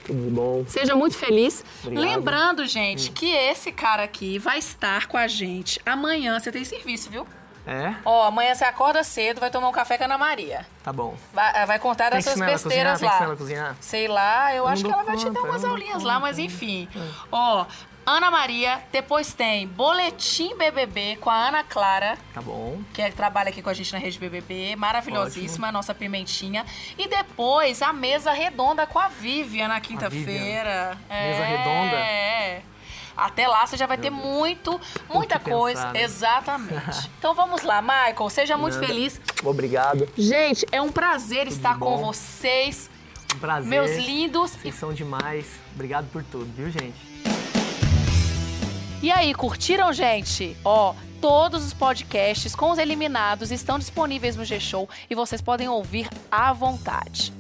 Tudo 0.05 0.22
de 0.24 0.30
bom. 0.30 0.64
seja 0.66 0.94
muito 0.94 1.16
feliz. 1.16 1.64
Obrigado. 1.84 2.05
Lembrando, 2.05 2.66
gente, 2.66 3.11
que 3.11 3.30
esse 3.30 3.70
cara 3.72 4.03
aqui 4.03 4.38
vai 4.38 4.59
estar 4.59 5.07
com 5.07 5.16
a 5.16 5.26
gente 5.28 5.80
amanhã. 5.84 6.38
Você 6.38 6.51
tem 6.51 6.64
serviço, 6.64 7.11
viu? 7.11 7.26
É? 7.66 7.94
Ó, 8.05 8.24
amanhã 8.26 8.55
você 8.55 8.64
acorda 8.64 9.05
cedo, 9.05 9.38
vai 9.38 9.51
tomar 9.51 9.68
um 9.68 9.72
café 9.72 9.96
com 9.98 10.05
a 10.05 10.07
Ana 10.07 10.18
Maria. 10.18 10.66
Tá 10.82 10.92
bom. 10.92 11.14
Vai, 11.32 11.66
vai 11.66 11.78
contar 11.78 12.11
dessas 12.11 12.32
cozinhar? 12.32 12.51
besteiras 12.51 13.03
ela 13.03 13.28
lá. 13.28 13.36
cozinhar? 13.36 13.76
Sei 13.80 14.09
lá, 14.09 14.53
eu 14.53 14.64
Eu 14.64 14.68
acho 14.68 14.82
não 14.82 14.90
que 14.90 14.96
ela 14.96 15.05
vai 15.05 15.16
te 15.16 15.30
dar 15.30 15.42
umas 15.42 15.62
não 15.62 15.70
aulinhas 15.70 16.03
lá, 16.03 16.18
mas 16.18 16.38
enfim. 16.38 16.88
Ó, 17.30 17.66
Ana 18.11 18.30
Maria, 18.30 18.82
depois 18.90 19.32
tem 19.32 19.66
Boletim 19.68 20.56
BBB 20.56 21.16
com 21.20 21.30
a 21.30 21.48
Ana 21.48 21.62
Clara. 21.64 22.18
Tá 22.34 22.40
bom. 22.40 22.80
Que 22.92 23.02
é- 23.02 23.11
trabalha 23.11 23.50
aqui 23.50 23.62
com 23.62 23.70
a 23.70 23.74
gente 23.74 23.92
na 23.92 23.98
Rede 23.98 24.18
BBB, 24.18 24.74
maravilhosíssima, 24.76 25.68
a 25.68 25.72
nossa 25.72 25.94
pimentinha. 25.94 26.64
E 26.98 27.06
depois 27.08 27.82
a 27.82 27.92
mesa 27.92 28.32
redonda 28.32 28.86
com 28.86 28.98
a 28.98 29.08
Vivian 29.08 29.68
na 29.68 29.80
quinta-feira. 29.80 30.98
Mesa 31.08 31.42
É, 31.42 31.56
redonda? 31.56 31.96
É. 31.96 32.62
Até 33.16 33.46
lá 33.46 33.66
você 33.66 33.76
já 33.76 33.86
vai 33.86 33.98
ter 33.98 34.11
muito, 34.11 34.80
muita 35.12 35.38
coisa. 35.38 35.80
pensar, 35.88 35.92
né? 35.92 36.02
Exatamente. 36.02 37.11
então 37.18 37.34
vamos 37.34 37.62
lá, 37.62 37.82
Michael, 37.82 38.30
seja 38.30 38.56
muito 38.56 38.78
feliz. 38.78 39.20
Obrigado. 39.44 40.08
Gente, 40.16 40.64
é 40.72 40.80
um 40.80 40.90
prazer 40.90 41.46
estar 41.46 41.78
com 41.78 41.98
vocês. 41.98 42.88
Um 43.34 43.38
prazer. 43.38 43.68
Meus 43.68 43.90
lindos. 43.96 44.52
Vocês 44.52 44.74
são 44.74 44.92
demais. 44.92 45.46
Obrigado 45.74 46.11
por 46.11 46.24
tudo, 46.24 46.50
viu, 46.56 46.70
gente? 46.70 47.09
E 49.03 49.11
aí, 49.11 49.32
curtiram, 49.32 49.94
gente? 49.94 50.55
Ó, 50.62 50.94
todos 51.22 51.64
os 51.64 51.72
podcasts 51.72 52.55
com 52.55 52.70
os 52.70 52.78
eliminados 52.78 53.51
estão 53.51 53.78
disponíveis 53.78 54.36
no 54.36 54.44
G-Show 54.44 54.86
e 55.09 55.14
vocês 55.14 55.40
podem 55.40 55.70
ouvir 55.70 56.07
à 56.30 56.53
vontade. 56.53 57.32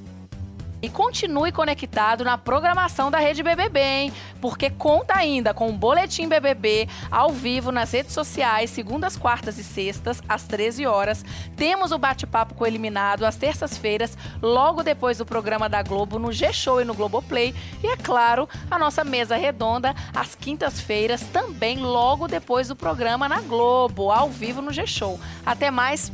E 0.82 0.88
continue 0.88 1.52
conectado 1.52 2.24
na 2.24 2.38
programação 2.38 3.10
da 3.10 3.18
Rede 3.18 3.42
BBB, 3.42 3.80
hein? 3.80 4.12
Porque 4.40 4.70
conta 4.70 5.16
ainda 5.16 5.52
com 5.52 5.68
o 5.68 5.72
Boletim 5.72 6.26
BBB 6.26 6.88
ao 7.10 7.30
vivo 7.30 7.70
nas 7.70 7.92
redes 7.92 8.14
sociais, 8.14 8.70
segundas, 8.70 9.16
quartas 9.16 9.58
e 9.58 9.64
sextas, 9.64 10.22
às 10.26 10.44
13 10.44 10.86
horas. 10.86 11.24
Temos 11.54 11.92
o 11.92 11.98
bate-papo 11.98 12.54
com 12.54 12.64
o 12.64 12.66
eliminado 12.66 13.24
às 13.24 13.36
terças-feiras, 13.36 14.16
logo 14.40 14.82
depois 14.82 15.18
do 15.18 15.26
programa 15.26 15.68
da 15.68 15.82
Globo 15.82 16.18
no 16.18 16.32
G-Show 16.32 16.80
e 16.80 16.84
no 16.84 16.94
Globoplay. 16.94 17.54
E 17.82 17.86
é 17.86 17.96
claro, 17.96 18.48
a 18.70 18.78
nossa 18.78 19.04
mesa 19.04 19.36
redonda 19.36 19.94
às 20.14 20.34
quintas-feiras, 20.34 21.20
também 21.32 21.78
logo 21.78 22.26
depois 22.26 22.68
do 22.68 22.76
programa 22.76 23.28
na 23.28 23.42
Globo, 23.42 24.10
ao 24.10 24.30
vivo 24.30 24.62
no 24.62 24.72
G-Show. 24.72 25.20
Até 25.44 25.70
mais, 25.70 26.10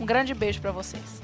um 0.00 0.04
grande 0.06 0.34
beijo 0.34 0.60
para 0.60 0.72
vocês. 0.72 1.19